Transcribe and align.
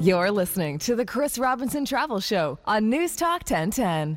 You're 0.00 0.30
listening 0.30 0.78
to 0.80 0.94
the 0.94 1.04
Chris 1.04 1.38
Robinson 1.38 1.84
Travel 1.84 2.20
Show 2.20 2.60
on 2.66 2.88
News 2.88 3.16
Talk 3.16 3.42
1010. 3.50 4.16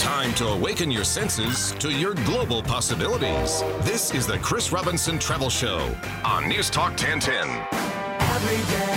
Time 0.00 0.34
to 0.34 0.46
awaken 0.48 0.90
your 0.90 1.04
senses 1.04 1.70
to 1.78 1.92
your 1.92 2.14
global 2.14 2.60
possibilities. 2.60 3.62
This 3.82 4.12
is 4.12 4.26
the 4.26 4.38
Chris 4.38 4.72
Robinson 4.72 5.16
Travel 5.16 5.48
Show 5.48 5.94
on 6.24 6.48
News 6.48 6.70
Talk 6.70 7.00
1010. 7.00 8.87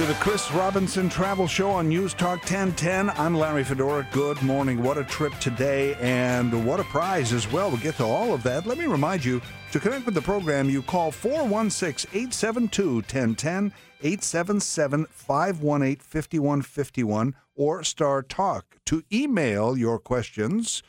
To 0.00 0.06
the 0.06 0.14
Chris 0.14 0.50
Robinson 0.52 1.10
Travel 1.10 1.46
Show 1.46 1.72
on 1.72 1.90
News 1.90 2.14
Talk 2.14 2.38
1010. 2.38 3.10
I'm 3.10 3.34
Larry 3.34 3.62
Fedoruk. 3.62 4.10
Good 4.12 4.40
morning. 4.40 4.82
What 4.82 4.96
a 4.96 5.04
trip 5.04 5.34
today, 5.40 5.94
and 6.00 6.64
what 6.64 6.80
a 6.80 6.84
prize 6.84 7.34
as 7.34 7.52
well. 7.52 7.68
We'll 7.68 7.80
get 7.80 7.96
to 7.96 8.06
all 8.06 8.32
of 8.32 8.42
that. 8.44 8.64
Let 8.64 8.78
me 8.78 8.86
remind 8.86 9.26
you 9.26 9.42
to 9.72 9.78
connect 9.78 10.06
with 10.06 10.14
the 10.14 10.22
program, 10.22 10.70
you 10.70 10.80
call 10.80 11.10
416 11.10 12.08
872 12.14 12.94
1010, 12.94 13.74
877 14.00 15.04
518 15.10 15.96
5151, 15.96 17.34
or 17.54 17.84
Star 17.84 18.22
Talk. 18.22 18.76
To 18.86 19.02
email 19.12 19.76
your 19.76 19.98
questions, 19.98 20.82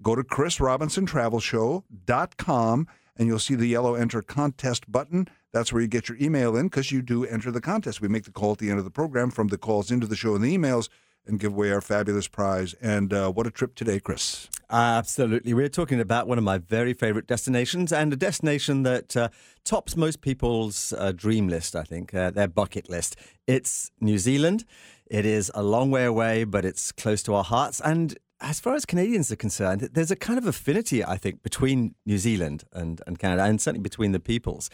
go 0.00 0.14
to 0.14 0.22
chrisrobinsontravelshow.com 0.22 2.88
and 3.16 3.28
you'll 3.28 3.38
see 3.38 3.56
the 3.56 3.66
yellow 3.66 3.94
enter 3.94 4.22
contest 4.22 4.90
button. 4.90 5.28
That's 5.54 5.72
where 5.72 5.80
you 5.80 5.86
get 5.86 6.08
your 6.08 6.18
email 6.20 6.56
in 6.56 6.66
because 6.66 6.90
you 6.90 7.00
do 7.00 7.24
enter 7.24 7.52
the 7.52 7.60
contest. 7.60 8.00
We 8.00 8.08
make 8.08 8.24
the 8.24 8.32
call 8.32 8.52
at 8.52 8.58
the 8.58 8.70
end 8.70 8.80
of 8.80 8.84
the 8.84 8.90
program 8.90 9.30
from 9.30 9.48
the 9.48 9.56
calls 9.56 9.92
into 9.92 10.08
the 10.08 10.16
show 10.16 10.34
and 10.34 10.42
the 10.42 10.58
emails 10.58 10.88
and 11.26 11.38
give 11.38 11.52
away 11.52 11.70
our 11.70 11.80
fabulous 11.80 12.26
prize. 12.26 12.74
And 12.82 13.12
uh, 13.12 13.30
what 13.30 13.46
a 13.46 13.52
trip 13.52 13.76
today, 13.76 14.00
Chris. 14.00 14.48
Absolutely. 14.68 15.54
We're 15.54 15.68
talking 15.68 16.00
about 16.00 16.26
one 16.26 16.38
of 16.38 16.44
my 16.44 16.58
very 16.58 16.92
favorite 16.92 17.28
destinations 17.28 17.92
and 17.92 18.12
a 18.12 18.16
destination 18.16 18.82
that 18.82 19.16
uh, 19.16 19.28
tops 19.64 19.96
most 19.96 20.22
people's 20.22 20.92
uh, 20.94 21.12
dream 21.12 21.46
list, 21.46 21.76
I 21.76 21.84
think, 21.84 22.12
uh, 22.12 22.30
their 22.30 22.48
bucket 22.48 22.90
list. 22.90 23.14
It's 23.46 23.92
New 24.00 24.18
Zealand. 24.18 24.64
It 25.06 25.24
is 25.24 25.52
a 25.54 25.62
long 25.62 25.92
way 25.92 26.04
away, 26.04 26.42
but 26.42 26.64
it's 26.64 26.90
close 26.90 27.22
to 27.22 27.34
our 27.34 27.44
hearts. 27.44 27.80
And 27.80 28.18
as 28.40 28.60
far 28.60 28.74
as 28.74 28.84
Canadians 28.84 29.30
are 29.30 29.36
concerned, 29.36 29.80
there's 29.92 30.10
a 30.10 30.16
kind 30.16 30.38
of 30.38 30.46
affinity, 30.46 31.04
I 31.04 31.16
think, 31.16 31.42
between 31.42 31.94
New 32.04 32.18
Zealand 32.18 32.64
and, 32.72 33.00
and 33.06 33.18
Canada, 33.18 33.44
and 33.44 33.60
certainly 33.60 33.82
between 33.82 34.12
the 34.12 34.20
peoples, 34.20 34.70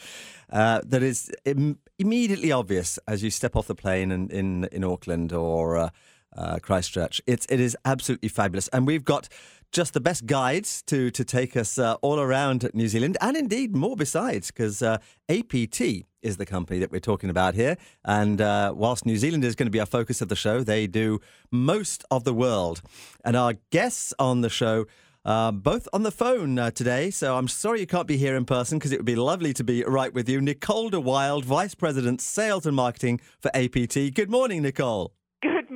uh, 0.50 0.80
that 0.84 1.02
is 1.02 1.30
Im- 1.44 1.78
immediately 1.98 2.52
obvious 2.52 2.98
as 3.06 3.22
you 3.22 3.30
step 3.30 3.56
off 3.56 3.66
the 3.66 3.74
plane 3.74 4.10
in, 4.10 4.30
in, 4.30 4.64
in 4.72 4.84
Auckland 4.84 5.32
or 5.32 5.76
uh, 5.76 5.90
uh, 6.36 6.58
Christchurch. 6.60 7.20
It's, 7.26 7.46
it 7.46 7.60
is 7.60 7.76
absolutely 7.84 8.28
fabulous. 8.28 8.68
And 8.68 8.86
we've 8.86 9.04
got 9.04 9.28
just 9.72 9.94
the 9.94 10.00
best 10.00 10.26
guides 10.26 10.82
to, 10.82 11.10
to 11.10 11.24
take 11.24 11.56
us 11.56 11.78
uh, 11.78 11.94
all 12.02 12.18
around 12.18 12.68
New 12.74 12.88
Zealand, 12.88 13.16
and 13.20 13.36
indeed 13.36 13.74
more 13.74 13.96
besides, 13.96 14.48
because 14.48 14.82
uh, 14.82 14.98
APT 15.28 15.80
is 16.22 16.36
the 16.36 16.46
company 16.46 16.78
that 16.78 16.90
we're 16.90 17.00
talking 17.00 17.30
about 17.30 17.54
here. 17.54 17.76
And 18.04 18.40
uh, 18.40 18.72
whilst 18.76 19.06
New 19.06 19.16
Zealand 19.16 19.44
is 19.44 19.54
going 19.54 19.66
to 19.66 19.70
be 19.70 19.80
our 19.80 19.86
focus 19.86 20.20
of 20.20 20.28
the 20.28 20.36
show, 20.36 20.62
they 20.62 20.86
do 20.86 21.20
most 21.50 22.04
of 22.10 22.24
the 22.24 22.34
world. 22.34 22.82
And 23.24 23.36
our 23.36 23.54
guests 23.70 24.12
on 24.18 24.40
the 24.40 24.50
show. 24.50 24.86
Uh, 25.22 25.52
both 25.52 25.86
on 25.92 26.02
the 26.02 26.10
phone 26.10 26.58
uh, 26.58 26.70
today, 26.70 27.10
so 27.10 27.36
I'm 27.36 27.46
sorry 27.46 27.80
you 27.80 27.86
can't 27.86 28.06
be 28.06 28.16
here 28.16 28.36
in 28.36 28.46
person 28.46 28.78
because 28.78 28.90
it 28.90 28.98
would 28.98 29.04
be 29.04 29.16
lovely 29.16 29.52
to 29.52 29.62
be 29.62 29.84
right 29.84 30.14
with 30.14 30.30
you. 30.30 30.40
Nicole 30.40 30.88
de 30.88 30.98
Wild, 30.98 31.44
Vice 31.44 31.74
President, 31.74 32.22
Sales 32.22 32.64
and 32.64 32.74
Marketing 32.74 33.20
for 33.38 33.54
APT. 33.54 34.14
Good 34.14 34.30
morning, 34.30 34.62
Nicole. 34.62 35.12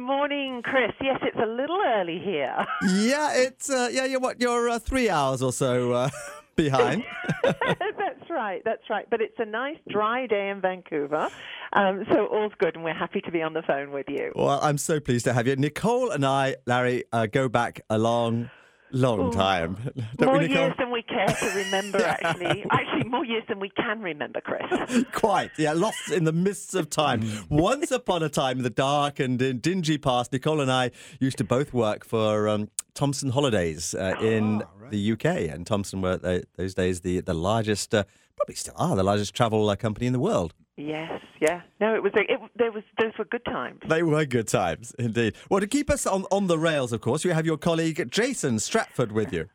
Good 0.05 0.09
morning, 0.19 0.61
Chris. 0.63 0.93
Yes, 1.01 1.19
it's 1.23 1.39
a 1.43 1.47
little 1.47 1.81
early 1.83 2.21
here. 2.23 2.55
Yeah, 2.87 3.33
it's 3.33 3.71
uh, 3.71 3.89
yeah, 3.91 4.05
you're 4.05 4.21
what 4.21 4.39
you're 4.39 4.69
uh, 4.69 4.79
three 4.79 5.09
hours 5.09 5.41
or 5.41 5.51
so 5.51 5.93
uh, 5.93 6.11
behind. 6.57 7.03
that's 7.43 8.29
right, 8.29 8.61
that's 8.67 8.83
right. 8.91 9.09
But 9.09 9.23
it's 9.23 9.39
a 9.39 9.47
nice 9.47 9.79
dry 9.89 10.27
day 10.27 10.51
in 10.51 10.61
Vancouver, 10.61 11.31
um, 11.73 12.05
so 12.13 12.27
all's 12.27 12.53
good, 12.59 12.75
and 12.75 12.85
we're 12.85 12.93
happy 12.93 13.23
to 13.23 13.31
be 13.31 13.41
on 13.41 13.55
the 13.55 13.63
phone 13.63 13.93
with 13.93 14.05
you. 14.11 14.31
well, 14.37 14.61
I'm 14.63 14.77
so 14.77 15.01
pleased 15.01 15.25
to 15.25 15.33
have 15.33 15.47
you. 15.47 15.57
Nicole 15.57 16.11
and 16.11 16.27
I, 16.27 16.57
Larry, 16.67 17.05
uh, 17.11 17.25
go 17.25 17.49
back 17.49 17.81
a 17.89 17.97
long, 17.97 18.51
long 18.95 19.31
time. 19.33 19.77
Don't 20.17 20.33
more 20.33 20.43
years 20.43 20.75
than 20.79 20.91
we 20.91 21.03
care 21.03 21.27
to 21.27 21.53
remember, 21.57 21.99
actually. 22.05 22.65
Actually, 22.71 23.09
more 23.09 23.25
years 23.25 23.45
than 23.49 23.61
we 23.61 23.69
can 23.71 24.01
remember, 24.01 24.41
Chris. 24.41 25.05
Quite, 25.13 25.51
yeah, 25.59 25.73
lost 25.73 26.11
in 26.11 26.25
the 26.25 26.33
mists 26.33 26.75
of 26.75 26.89
time. 26.89 27.23
Once 27.49 27.91
upon 27.91 28.23
a 28.23 28.29
time, 28.29 28.59
in 28.59 28.63
the 28.63 28.71
dark 28.71 29.19
and 29.21 29.41
in 29.43 29.59
dingy 29.59 29.99
past, 29.99 30.33
Nicole 30.33 30.61
and 30.61 30.71
I 30.71 30.91
used 31.21 31.39
to 31.39 31.45
both 31.45 31.75
work 31.75 32.05
for 32.05 32.49
um, 32.49 32.71
Thomson 32.95 33.31
Holidays 33.31 33.95
uh, 33.95 34.15
in 34.21 34.63
the 34.91 35.13
UK, 35.13 35.25
and 35.25 35.67
Thomson 35.67 36.01
were 36.01 36.21
uh, 36.23 36.41
those 36.57 36.75
days 36.75 37.01
the 37.01 37.21
the 37.21 37.35
largest, 37.35 37.95
uh, 37.95 38.05
probably 38.37 38.55
still 38.55 38.75
are 38.77 38.97
the 38.97 39.03
largest 39.03 39.35
travel 39.35 39.69
uh, 39.69 39.77
company 39.77 40.07
in 40.07 40.13
the 40.13 40.21
world. 40.21 40.55
Yes, 40.77 41.21
yeah. 41.41 41.63
No, 41.81 41.95
it 41.95 42.03
was. 42.03 42.13
It, 42.15 42.41
there 42.57 42.73
was. 42.73 42.83
Those 42.99 43.13
were 43.19 43.25
good 43.25 43.45
times. 43.45 43.81
They 43.89 44.03
were 44.03 44.25
good 44.25 44.49
times, 44.49 44.95
indeed. 44.99 45.35
Well, 45.51 45.61
to 45.61 45.67
keep 45.67 45.91
us 45.91 46.07
on, 46.07 46.25
on 46.31 46.47
the 46.47 46.59
rails, 46.59 46.93
of 46.93 47.01
course, 47.01 47.25
you 47.25 47.33
have 47.33 47.47
your 47.47 47.59
colleague 47.59 48.11
Jason 48.11 48.59
Stratford 48.59 49.13
with 49.13 49.33
you. 49.33 49.49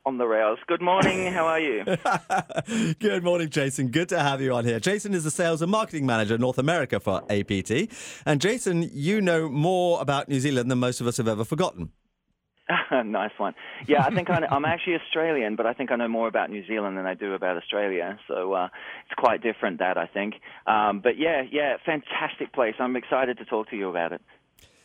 on 0.06 0.18
the 0.18 0.26
rails. 0.26 0.58
Good 0.66 0.82
morning. 0.82 1.32
How 1.32 1.46
are 1.46 1.60
you? 1.60 1.84
Good 2.98 3.22
morning, 3.22 3.48
Jason. 3.50 3.88
Good 3.88 4.08
to 4.10 4.20
have 4.20 4.40
you 4.40 4.54
on 4.54 4.64
here. 4.64 4.80
Jason 4.80 5.14
is 5.14 5.24
the 5.24 5.30
sales 5.30 5.62
and 5.62 5.70
marketing 5.70 6.06
manager 6.06 6.38
North 6.38 6.58
America 6.58 7.00
for 7.00 7.22
APT. 7.30 7.92
And 8.26 8.40
Jason, 8.40 8.90
you 8.92 9.20
know 9.20 9.48
more 9.48 10.00
about 10.00 10.28
New 10.28 10.40
Zealand 10.40 10.70
than 10.70 10.78
most 10.78 11.00
of 11.00 11.06
us 11.06 11.16
have 11.16 11.28
ever 11.28 11.44
forgotten. 11.44 11.90
nice 13.04 13.32
one. 13.36 13.54
Yeah, 13.86 14.04
I 14.04 14.14
think 14.14 14.30
I 14.30 14.46
I'm 14.50 14.64
actually 14.64 14.96
Australian, 14.96 15.56
but 15.56 15.66
I 15.66 15.72
think 15.72 15.90
I 15.90 15.96
know 15.96 16.08
more 16.08 16.28
about 16.28 16.50
New 16.50 16.66
Zealand 16.66 16.96
than 16.96 17.06
I 17.06 17.14
do 17.14 17.34
about 17.34 17.56
Australia. 17.56 18.18
So 18.28 18.52
uh, 18.52 18.68
it's 19.06 19.14
quite 19.16 19.42
different 19.42 19.78
that 19.78 19.96
I 19.96 20.06
think. 20.06 20.34
Um, 20.66 21.00
but 21.00 21.18
yeah, 21.18 21.42
yeah, 21.50 21.76
fantastic 21.84 22.52
place. 22.52 22.74
I'm 22.78 22.96
excited 22.96 23.38
to 23.38 23.44
talk 23.44 23.70
to 23.70 23.76
you 23.76 23.88
about 23.88 24.12
it. 24.12 24.22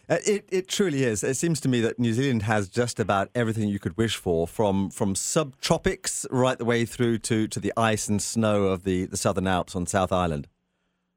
Uh, 0.07 0.17
It, 0.25 0.47
it 0.51 0.67
truly 0.67 1.03
is. 1.03 1.23
It 1.23 1.35
seems 1.35 1.59
to 1.61 1.69
me 1.69 1.81
that 1.81 1.99
New 1.99 2.13
Zealand 2.13 2.43
has 2.43 2.69
just 2.69 2.99
about 2.99 3.29
everything 3.33 3.69
you 3.69 3.79
could 3.79 3.97
wish 3.97 4.15
for, 4.15 4.47
from 4.47 4.89
from 4.89 5.15
subtropics 5.15 6.25
right 6.29 6.57
the 6.57 6.65
way 6.65 6.85
through 6.85 7.19
to, 7.19 7.47
to 7.47 7.59
the 7.59 7.73
ice 7.75 8.07
and 8.07 8.21
snow 8.21 8.65
of 8.65 8.83
the, 8.83 9.05
the 9.05 9.17
Southern 9.17 9.47
Alps 9.47 9.75
on 9.75 9.85
South 9.87 10.11
Island. 10.11 10.47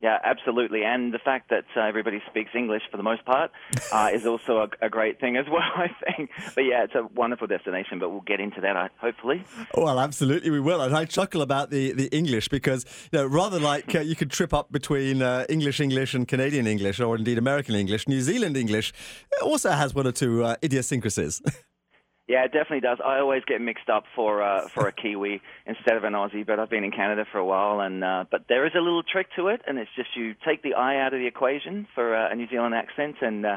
Yeah, 0.00 0.18
absolutely. 0.22 0.84
And 0.84 1.12
the 1.12 1.18
fact 1.18 1.50
that 1.50 1.64
uh, 1.76 1.80
everybody 1.80 2.22
speaks 2.30 2.50
English 2.54 2.82
for 2.88 2.96
the 2.96 3.02
most 3.02 3.24
part 3.24 3.50
uh, 3.92 4.10
is 4.12 4.26
also 4.26 4.58
a, 4.58 4.86
a 4.86 4.88
great 4.88 5.20
thing 5.20 5.36
as 5.36 5.46
well, 5.50 5.60
I 5.76 5.88
think. 6.04 6.30
But 6.54 6.62
yeah, 6.62 6.84
it's 6.84 6.94
a 6.94 7.08
wonderful 7.14 7.48
destination, 7.48 7.98
but 7.98 8.10
we'll 8.10 8.20
get 8.20 8.38
into 8.38 8.60
that 8.60 8.76
uh, 8.76 8.88
hopefully. 9.00 9.42
Well, 9.74 9.98
absolutely, 9.98 10.50
we 10.50 10.60
will. 10.60 10.80
And 10.80 10.94
I 10.96 11.04
chuckle 11.04 11.42
about 11.42 11.70
the, 11.70 11.92
the 11.92 12.06
English 12.16 12.48
because, 12.48 12.86
you 13.10 13.18
know, 13.18 13.26
rather 13.26 13.58
like 13.58 13.92
uh, 13.94 14.00
you 14.00 14.14
could 14.14 14.30
trip 14.30 14.54
up 14.54 14.70
between 14.70 15.20
uh, 15.20 15.46
English 15.48 15.80
English 15.80 16.14
and 16.14 16.28
Canadian 16.28 16.68
English, 16.68 17.00
or 17.00 17.16
indeed 17.16 17.38
American 17.38 17.74
English, 17.74 18.06
New 18.06 18.20
Zealand 18.20 18.56
English 18.56 18.92
also 19.42 19.70
has 19.70 19.94
one 19.94 20.06
or 20.06 20.12
two 20.12 20.44
uh, 20.44 20.56
idiosyncrasies. 20.62 21.42
Yeah, 22.28 22.44
it 22.44 22.52
definitely 22.52 22.80
does. 22.80 22.98
I 23.02 23.20
always 23.20 23.42
get 23.46 23.62
mixed 23.62 23.88
up 23.88 24.04
for 24.14 24.42
uh, 24.42 24.68
for 24.68 24.86
a 24.86 24.92
Kiwi 24.92 25.40
instead 25.66 25.96
of 25.96 26.04
an 26.04 26.12
Aussie, 26.12 26.46
but 26.46 26.60
I've 26.60 26.68
been 26.68 26.84
in 26.84 26.90
Canada 26.90 27.24
for 27.32 27.38
a 27.38 27.44
while, 27.44 27.80
and 27.80 28.04
uh, 28.04 28.26
but 28.30 28.42
there 28.50 28.66
is 28.66 28.72
a 28.76 28.80
little 28.80 29.02
trick 29.02 29.28
to 29.36 29.48
it, 29.48 29.62
and 29.66 29.78
it's 29.78 29.90
just 29.96 30.10
you 30.14 30.34
take 30.46 30.62
the 30.62 30.74
I 30.74 31.00
out 31.00 31.14
of 31.14 31.20
the 31.20 31.26
equation 31.26 31.88
for 31.94 32.14
uh, 32.14 32.30
a 32.30 32.34
New 32.34 32.46
Zealand 32.48 32.74
accent, 32.74 33.16
and 33.22 33.46
uh, 33.46 33.56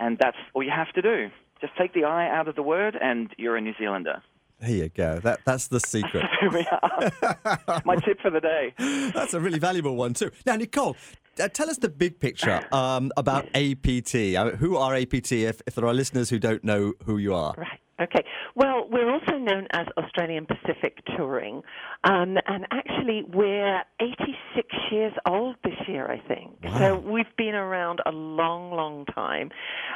and 0.00 0.18
that's 0.18 0.36
all 0.54 0.64
you 0.64 0.72
have 0.74 0.92
to 0.94 1.02
do. 1.02 1.28
Just 1.60 1.76
take 1.78 1.94
the 1.94 2.02
I 2.02 2.28
out 2.28 2.48
of 2.48 2.56
the 2.56 2.64
word, 2.64 2.96
and 3.00 3.30
you're 3.38 3.56
a 3.56 3.60
New 3.60 3.74
Zealander. 3.78 4.22
There 4.58 4.70
you 4.70 4.88
go. 4.88 5.20
That 5.20 5.40
that's 5.44 5.68
the 5.68 5.78
secret. 5.78 6.24
Here 6.40 6.50
we 6.50 6.66
are. 6.66 7.82
My 7.84 7.94
tip 7.96 8.20
for 8.20 8.30
the 8.30 8.40
day. 8.40 8.74
That's 9.14 9.34
a 9.34 9.40
really 9.40 9.60
valuable 9.60 9.94
one 9.94 10.14
too. 10.14 10.32
Now, 10.44 10.56
Nicole, 10.56 10.96
uh, 11.38 11.46
tell 11.46 11.70
us 11.70 11.78
the 11.78 11.88
big 11.88 12.18
picture 12.18 12.66
um, 12.72 13.12
about 13.16 13.46
APT. 13.54 14.14
Uh, 14.36 14.50
who 14.56 14.76
are 14.76 14.96
APT? 14.96 15.30
If, 15.32 15.62
if 15.66 15.76
there 15.76 15.86
are 15.86 15.94
listeners 15.94 16.28
who 16.30 16.40
don't 16.40 16.64
know 16.64 16.94
who 17.04 17.18
you 17.18 17.34
are. 17.34 17.54
Right. 17.56 17.78
Okay. 18.00 18.24
Well, 18.56 18.88
we're 18.90 19.10
also 19.10 19.38
known 19.38 19.68
as 19.72 19.86
Australian 19.96 20.46
Pacific 20.46 20.98
Touring, 21.16 21.62
um, 22.02 22.36
and 22.46 22.66
actually 22.72 23.22
we're 23.32 23.82
86 24.00 24.68
years 24.90 25.12
old 25.26 25.56
this 25.62 25.76
year, 25.86 26.10
I 26.10 26.20
think. 26.26 26.56
So 26.78 26.96
we've 26.98 27.24
been 27.36 27.54
around 27.54 28.00
a 28.04 28.10
long, 28.10 28.72
long 28.72 29.04
time. 29.06 29.50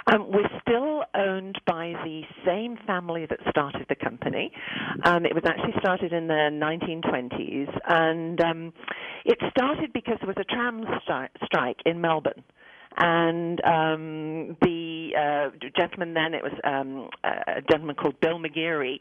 Um, 0.06 0.31
we're 0.31 0.49
still 0.61 1.03
owned 1.17 1.61
by 1.67 1.95
the 2.05 2.23
same 2.47 2.77
family 2.87 3.27
that 3.27 3.41
started 3.50 3.87
the 3.89 3.97
company. 3.97 4.53
Um, 5.05 5.27
it 5.27 5.35
was 5.35 5.45
actually 5.45 5.75
started 5.81 6.12
in 6.12 6.29
the 6.29 6.50
1920s, 6.53 7.81
and 7.89 8.41
um, 8.41 8.73
it 9.25 9.39
started 9.50 9.93
because 9.93 10.19
there 10.21 10.29
was 10.29 10.37
a 10.39 10.45
tram 10.45 10.85
stri- 10.85 11.29
strike 11.45 11.79
in 11.85 12.00
Melbourne 12.00 12.45
and 12.99 13.65
um, 13.65 14.56
the 14.61 15.11
uh, 15.17 15.50
gentleman 15.79 16.15
then, 16.15 16.35
it 16.35 16.43
was 16.43 16.53
um, 16.65 17.09
a 17.25 17.62
gentleman 17.71 17.95
called 17.95 18.21
Bill 18.21 18.39
McGeary, 18.39 18.99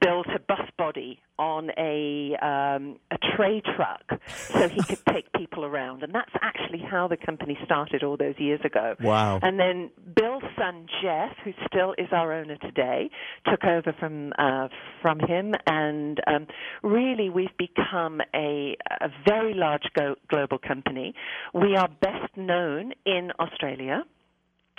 built 0.00 0.26
a 0.34 0.38
bus 0.38 0.68
body 0.76 1.20
on 1.38 1.70
a 1.78 2.36
um, 2.44 2.98
a 3.10 3.18
tray 3.36 3.62
truck 3.76 4.20
so 4.26 4.68
he 4.68 4.82
could 4.82 5.04
take 5.12 5.32
people 5.32 5.64
around, 5.64 6.02
and 6.02 6.14
that's 6.14 6.32
actually 6.42 6.80
how 6.80 7.08
the 7.08 7.16
company 7.16 7.56
started 7.64 8.02
all 8.02 8.16
those 8.16 8.34
years 8.38 8.60
ago. 8.64 8.94
Wow. 9.00 9.38
And 9.42 9.58
then 9.58 9.90
Bill's 10.16 10.42
son 10.56 10.86
Geoff, 11.00 11.32
who 11.44 11.52
still 11.66 11.94
is 11.96 12.08
our 12.12 12.32
owner 12.32 12.56
today, 12.56 13.10
took 13.48 13.64
over 13.64 13.94
from 13.98 14.32
uh, 14.38 14.68
from 15.02 15.20
him, 15.20 15.54
and 15.66 16.20
um, 16.26 16.46
really 16.82 17.30
we've 17.30 17.56
become 17.58 18.20
a 18.34 18.76
a 19.00 19.08
very 19.26 19.54
large 19.54 19.88
go- 19.96 20.16
global 20.28 20.58
company. 20.58 21.14
We 21.54 21.76
are 21.76 21.88
best 22.00 22.36
known 22.36 22.92
in 23.06 23.30
Australia 23.38 24.04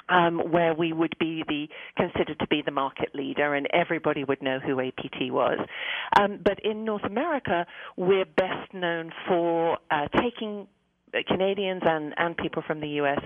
um, 0.10 0.40
where 0.52 0.74
we 0.74 0.94
would 0.94 1.16
be 1.20 1.44
the 1.48 1.68
considered 1.98 2.40
to 2.40 2.48
be 2.48 2.62
the 2.66 2.72
market 2.72 3.14
leader, 3.14 3.56
and 3.56 3.68
everybody 3.74 4.24
would 4.24 4.42
know 4.42 4.60
who 4.60 4.80
APT 4.80 5.32
was. 5.32 5.60
Um, 6.20 6.40
but 6.44 6.60
in 6.66 6.86
North 6.86 7.04
America, 7.04 7.66
we're 7.96 8.26
best 8.26 8.74
known 8.74 9.12
for 9.28 9.78
uh, 9.92 10.08
taking 10.20 10.68
Canadians 11.28 11.82
and, 11.86 12.14
and 12.18 12.38
people 12.38 12.64
from 12.66 12.80
the 12.82 12.88
US 13.02 13.20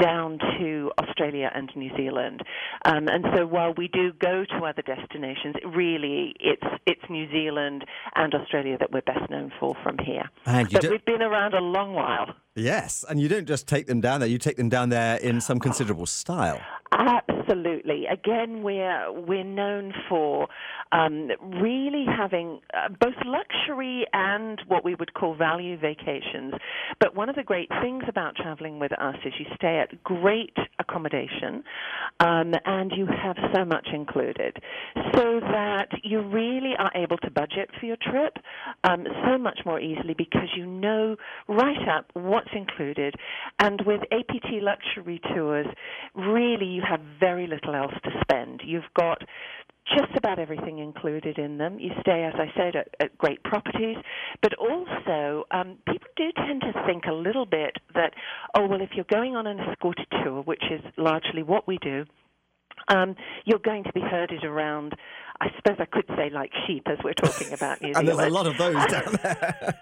down 0.00 0.38
to 0.58 0.90
Australia 0.98 1.50
and 1.54 1.70
New 1.76 1.90
Zealand. 1.96 2.42
Um, 2.84 3.08
and 3.08 3.24
so 3.34 3.46
while 3.46 3.74
we 3.76 3.88
do 3.88 4.12
go 4.12 4.44
to 4.44 4.64
other 4.64 4.82
destinations, 4.82 5.54
really 5.64 6.34
it's 6.40 6.62
it's 6.86 7.02
New 7.08 7.30
Zealand 7.30 7.84
and 8.14 8.34
Australia 8.34 8.76
that 8.78 8.92
we're 8.92 9.02
best 9.02 9.30
known 9.30 9.52
for 9.58 9.74
from 9.82 9.98
here. 9.98 10.30
And 10.46 10.70
you 10.72 10.78
but 10.80 10.90
we've 10.90 11.04
been 11.04 11.22
around 11.22 11.54
a 11.54 11.60
long 11.60 11.94
while. 11.94 12.34
Yes, 12.56 13.04
and 13.08 13.20
you 13.20 13.28
don't 13.28 13.46
just 13.46 13.66
take 13.66 13.86
them 13.86 14.00
down 14.00 14.20
there; 14.20 14.28
you 14.28 14.38
take 14.38 14.56
them 14.56 14.68
down 14.68 14.90
there 14.90 15.16
in 15.16 15.40
some 15.40 15.58
considerable 15.58 16.06
style. 16.06 16.60
Absolutely. 17.46 18.04
Again, 18.06 18.62
we're 18.62 19.12
we're 19.12 19.44
known 19.44 19.92
for 20.08 20.48
um, 20.92 21.28
really 21.60 22.04
having 22.06 22.60
uh, 22.72 22.88
both 23.00 23.14
luxury 23.24 24.06
and 24.12 24.60
what 24.68 24.84
we 24.84 24.94
would 24.94 25.12
call 25.14 25.34
value 25.34 25.76
vacations. 25.78 26.54
But 27.00 27.14
one 27.14 27.28
of 27.28 27.36
the 27.36 27.42
great 27.42 27.68
things 27.82 28.04
about 28.08 28.36
traveling 28.36 28.78
with 28.78 28.92
us 28.92 29.16
is 29.24 29.32
you 29.38 29.46
stay 29.56 29.78
at 29.78 30.02
great 30.04 30.56
accommodation, 30.78 31.64
um, 32.20 32.52
and 32.64 32.92
you 32.96 33.06
have 33.06 33.36
so 33.54 33.64
much 33.64 33.88
included, 33.92 34.56
so 35.14 35.40
that 35.40 35.88
you 36.02 36.20
really 36.20 36.74
are 36.78 36.92
able 36.94 37.18
to 37.18 37.30
budget 37.30 37.70
for 37.80 37.86
your 37.86 37.96
trip 38.00 38.36
um, 38.84 39.04
so 39.26 39.38
much 39.38 39.60
more 39.66 39.80
easily 39.80 40.14
because 40.16 40.48
you 40.56 40.66
know 40.66 41.16
right 41.48 41.88
up 41.88 42.06
what's 42.14 42.50
included. 42.54 43.14
And 43.58 43.80
with 43.86 44.00
APT 44.12 44.62
luxury 44.62 45.20
tours, 45.34 45.66
really 46.14 46.66
you 46.66 46.82
have 46.88 47.00
very 47.20 47.33
little 47.42 47.74
else 47.74 47.92
to 48.04 48.10
spend. 48.22 48.62
You've 48.64 48.82
got 48.96 49.18
just 49.86 50.16
about 50.16 50.38
everything 50.38 50.78
included 50.78 51.38
in 51.38 51.58
them. 51.58 51.78
You 51.78 51.90
stay, 52.00 52.24
as 52.24 52.34
I 52.36 52.46
said, 52.56 52.74
at, 52.76 52.88
at 53.00 53.18
great 53.18 53.42
properties, 53.42 53.96
but 54.40 54.52
also 54.54 55.44
um, 55.50 55.76
people 55.86 56.08
do 56.16 56.30
tend 56.36 56.62
to 56.62 56.72
think 56.86 57.04
a 57.04 57.12
little 57.12 57.44
bit 57.44 57.76
that, 57.94 58.14
oh, 58.56 58.66
well, 58.66 58.80
if 58.80 58.90
you're 58.94 59.04
going 59.10 59.36
on 59.36 59.46
an 59.46 59.58
escorted 59.60 60.06
tour, 60.22 60.42
which 60.42 60.62
is 60.70 60.80
largely 60.96 61.42
what 61.42 61.68
we 61.68 61.78
do, 61.82 62.04
um, 62.88 63.14
you're 63.44 63.58
going 63.58 63.84
to 63.84 63.92
be 63.92 64.00
herded 64.00 64.44
around. 64.44 64.94
I 65.40 65.48
suppose 65.56 65.76
I 65.80 65.84
could 65.86 66.06
say 66.16 66.30
like 66.30 66.50
sheep, 66.66 66.86
as 66.86 66.98
we're 67.04 67.12
talking 67.14 67.52
about 67.52 67.82
New 67.82 67.92
And 67.96 68.06
there's 68.06 68.18
a 68.18 68.30
lot 68.30 68.46
of 68.46 68.56
those 68.56 68.74
down 68.86 69.18
there. 69.22 69.74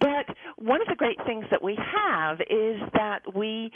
but 0.00 0.36
one 0.56 0.80
of 0.82 0.88
the 0.88 0.96
great 0.96 1.18
things 1.26 1.44
that 1.50 1.62
we 1.62 1.76
have 1.76 2.40
is 2.40 2.80
that 2.94 3.20
we 3.34 3.70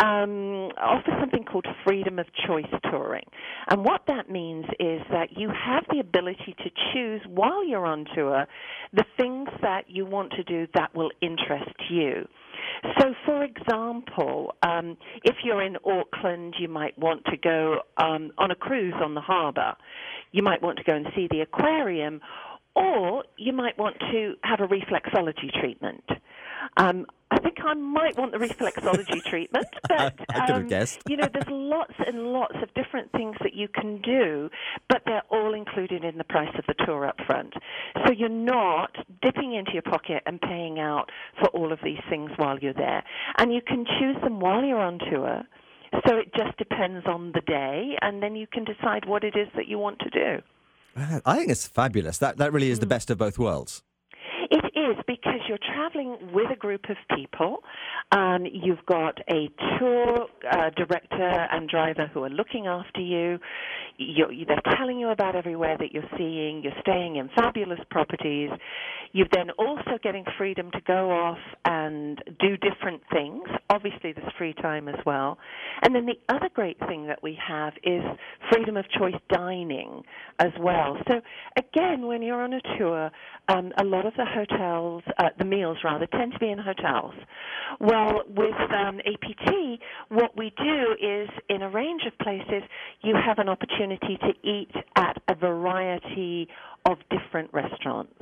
um, 0.00 0.70
offer 0.78 1.16
something 1.20 1.44
called 1.44 1.66
freedom 1.86 2.18
of 2.18 2.26
choice 2.46 2.66
touring. 2.90 3.24
And 3.68 3.84
what 3.84 4.02
that 4.08 4.30
means 4.30 4.64
is 4.80 5.00
that 5.10 5.36
you 5.36 5.48
have 5.48 5.84
the 5.90 6.00
ability 6.00 6.56
to 6.58 6.70
choose 6.92 7.20
while 7.28 7.64
you're 7.64 7.86
on 7.86 8.06
tour 8.14 8.46
the 8.92 9.04
things 9.16 9.48
that 9.62 9.84
you 9.88 10.06
want 10.06 10.32
to 10.32 10.42
do 10.42 10.66
that 10.74 10.94
will 10.94 11.10
interest 11.20 11.74
you. 11.90 12.26
So, 12.98 13.14
for 13.24 13.44
example, 13.44 14.54
um, 14.62 14.96
if 15.24 15.36
you're 15.44 15.62
in 15.62 15.76
Auckland, 15.84 16.54
you 16.58 16.68
might 16.68 16.98
want 16.98 17.24
to 17.26 17.36
go 17.36 17.80
um, 17.98 18.32
on 18.38 18.50
a 18.50 18.54
cruise 18.54 18.94
on 19.02 19.14
the 19.14 19.20
harbour. 19.20 19.74
You 20.32 20.42
might 20.42 20.62
want 20.62 20.78
to 20.78 20.84
go 20.84 20.94
and 20.94 21.06
see 21.14 21.28
the 21.30 21.40
aquarium, 21.40 22.20
or 22.74 23.24
you 23.36 23.52
might 23.52 23.78
want 23.78 23.96
to 24.12 24.34
have 24.42 24.60
a 24.60 24.66
reflexology 24.66 25.52
treatment. 25.60 26.04
Um, 26.76 27.06
I 27.30 27.40
think 27.40 27.56
I 27.64 27.74
might 27.74 28.16
want 28.16 28.32
the 28.32 28.38
reflexology 28.38 29.22
treatment, 29.26 29.66
but 29.88 30.00
I 30.00 30.10
could 30.10 30.26
have 30.30 30.50
um, 30.50 30.68
guessed. 30.68 31.00
you 31.08 31.16
know, 31.16 31.28
there's 31.32 31.48
lots 31.48 31.94
and 32.06 32.32
lots 32.32 32.54
of 32.62 32.72
different 32.74 33.10
things 33.12 33.36
that 33.42 33.54
you 33.54 33.66
can 33.66 34.00
do, 34.02 34.50
but 34.88 35.02
they're 35.04 35.24
all 35.30 35.54
included 35.54 36.04
in 36.04 36.16
the 36.16 36.24
price 36.24 36.54
of 36.56 36.64
the 36.66 36.74
tour 36.86 37.06
up 37.06 37.16
front. 37.26 37.54
So 38.06 38.12
you're 38.12 38.28
not 38.28 38.94
dipping 39.22 39.54
into 39.54 39.72
your 39.72 39.82
pocket 39.82 40.22
and 40.26 40.40
paying 40.40 40.78
out 40.78 41.10
for 41.40 41.48
all 41.48 41.72
of 41.72 41.80
these 41.82 41.98
things 42.08 42.30
while 42.36 42.58
you're 42.58 42.74
there. 42.74 43.02
And 43.38 43.52
you 43.52 43.60
can 43.66 43.84
choose 43.98 44.16
them 44.22 44.38
while 44.38 44.62
you're 44.62 44.78
on 44.78 44.98
tour. 45.10 45.42
So 46.06 46.16
it 46.16 46.32
just 46.34 46.56
depends 46.58 47.06
on 47.06 47.32
the 47.32 47.40
day, 47.40 47.96
and 48.02 48.22
then 48.22 48.36
you 48.36 48.46
can 48.46 48.64
decide 48.64 49.06
what 49.06 49.22
it 49.24 49.36
is 49.36 49.48
that 49.56 49.68
you 49.68 49.78
want 49.78 50.00
to 50.00 50.10
do. 50.10 50.42
I 50.96 51.36
think 51.36 51.50
it's 51.50 51.66
fabulous. 51.66 52.18
That 52.18 52.36
that 52.38 52.52
really 52.52 52.70
is 52.70 52.78
the 52.78 52.86
best 52.86 53.10
of 53.10 53.18
both 53.18 53.38
worlds. 53.38 53.82
Is 54.94 55.00
because 55.06 55.40
you're 55.48 55.58
traveling 55.74 56.16
with 56.32 56.50
a 56.52 56.56
group 56.56 56.84
of 56.88 56.96
people. 57.16 57.58
Um, 58.12 58.44
you've 58.50 58.84
got 58.86 59.18
a 59.30 59.48
tour 59.78 60.26
uh, 60.50 60.70
director 60.76 61.46
and 61.50 61.68
driver 61.68 62.06
who 62.12 62.22
are 62.24 62.30
looking 62.30 62.66
after 62.66 63.00
you. 63.00 63.38
You're, 63.96 64.30
they're 64.46 64.76
telling 64.76 64.98
you 64.98 65.08
about 65.08 65.34
everywhere 65.36 65.76
that 65.78 65.92
you're 65.92 66.08
seeing. 66.16 66.62
You're 66.62 66.78
staying 66.80 67.16
in 67.16 67.28
fabulous 67.34 67.80
properties. 67.90 68.50
You're 69.12 69.28
then 69.32 69.50
also 69.52 69.98
getting 70.02 70.24
freedom 70.36 70.70
to 70.72 70.80
go 70.86 71.10
off 71.10 71.38
and 71.64 72.20
do 72.40 72.56
different 72.56 73.02
things. 73.12 73.44
Obviously, 73.70 74.12
there's 74.12 74.32
free 74.36 74.54
time 74.54 74.88
as 74.88 74.96
well. 75.06 75.38
And 75.82 75.94
then 75.94 76.06
the 76.06 76.18
other 76.34 76.48
great 76.52 76.78
thing 76.88 77.06
that 77.06 77.22
we 77.22 77.38
have 77.46 77.72
is 77.84 78.02
freedom 78.50 78.76
of 78.76 78.84
choice 78.90 79.14
dining 79.30 80.02
as 80.40 80.50
well. 80.60 80.96
So, 81.08 81.20
again, 81.56 82.06
when 82.06 82.22
you're 82.22 82.42
on 82.42 82.54
a 82.54 82.60
tour, 82.78 83.10
um, 83.48 83.72
a 83.78 83.84
lot 83.84 84.04
of 84.04 84.14
the 84.16 84.24
hotels, 84.24 84.83
uh, 85.18 85.30
the 85.38 85.44
meals 85.44 85.78
rather, 85.84 86.06
tend 86.06 86.32
to 86.32 86.38
be 86.38 86.50
in 86.50 86.58
hotels. 86.58 87.14
Well, 87.80 88.22
with 88.28 88.54
um, 88.70 89.00
APT, 89.00 89.80
what 90.08 90.36
we 90.36 90.52
do 90.56 90.96
is 91.00 91.28
in 91.48 91.62
a 91.62 91.70
range 91.70 92.02
of 92.06 92.16
places, 92.18 92.62
you 93.02 93.14
have 93.14 93.38
an 93.38 93.48
opportunity 93.48 94.18
to 94.18 94.48
eat 94.48 94.70
at 94.96 95.20
a 95.28 95.34
variety 95.34 96.48
of 96.86 96.98
different 97.10 97.50
restaurants. 97.52 98.14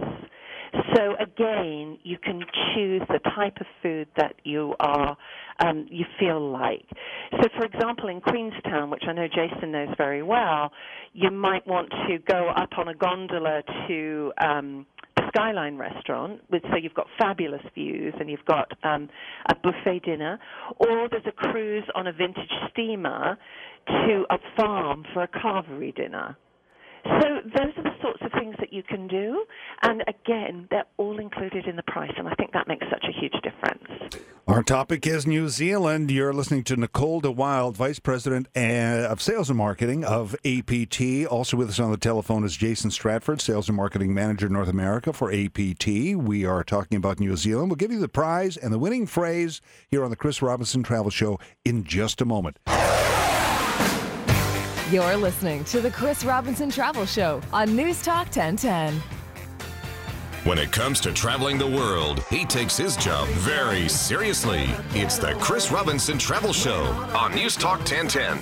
So 0.95 1.15
again, 1.21 1.99
you 2.03 2.17
can 2.19 2.41
choose 2.75 3.03
the 3.09 3.21
type 3.37 3.59
of 3.61 3.67
food 3.83 4.09
that 4.17 4.37
you 4.45 4.75
are 4.81 5.17
um, 5.61 5.87
you 5.91 6.05
feel 6.19 6.51
like. 6.51 6.87
So, 7.33 7.49
for 7.57 7.67
example, 7.67 8.09
in 8.09 8.21
Queenstown, 8.21 8.89
which 8.91 9.05
I 9.07 9.13
know 9.13 9.29
Jason 9.29 9.73
knows 9.73 9.89
very 9.99 10.23
well, 10.23 10.73
you 11.13 11.31
might 11.31 11.67
want 11.67 11.91
to 12.09 12.19
go 12.19 12.49
up 12.57 12.71
on 12.79 12.89
a 12.89 12.95
gondola 12.95 13.63
to 13.89 14.33
um, 14.43 14.87
Skyline 15.29 15.77
restaurant, 15.77 16.41
with 16.51 16.63
so 16.71 16.77
you've 16.77 16.95
got 16.95 17.07
fabulous 17.19 17.63
views 17.75 18.15
and 18.19 18.31
you've 18.31 18.45
got 18.47 18.71
um, 18.85 19.09
a 19.51 19.55
buffet 19.55 20.01
dinner, 20.05 20.39
or 20.79 21.09
there's 21.11 21.27
a 21.27 21.33
cruise 21.33 21.85
on 21.95 22.07
a 22.07 22.13
vintage 22.13 22.51
steamer 22.71 23.39
to 23.87 24.25
a 24.31 24.39
farm 24.57 25.05
for 25.13 25.23
a 25.23 25.29
carvery 25.29 25.95
dinner. 25.95 26.37
So 27.05 27.41
those 27.45 27.73
are 27.77 27.83
the 27.83 27.97
sorts 28.01 28.23
of 28.23 28.33
things 28.33 28.55
that 28.61 28.73
you 28.73 28.83
can 28.83 29.09
do, 29.09 29.45
and 29.83 30.05
again, 30.07 30.69
they're 30.71 30.87
all 30.99 31.19
included 31.19 31.67
in 31.67 31.77
the 31.77 31.83
price, 31.83 32.13
and 32.17 32.29
I 32.29 32.35
think 32.35 32.53
that 32.53 32.69
makes 32.69 32.87
such 32.91 33.05
a 33.05 33.21
huge 33.21 33.35
difference. 33.43 34.23
Our 34.47 34.63
topic 34.63 35.07
is 35.07 35.27
New 35.27 35.49
Zealand. 35.49 36.11
You're 36.11 36.33
listening 36.33 36.65
to 36.65 36.77
Nicole 36.77 37.21
DeWild, 37.21 37.77
Vice 37.77 37.99
President 37.99 38.49
uh, 38.57 39.09
of 39.09 39.23
Sales 39.23 39.49
and 39.49 39.57
Marketing 39.57 40.05
of 40.05 40.35
APT. 40.45 41.27
Also 41.31 41.57
with 41.57 41.69
us 41.69 41.81
on 41.81 41.91
the 41.91 41.97
telephone 41.97 42.45
is 42.45 42.57
Jason 42.57 42.91
Stratford, 42.91 43.41
Sales 43.41 43.69
and 43.69 43.77
Marketing 43.77 44.13
Manager 44.13 44.49
North 44.49 44.69
America 44.69 45.13
for 45.13 45.33
APT. 45.33 45.87
We 45.87 46.45
are 46.45 46.65
talking 46.65 46.97
about 46.97 47.21
New 47.21 47.37
Zealand. 47.37 47.71
We'll 47.71 47.77
give 47.77 47.93
you 47.93 48.01
the 48.01 48.09
prize 48.09 48.57
and 48.57 48.73
the 48.73 48.79
winning 48.79 49.07
phrase 49.07 49.61
here 49.89 50.05
on 50.05 50.11
the 50.11 50.17
Chris 50.17 50.43
Robinson 50.43 50.83
Travel 50.83 51.11
Show 51.11 51.39
in 51.65 51.85
just 51.85 52.21
a 52.21 52.25
moment. 52.25 52.59
You're 54.93 55.17
listening 55.17 55.65
to 55.65 55.81
the 55.81 55.91
Chris 55.91 56.23
Robinson 56.23 56.69
Travel 56.69 57.07
Show 57.07 57.41
on 57.51 57.75
News 57.75 58.03
Talk 58.03 58.27
1010. 58.27 58.93
When 60.45 60.59
it 60.59 60.71
comes 60.71 61.01
to 61.01 61.15
traveling 61.15 61.57
the 61.57 61.67
world, 61.67 62.23
he 62.29 62.45
takes 62.45 62.77
his 62.77 62.95
job 62.99 63.27
very 63.29 63.89
seriously. 63.89 64.69
It's 64.91 65.17
the 65.17 65.33
Chris 65.37 65.73
Robinson 65.73 66.19
Travel 66.19 66.53
Show 66.53 66.83
on 67.17 67.35
News 67.35 67.57
Talk 67.57 67.79
1010. 67.79 68.39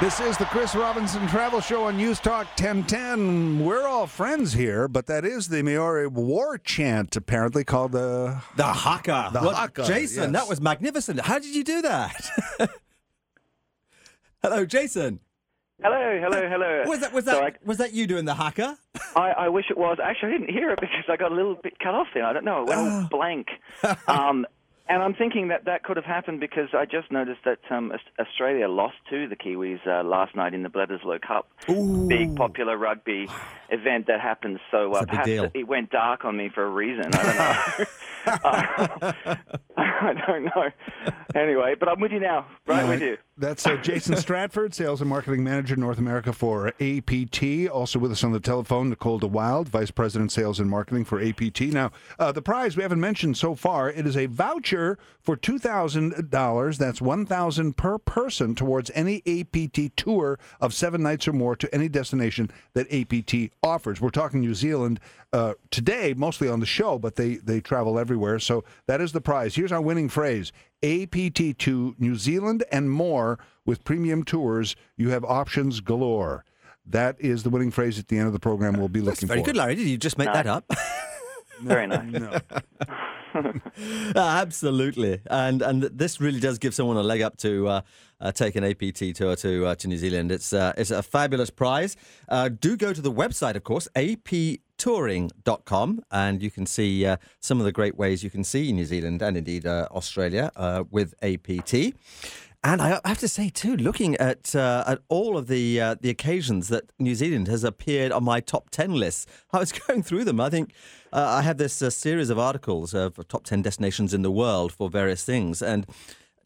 This 0.00 0.18
is 0.18 0.38
the 0.38 0.46
Chris 0.46 0.74
Robinson 0.74 1.28
Travel 1.28 1.60
Show 1.60 1.84
on 1.84 1.98
News 1.98 2.20
Talk 2.20 2.46
1010. 2.58 3.62
We're 3.62 3.86
all 3.86 4.06
friends 4.06 4.54
here, 4.54 4.88
but 4.88 5.04
that 5.08 5.26
is 5.26 5.48
the 5.48 5.62
Maori 5.62 6.06
war 6.06 6.56
chant, 6.56 7.16
apparently 7.16 7.64
called 7.64 7.92
the. 7.92 8.40
The 8.56 8.64
haka. 8.64 9.28
The 9.30 9.40
Well, 9.42 9.54
haka, 9.54 9.84
Jason, 9.84 10.32
yes. 10.32 10.40
that 10.40 10.48
was 10.48 10.58
magnificent. 10.58 11.20
How 11.20 11.38
did 11.38 11.54
you 11.54 11.62
do 11.64 11.82
that? 11.82 12.30
Hello, 14.42 14.64
Jason. 14.64 15.20
Hello, 15.82 16.18
hello, 16.18 16.48
hello. 16.48 16.82
Was 16.86 17.00
that 17.00 17.12
was 17.12 17.24
So 17.26 17.32
that 17.32 17.56
was 17.66 17.78
that 17.78 17.92
you 17.94 18.06
doing 18.06 18.24
the 18.26 18.34
haka? 18.34 18.78
I, 19.16 19.30
I 19.30 19.48
wish 19.48 19.66
it 19.70 19.78
was. 19.78 19.98
Actually, 20.02 20.28
I 20.34 20.38
didn't 20.38 20.50
hear 20.50 20.70
it 20.70 20.80
because 20.80 21.04
I 21.08 21.16
got 21.16 21.32
a 21.32 21.34
little 21.34 21.56
bit 21.62 21.78
cut 21.78 21.94
off 21.94 22.06
there. 22.12 22.24
I 22.24 22.34
don't 22.34 22.44
know. 22.44 22.62
It 22.64 22.68
went 22.68 22.80
all 22.80 23.08
blank. 23.10 23.48
Um, 24.08 24.46
and 24.90 25.02
I'm 25.02 25.14
thinking 25.14 25.48
that 25.48 25.64
that 25.64 25.84
could 25.84 25.96
have 25.96 26.04
happened 26.04 26.40
because 26.40 26.68
I 26.74 26.84
just 26.84 27.10
noticed 27.10 27.40
that 27.44 27.58
um, 27.70 27.92
Aus- 27.92 28.26
Australia 28.26 28.68
lost 28.68 28.96
to 29.10 29.26
the 29.28 29.36
Kiwis 29.36 29.78
uh, 29.86 30.02
last 30.02 30.34
night 30.36 30.52
in 30.52 30.62
the 30.62 30.68
Bledisloe 30.68 31.20
Cup. 31.22 31.48
Big 32.08 32.34
popular 32.36 32.76
rugby 32.76 33.28
event 33.70 34.06
that 34.08 34.20
happens. 34.20 34.58
So 34.70 34.92
uh, 34.94 34.98
It's 34.98 35.02
a 35.02 35.06
big 35.06 35.08
perhaps 35.10 35.26
deal. 35.26 35.50
it- 35.54 35.66
went 35.68 35.90
dark 35.90 36.24
on 36.24 36.36
me 36.36 36.50
for 36.54 36.64
a 36.64 36.70
reason. 36.70 37.06
I 37.14 37.22
don't 37.22 37.36
know. 37.36 37.84
Uh, 38.44 39.12
I 39.76 40.12
don't 40.26 40.44
know. 40.44 40.70
Anyway, 41.34 41.74
but 41.78 41.88
I'm 41.88 42.00
with 42.00 42.12
you 42.12 42.20
now. 42.20 42.46
Right 42.66 42.86
with 42.86 43.00
you. 43.00 43.16
That's 43.40 43.66
uh, 43.66 43.76
Jason 43.76 44.16
Stratford, 44.18 44.74
Sales 44.74 45.00
and 45.00 45.08
Marketing 45.08 45.42
Manager, 45.42 45.74
North 45.74 45.96
America 45.96 46.30
for 46.30 46.74
APT. 46.78 47.68
Also 47.72 47.98
with 47.98 48.12
us 48.12 48.22
on 48.22 48.32
the 48.32 48.38
telephone, 48.38 48.90
Nicole 48.90 49.18
DeWild, 49.18 49.66
Vice 49.66 49.90
President, 49.90 50.30
Sales 50.30 50.60
and 50.60 50.68
Marketing 50.68 51.06
for 51.06 51.22
APT. 51.22 51.62
Now, 51.62 51.90
uh, 52.18 52.32
the 52.32 52.42
prize 52.42 52.76
we 52.76 52.82
haven't 52.82 53.00
mentioned 53.00 53.38
so 53.38 53.54
far, 53.54 53.90
it 53.90 54.06
is 54.06 54.14
a 54.14 54.26
voucher 54.26 54.98
for 55.22 55.38
$2,000. 55.38 56.76
That's 56.76 57.00
1000 57.00 57.76
per 57.78 57.98
person 57.98 58.54
towards 58.54 58.90
any 58.94 59.22
APT 59.26 59.96
tour 59.96 60.38
of 60.60 60.74
seven 60.74 61.02
nights 61.02 61.26
or 61.26 61.32
more 61.32 61.56
to 61.56 61.74
any 61.74 61.88
destination 61.88 62.50
that 62.74 62.92
APT 62.92 63.54
offers. 63.62 64.02
We're 64.02 64.10
talking 64.10 64.40
New 64.40 64.54
Zealand 64.54 65.00
uh, 65.32 65.54
today, 65.70 66.12
mostly 66.14 66.48
on 66.48 66.60
the 66.60 66.66
show, 66.66 66.98
but 66.98 67.16
they, 67.16 67.36
they 67.36 67.60
travel 67.60 67.98
everywhere. 67.98 68.38
So 68.38 68.64
that 68.86 69.00
is 69.00 69.12
the 69.12 69.20
prize. 69.22 69.54
Here's 69.54 69.72
our 69.72 69.80
winning 69.80 70.10
phrase 70.10 70.52
APT 70.82 71.58
to 71.58 71.94
New 71.98 72.16
Zealand 72.16 72.64
and 72.72 72.90
more 72.90 73.38
with 73.66 73.84
premium 73.84 74.24
tours. 74.24 74.76
You 74.96 75.10
have 75.10 75.24
options 75.24 75.80
galore. 75.80 76.44
That 76.86 77.16
is 77.18 77.42
the 77.42 77.50
winning 77.50 77.70
phrase 77.70 77.98
at 77.98 78.08
the 78.08 78.18
end 78.18 78.26
of 78.26 78.32
the 78.32 78.40
program 78.40 78.74
we'll 78.78 78.88
be 78.88 79.00
looking 79.00 79.04
for. 79.04 79.10
That's 79.10 79.22
looking 79.22 79.28
very 79.28 79.40
for. 79.40 79.46
good, 79.46 79.56
Larry. 79.56 79.74
Did 79.76 79.86
you 79.88 79.98
just 79.98 80.18
make 80.18 80.32
that 80.32 80.46
up? 80.46 80.64
Very 81.62 81.86
nice. 81.86 82.10
No. 82.10 82.38
Ah, 84.16 84.40
Absolutely, 84.40 85.20
and 85.30 85.62
and 85.62 85.82
this 85.82 86.20
really 86.20 86.40
does 86.40 86.58
give 86.58 86.74
someone 86.74 86.96
a 86.96 87.02
leg 87.02 87.20
up 87.20 87.36
to 87.38 87.68
uh, 87.68 87.80
uh, 88.20 88.32
take 88.32 88.56
an 88.56 88.64
APT 88.64 89.14
tour 89.14 89.36
to 89.36 89.66
uh, 89.66 89.74
to 89.76 89.86
New 89.88 89.98
Zealand. 89.98 90.32
It's 90.32 90.52
uh, 90.52 90.72
it's 90.76 90.90
a 90.90 91.02
fabulous 91.02 91.50
prize. 91.50 91.96
Uh, 92.28 92.48
do 92.48 92.76
go 92.76 92.92
to 92.92 93.00
the 93.00 93.12
website, 93.12 93.56
of 93.56 93.64
course, 93.64 93.88
aptouring.com, 94.80 96.02
and 96.10 96.42
you 96.42 96.50
can 96.50 96.66
see 96.66 97.04
uh, 97.06 97.16
some 97.40 97.58
of 97.58 97.64
the 97.64 97.72
great 97.72 97.96
ways 97.96 98.24
you 98.24 98.30
can 98.30 98.44
see 98.44 98.72
New 98.72 98.84
Zealand 98.84 99.22
and 99.22 99.36
indeed 99.36 99.66
uh, 99.66 99.88
Australia 99.90 100.50
uh, 100.56 100.84
with 100.90 101.14
APT. 101.22 101.94
And 102.62 102.82
I 102.82 103.00
have 103.06 103.18
to 103.18 103.28
say 103.28 103.48
too, 103.48 103.74
looking 103.74 104.16
at 104.16 104.54
uh, 104.54 104.84
at 104.86 104.98
all 105.08 105.38
of 105.38 105.46
the 105.46 105.80
uh, 105.80 105.94
the 105.98 106.10
occasions 106.10 106.68
that 106.68 106.92
New 106.98 107.14
Zealand 107.14 107.48
has 107.48 107.64
appeared 107.64 108.12
on 108.12 108.22
my 108.22 108.40
top 108.40 108.68
ten 108.68 108.92
list, 108.94 109.30
I 109.50 109.58
was 109.60 109.72
going 109.86 110.02
through 110.02 110.24
them. 110.24 110.40
I 110.40 110.50
think 110.50 110.74
uh, 111.10 111.24
I 111.38 111.42
have 111.42 111.56
this 111.56 111.72
series 111.72 112.28
of 112.28 112.38
articles 112.38 112.92
of 112.92 113.16
top 113.28 113.44
ten 113.44 113.62
destinations 113.62 114.12
in 114.12 114.20
the 114.20 114.30
world 114.30 114.72
for 114.72 114.90
various 114.90 115.24
things, 115.24 115.62
and 115.62 115.86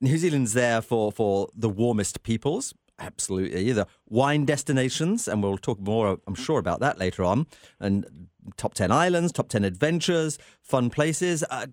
New 0.00 0.16
Zealand's 0.16 0.52
there 0.52 0.80
for 0.80 1.10
for 1.10 1.48
the 1.52 1.68
warmest 1.68 2.22
peoples. 2.22 2.74
Absolutely, 2.98 3.72
the 3.72 3.86
wine 4.08 4.44
destinations, 4.44 5.26
and 5.26 5.42
we'll 5.42 5.58
talk 5.58 5.80
more, 5.80 6.18
I'm 6.26 6.34
sure, 6.34 6.60
about 6.60 6.80
that 6.80 6.98
later 6.98 7.24
on. 7.24 7.46
And 7.80 8.28
top 8.56 8.74
10 8.74 8.92
islands, 8.92 9.32
top 9.32 9.48
10 9.48 9.64
adventures, 9.64 10.38
fun 10.62 10.90
places. 10.90 11.42
Uh, 11.50 11.66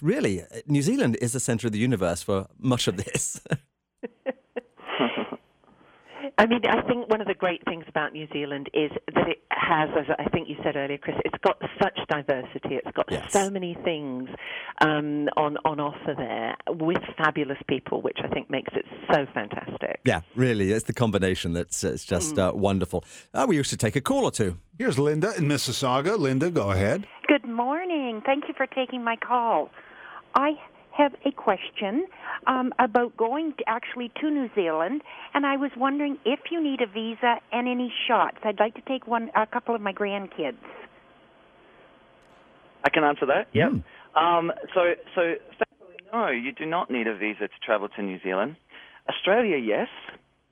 really, 0.00 0.42
New 0.66 0.82
Zealand 0.82 1.18
is 1.20 1.32
the 1.32 1.40
center 1.40 1.66
of 1.66 1.72
the 1.72 1.78
universe 1.78 2.22
for 2.22 2.46
much 2.58 2.88
of 2.88 2.96
this. 2.96 3.40
I 6.38 6.46
mean, 6.46 6.60
I 6.68 6.80
think 6.88 7.08
one 7.08 7.20
of 7.20 7.26
the 7.26 7.34
great 7.34 7.62
things 7.66 7.84
about 7.88 8.12
New 8.12 8.26
Zealand 8.32 8.68
is 8.74 8.90
that 9.14 9.28
it 9.28 9.42
has, 9.50 9.90
as 9.98 10.06
I 10.18 10.28
think 10.30 10.48
you 10.48 10.56
said 10.64 10.76
earlier, 10.76 10.98
Chris, 10.98 11.16
it's 11.24 11.36
got 11.44 11.60
such 11.80 11.98
diversity. 12.08 12.76
It's 12.76 12.90
got 12.96 13.06
Yes. 13.10 13.32
so 13.32 13.50
many 13.50 13.76
things 13.84 14.28
um, 14.80 15.28
on 15.36 15.58
on 15.64 15.78
offer 15.78 16.14
there 16.16 16.56
with 16.74 17.02
fabulous 17.18 17.58
people, 17.68 18.00
which 18.02 18.18
I 18.24 18.28
think 18.28 18.50
makes 18.50 18.72
it 18.74 18.84
so 19.12 19.26
fantastic. 19.34 20.00
Yeah, 20.04 20.22
really, 20.34 20.72
it's 20.72 20.84
the 20.86 20.94
combination 20.94 21.52
that's 21.52 21.84
it's 21.84 22.04
just 22.04 22.38
uh, 22.38 22.52
wonderful. 22.54 23.04
Uh, 23.34 23.44
we 23.48 23.56
used 23.56 23.70
to 23.70 23.76
take 23.76 23.94
a 23.96 24.00
call 24.00 24.24
or 24.24 24.30
two. 24.32 24.56
Here's 24.78 24.98
Linda 24.98 25.32
in 25.36 25.44
Mississauga. 25.44 26.18
Linda, 26.18 26.50
go 26.50 26.70
ahead. 26.70 27.06
Good 27.28 27.44
morning. 27.48 28.22
Thank 28.24 28.44
you 28.48 28.54
for 28.56 28.66
taking 28.66 29.04
my 29.04 29.16
call. 29.16 29.70
I 30.34 30.52
have 30.96 31.12
a 31.24 31.32
question 31.32 32.06
um, 32.46 32.72
about 32.78 33.16
going 33.16 33.54
to, 33.58 33.64
actually 33.66 34.10
to 34.20 34.30
New 34.30 34.48
Zealand, 34.54 35.02
and 35.34 35.46
I 35.46 35.56
was 35.56 35.70
wondering 35.76 36.18
if 36.24 36.40
you 36.50 36.62
need 36.62 36.80
a 36.80 36.86
visa 36.86 37.36
and 37.52 37.68
any 37.68 37.92
shots. 38.08 38.38
I'd 38.44 38.60
like 38.60 38.74
to 38.74 38.82
take 38.82 39.06
one, 39.06 39.30
a 39.34 39.46
couple 39.46 39.74
of 39.74 39.80
my 39.80 39.92
grandkids. 39.92 40.56
I 42.84 42.90
can 42.90 43.04
answer 43.04 43.26
that. 43.26 43.46
Yep. 43.52 43.72
Um, 44.14 44.52
so, 44.74 44.94
so 45.14 45.34
thankfully, 45.58 45.96
no, 46.12 46.28
you 46.28 46.52
do 46.52 46.66
not 46.66 46.90
need 46.90 47.06
a 47.06 47.16
visa 47.16 47.48
to 47.48 47.58
travel 47.64 47.88
to 47.88 48.02
New 48.02 48.18
Zealand. 48.22 48.56
Australia, 49.08 49.56
yes, 49.56 49.88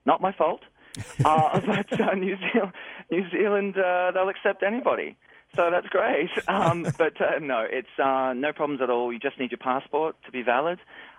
not 0.06 0.20
my 0.20 0.32
fault. 0.32 0.60
uh, 1.24 1.60
but 1.66 2.00
uh, 2.00 2.14
New 2.14 2.36
Zealand, 2.52 2.72
New 3.10 3.30
Zealand, 3.30 3.76
uh, 3.76 4.12
they'll 4.12 4.28
accept 4.28 4.62
anybody. 4.62 5.16
So 5.56 5.70
that's 5.70 5.88
great. 5.88 6.30
Um, 6.48 6.82
but 6.98 7.20
uh, 7.20 7.38
no, 7.40 7.64
it's 7.68 7.88
uh, 8.02 8.32
no 8.34 8.52
problems 8.52 8.80
at 8.82 8.90
all. 8.90 9.12
You 9.12 9.18
just 9.18 9.38
need 9.38 9.50
your 9.50 9.58
passport 9.58 10.16
to 10.26 10.32
be 10.32 10.42
valid. 10.42 10.78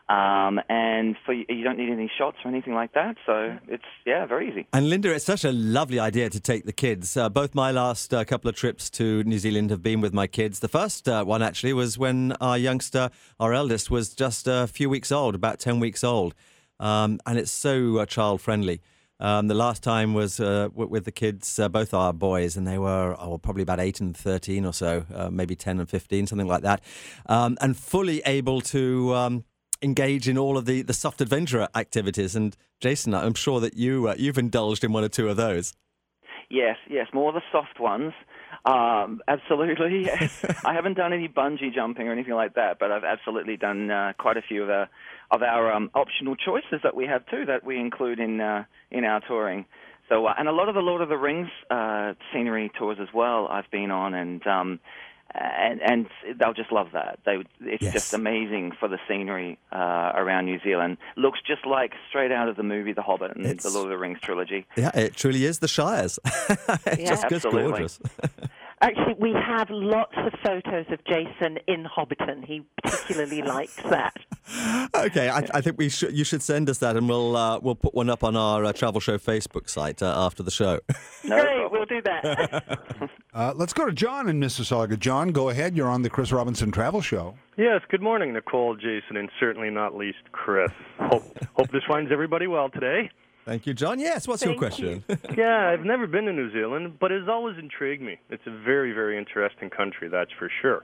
Um, 0.09 0.59
and 0.67 1.15
for 1.25 1.33
you 1.33 1.63
don't 1.63 1.77
need 1.77 1.89
any 1.89 2.11
shots 2.17 2.37
or 2.43 2.49
anything 2.49 2.73
like 2.73 2.93
that. 2.93 3.15
So 3.25 3.57
it's 3.69 3.85
yeah, 4.05 4.25
very 4.25 4.49
easy. 4.49 4.67
And 4.73 4.89
Linda, 4.89 5.13
it's 5.13 5.23
such 5.23 5.45
a 5.45 5.53
lovely 5.53 5.99
idea 5.99 6.29
to 6.29 6.39
take 6.39 6.65
the 6.65 6.73
kids. 6.73 7.15
Uh, 7.15 7.29
both 7.29 7.55
my 7.55 7.71
last 7.71 8.13
uh, 8.13 8.25
couple 8.25 8.49
of 8.49 8.55
trips 8.55 8.89
to 8.91 9.23
New 9.23 9.39
Zealand 9.39 9.69
have 9.69 9.81
been 9.81 10.01
with 10.01 10.13
my 10.13 10.27
kids. 10.27 10.59
The 10.59 10.67
first 10.67 11.07
uh, 11.07 11.23
one 11.23 11.41
actually 11.41 11.71
was 11.71 11.97
when 11.97 12.33
our 12.41 12.57
youngster, 12.57 13.09
our 13.39 13.53
eldest, 13.53 13.89
was 13.89 14.13
just 14.13 14.47
a 14.47 14.67
few 14.67 14.89
weeks 14.89 15.13
old, 15.13 15.33
about 15.33 15.59
10 15.59 15.79
weeks 15.79 16.03
old. 16.03 16.35
Um, 16.79 17.21
and 17.25 17.37
it's 17.39 17.51
so 17.51 17.99
uh, 17.99 18.05
child 18.05 18.41
friendly. 18.41 18.81
Um, 19.21 19.47
the 19.47 19.53
last 19.53 19.83
time 19.83 20.15
was 20.15 20.39
uh, 20.39 20.69
w- 20.69 20.89
with 20.89 21.05
the 21.05 21.11
kids, 21.11 21.59
uh, 21.59 21.69
both 21.69 21.93
our 21.93 22.11
boys, 22.11 22.57
and 22.57 22.67
they 22.67 22.79
were 22.79 23.15
oh, 23.19 23.37
probably 23.37 23.61
about 23.61 23.79
8 23.79 24.01
and 24.01 24.17
13 24.17 24.65
or 24.65 24.73
so, 24.73 25.05
uh, 25.13 25.29
maybe 25.29 25.55
10 25.55 25.79
and 25.79 25.87
15, 25.87 26.25
something 26.25 26.47
like 26.47 26.63
that. 26.63 26.81
Um, 27.27 27.55
and 27.61 27.77
fully 27.77 28.23
able 28.25 28.61
to 28.61 29.13
um, 29.13 29.43
engage 29.83 30.27
in 30.27 30.39
all 30.39 30.57
of 30.57 30.65
the, 30.65 30.81
the 30.81 30.93
soft 30.93 31.21
adventure 31.21 31.67
activities. 31.75 32.35
And 32.35 32.57
Jason, 32.79 33.13
I'm 33.13 33.35
sure 33.35 33.59
that 33.59 33.75
you, 33.77 34.09
uh, 34.09 34.15
you've 34.17 34.39
indulged 34.39 34.83
in 34.83 34.91
one 34.91 35.03
or 35.03 35.09
two 35.09 35.29
of 35.29 35.37
those. 35.37 35.73
Yes, 36.49 36.77
yes, 36.89 37.07
more 37.13 37.31
the 37.31 37.41
soft 37.51 37.79
ones. 37.79 38.13
Um, 38.65 39.21
absolutely. 39.27 40.05
Yes. 40.05 40.43
I 40.65 40.73
haven't 40.73 40.95
done 40.95 41.13
any 41.13 41.27
bungee 41.27 41.73
jumping 41.73 42.07
or 42.07 42.11
anything 42.11 42.33
like 42.33 42.55
that, 42.55 42.77
but 42.79 42.91
I've 42.91 43.03
absolutely 43.03 43.55
done 43.55 43.89
uh, 43.89 44.13
quite 44.17 44.37
a 44.37 44.41
few 44.41 44.63
of 44.63 44.69
our 44.69 44.89
of 45.31 45.41
our 45.41 45.71
um, 45.71 45.89
optional 45.95 46.35
choices 46.35 46.81
that 46.83 46.95
we 46.95 47.05
have 47.07 47.25
too 47.27 47.45
that 47.45 47.63
we 47.63 47.79
include 47.79 48.19
in 48.19 48.39
uh, 48.41 48.65
in 48.91 49.03
our 49.05 49.21
touring. 49.21 49.65
So, 50.09 50.25
uh, 50.25 50.33
and 50.37 50.47
a 50.47 50.51
lot 50.51 50.67
of 50.67 50.75
the 50.75 50.81
Lord 50.81 51.01
of 51.01 51.07
the 51.09 51.17
Rings 51.17 51.47
uh, 51.69 52.13
scenery 52.33 52.69
tours 52.77 52.97
as 53.01 53.07
well. 53.13 53.47
I've 53.47 53.69
been 53.71 53.91
on, 53.91 54.13
and 54.13 54.45
um, 54.45 54.79
and 55.33 55.79
and 55.81 56.07
they'll 56.37 56.53
just 56.53 56.71
love 56.73 56.87
that. 56.91 57.19
They, 57.25 57.37
it's 57.61 57.81
Yes. 57.81 57.93
just 57.93 58.13
amazing 58.13 58.73
for 58.77 58.89
the 58.89 58.97
scenery 59.07 59.57
uh, 59.71 60.11
around 60.15 60.45
New 60.47 60.59
Zealand. 60.61 60.97
Looks 61.15 61.39
just 61.47 61.65
like 61.65 61.93
straight 62.09 62.33
out 62.33 62.49
of 62.49 62.57
the 62.57 62.63
movie 62.63 62.91
The 62.91 63.01
Hobbit 63.01 63.37
and 63.37 63.45
It's- 63.45 63.63
the 63.63 63.69
Lord 63.69 63.85
of 63.85 63.91
the 63.91 63.97
Rings 63.97 64.19
trilogy. 64.21 64.65
Yeah, 64.75 64.91
it 64.93 65.15
truly 65.15 65.45
is 65.45 65.59
the 65.59 65.69
Shires. 65.69 66.19
it's 66.25 66.97
Yeah. 66.99 67.09
just, 67.09 67.29
just 67.29 67.45
gorgeous. 67.49 67.99
Actually, 68.81 69.13
we 69.19 69.31
have 69.33 69.69
lots 69.69 70.13
of 70.17 70.33
photos 70.43 70.85
of 70.89 71.03
Jason 71.05 71.59
in 71.67 71.85
Hobbiton. 71.85 72.43
He 72.43 72.63
particularly 72.83 73.41
likes 73.43 73.75
that. 73.83 74.15
okay, 74.95 75.29
I, 75.29 75.45
I 75.53 75.61
think 75.61 75.77
we 75.77 75.87
should. 75.89 76.13
You 76.17 76.23
should 76.23 76.41
send 76.41 76.67
us 76.69 76.79
that, 76.79 76.97
and 76.97 77.07
we'll 77.07 77.35
uh, 77.37 77.59
we'll 77.59 77.75
put 77.75 77.93
one 77.93 78.09
up 78.09 78.23
on 78.23 78.35
our 78.35 78.65
uh, 78.65 78.73
travel 78.73 78.99
show 78.99 79.17
Facebook 79.19 79.69
site 79.69 80.01
uh, 80.01 80.25
after 80.25 80.41
the 80.43 80.51
show. 80.51 80.79
No 81.23 81.39
Great, 81.39 81.45
problem. 81.59 81.71
we'll 81.71 81.85
do 81.85 82.01
that. 82.01 83.09
Uh, 83.33 83.53
let's 83.55 83.71
go 83.71 83.85
to 83.85 83.93
John 83.93 84.27
in 84.27 84.41
Mississauga. 84.41 84.99
John, 84.99 85.31
go 85.31 85.47
ahead. 85.47 85.73
You're 85.77 85.87
on 85.87 86.01
the 86.01 86.09
Chris 86.09 86.33
Robinson 86.33 86.69
Travel 86.69 86.99
Show. 86.99 87.35
Yes, 87.55 87.79
good 87.89 88.01
morning, 88.01 88.33
Nicole, 88.33 88.75
Jason, 88.75 89.15
and 89.15 89.29
certainly 89.39 89.69
not 89.69 89.95
least 89.95 90.17
Chris. 90.33 90.69
Hope 90.99 91.23
hope 91.55 91.71
this 91.71 91.83
finds 91.87 92.11
everybody 92.11 92.47
well 92.47 92.69
today. 92.69 93.09
Thank 93.45 93.65
you, 93.65 93.73
John. 93.73 93.99
Yes, 93.99 94.27
what's 94.27 94.43
your 94.43 94.51
Thank 94.51 94.59
question? 94.59 95.03
Yeah, 95.37 95.69
I've 95.69 95.85
never 95.85 96.05
been 96.05 96.25
to 96.25 96.33
New 96.33 96.51
Zealand, 96.51 96.97
but 96.99 97.11
it's 97.11 97.27
always 97.27 97.57
intrigued 97.57 98.03
me. 98.03 98.19
It's 98.29 98.45
a 98.45 98.51
very, 98.63 98.91
very 98.91 99.17
interesting 99.17 99.69
country, 99.69 100.09
that's 100.09 100.31
for 100.37 100.49
sure. 100.61 100.83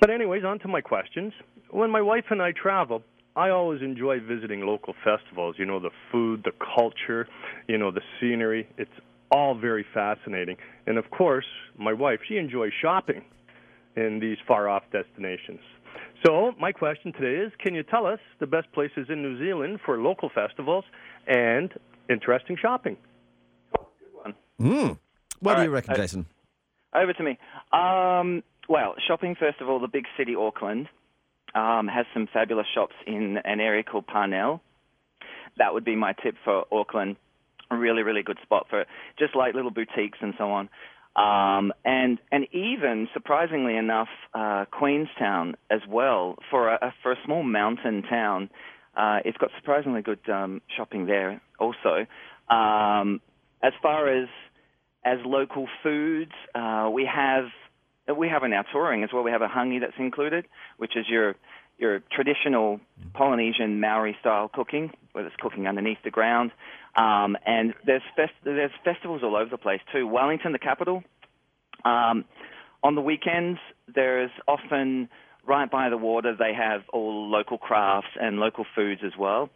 But 0.00 0.10
anyways, 0.10 0.44
on 0.44 0.58
to 0.60 0.68
my 0.68 0.80
questions. 0.80 1.32
When 1.70 1.90
my 1.90 2.00
wife 2.00 2.24
and 2.30 2.40
I 2.40 2.52
travel, 2.52 3.02
I 3.36 3.50
always 3.50 3.82
enjoy 3.82 4.20
visiting 4.20 4.60
local 4.60 4.94
festivals. 5.04 5.56
You 5.58 5.66
know, 5.66 5.78
the 5.78 5.90
food, 6.10 6.42
the 6.44 6.52
culture, 6.74 7.28
you 7.68 7.76
know, 7.76 7.90
the 7.90 8.00
scenery. 8.18 8.68
It's 8.78 8.90
all 9.30 9.54
very 9.54 9.84
fascinating. 9.92 10.56
And 10.86 10.96
of 10.98 11.10
course, 11.10 11.46
my 11.78 11.92
wife, 11.92 12.20
she 12.26 12.38
enjoys 12.38 12.72
shopping 12.80 13.22
in 13.96 14.20
these 14.20 14.38
far 14.46 14.68
off 14.68 14.84
destinations. 14.92 15.60
So, 16.24 16.52
my 16.60 16.72
question 16.72 17.12
today 17.12 17.42
is 17.46 17.52
can 17.58 17.74
you 17.74 17.82
tell 17.82 18.06
us 18.06 18.18
the 18.40 18.46
best 18.46 18.70
places 18.72 19.06
in 19.08 19.22
New 19.22 19.38
Zealand 19.38 19.80
for 19.84 19.98
local 19.98 20.28
festivals 20.34 20.84
and 21.26 21.72
interesting 22.08 22.56
shopping? 22.60 22.96
Mm. 24.60 24.98
What 25.40 25.52
All 25.52 25.56
do 25.56 25.62
you 25.62 25.68
right, 25.70 25.74
reckon, 25.74 25.94
I- 25.94 25.96
Jason? 25.96 26.26
Over 26.92 27.12
to 27.12 27.22
me. 27.22 27.38
Um, 27.72 28.42
well, 28.68 28.94
shopping 29.06 29.36
first 29.38 29.60
of 29.60 29.68
all, 29.68 29.78
the 29.78 29.86
big 29.88 30.04
city 30.18 30.34
Auckland 30.34 30.88
um, 31.54 31.86
has 31.88 32.04
some 32.12 32.26
fabulous 32.32 32.66
shops 32.74 32.94
in 33.06 33.38
an 33.44 33.60
area 33.60 33.82
called 33.84 34.06
Parnell. 34.08 34.60
That 35.56 35.72
would 35.72 35.84
be 35.84 35.94
my 35.96 36.14
tip 36.22 36.34
for 36.44 36.64
Auckland. 36.72 37.16
A 37.70 37.76
really, 37.76 38.02
really 38.02 38.22
good 38.24 38.38
spot 38.42 38.66
for 38.68 38.84
just 39.18 39.36
like 39.36 39.54
little 39.54 39.70
boutiques 39.70 40.18
and 40.20 40.34
so 40.36 40.50
on. 40.50 40.68
Um, 41.16 41.72
and 41.84 42.18
and 42.30 42.46
even 42.52 43.08
surprisingly 43.12 43.76
enough, 43.76 44.08
uh, 44.32 44.64
Queenstown 44.70 45.56
as 45.70 45.80
well 45.88 46.36
for 46.50 46.68
a, 46.68 46.94
for 47.02 47.12
a 47.12 47.16
small 47.24 47.42
mountain 47.42 48.02
town. 48.02 48.48
Uh, 48.96 49.18
it's 49.24 49.36
got 49.38 49.50
surprisingly 49.58 50.02
good 50.02 50.20
um, 50.28 50.60
shopping 50.76 51.06
there 51.06 51.40
also. 51.58 52.06
Um, 52.48 53.20
as 53.62 53.72
far 53.82 54.08
as 54.08 54.28
as 55.04 55.18
local 55.24 55.66
foods, 55.82 56.32
uh, 56.54 56.90
we 56.92 57.08
have 57.12 57.46
we 58.16 58.28
have 58.28 58.44
in 58.44 58.52
our 58.52 58.64
touring 58.72 59.04
as 59.04 59.10
well. 59.12 59.22
We 59.22 59.30
have 59.30 59.42
a 59.42 59.48
hangi 59.48 59.80
that's 59.80 59.98
included, 59.98 60.46
which 60.78 60.96
is 60.96 61.06
your 61.08 61.34
your 61.80 62.00
traditional 62.12 62.80
Polynesian 63.14 63.80
Maori 63.80 64.16
style 64.20 64.48
cooking, 64.52 64.92
where 65.12 65.26
it's 65.26 65.34
cooking 65.36 65.66
underneath 65.66 65.98
the 66.04 66.10
ground. 66.10 66.52
Um, 66.94 67.36
and 67.46 67.74
there's 67.86 68.02
fest- 68.14 68.32
there's 68.44 68.70
festivals 68.84 69.22
all 69.24 69.36
over 69.36 69.50
the 69.50 69.58
place 69.58 69.80
too. 69.92 70.06
Wellington, 70.06 70.52
the 70.52 70.58
capital. 70.58 71.02
Um, 71.84 72.24
on 72.82 72.94
the 72.94 73.00
weekends, 73.00 73.58
there's 73.92 74.30
often 74.46 75.08
right 75.46 75.70
by 75.70 75.88
the 75.88 75.96
water. 75.96 76.36
They 76.38 76.52
have 76.54 76.82
all 76.92 77.28
local 77.28 77.58
crafts 77.58 78.10
and 78.20 78.38
local 78.38 78.66
foods 78.74 79.00
as 79.04 79.12
well. 79.18 79.50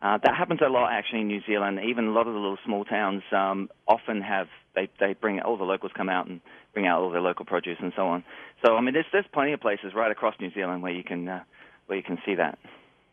Uh, 0.00 0.18
that 0.22 0.36
happens 0.36 0.60
a 0.64 0.68
lot 0.68 0.92
actually 0.92 1.22
in 1.22 1.28
New 1.28 1.40
Zealand. 1.46 1.80
Even 1.84 2.06
a 2.06 2.10
lot 2.10 2.26
of 2.28 2.34
the 2.34 2.38
little 2.38 2.58
small 2.64 2.84
towns 2.84 3.22
um, 3.32 3.68
often 3.86 4.22
have 4.22 4.46
they 4.78 4.88
they 5.06 5.12
bring 5.14 5.40
all 5.40 5.56
the 5.56 5.64
locals 5.64 5.92
come 5.96 6.08
out 6.08 6.26
and 6.28 6.40
bring 6.74 6.86
out 6.86 7.00
all 7.02 7.10
their 7.10 7.20
local 7.20 7.44
produce 7.44 7.78
and 7.80 7.92
so 7.96 8.06
on. 8.06 8.24
So 8.64 8.76
I 8.76 8.80
mean, 8.80 8.94
there's 8.94 9.06
there's 9.12 9.26
plenty 9.32 9.52
of 9.52 9.60
places 9.60 9.92
right 9.94 10.10
across 10.10 10.34
New 10.40 10.52
Zealand 10.52 10.82
where 10.82 10.92
you 10.92 11.04
can 11.04 11.28
uh, 11.28 11.42
where 11.86 11.96
you 11.98 12.04
can 12.04 12.18
see 12.24 12.34
that. 12.36 12.58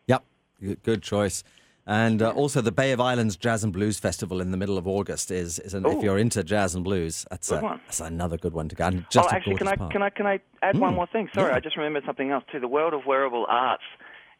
Yep, 0.06 0.22
Good- 0.84 1.02
choice. 1.02 1.42
And 1.88 2.20
uh, 2.20 2.30
also 2.30 2.60
the 2.60 2.72
Bay 2.72 2.90
of 2.90 3.00
Islands 3.00 3.36
Jazz 3.36 3.62
and 3.62 3.72
Blues 3.72 4.00
Festival 4.00 4.40
in 4.40 4.50
the 4.50 4.56
middle 4.56 4.76
of 4.76 4.88
August 4.88 5.30
is, 5.30 5.60
is 5.60 5.72
an, 5.72 5.86
if 5.86 6.02
you're 6.02 6.18
into 6.18 6.42
jazz 6.42 6.74
and 6.74 6.82
blues, 6.82 7.24
that's, 7.30 7.52
a, 7.52 7.60
that's 7.86 8.00
another 8.00 8.36
good 8.36 8.54
one 8.54 8.68
to 8.70 8.74
go. 8.74 8.86
And 8.86 9.06
just 9.08 9.28
oh, 9.28 9.30
actually, 9.32 9.54
can 9.54 9.68
I 9.68 9.76
park. 9.76 9.92
can 9.92 10.02
I 10.02 10.10
can 10.10 10.26
I 10.26 10.40
add 10.62 10.80
one 10.80 10.94
Mm, 10.94 10.96
more 10.96 11.06
thing? 11.06 11.28
Sorry, 11.32 11.50
yeah. 11.52 11.56
I 11.56 11.60
just 11.60 11.76
remembered 11.76 12.02
something 12.04 12.28
else 12.32 12.42
too. 12.50 12.58
The 12.58 12.66
World 12.66 12.92
of 12.92 13.06
Wearable 13.06 13.46
Arts 13.48 13.84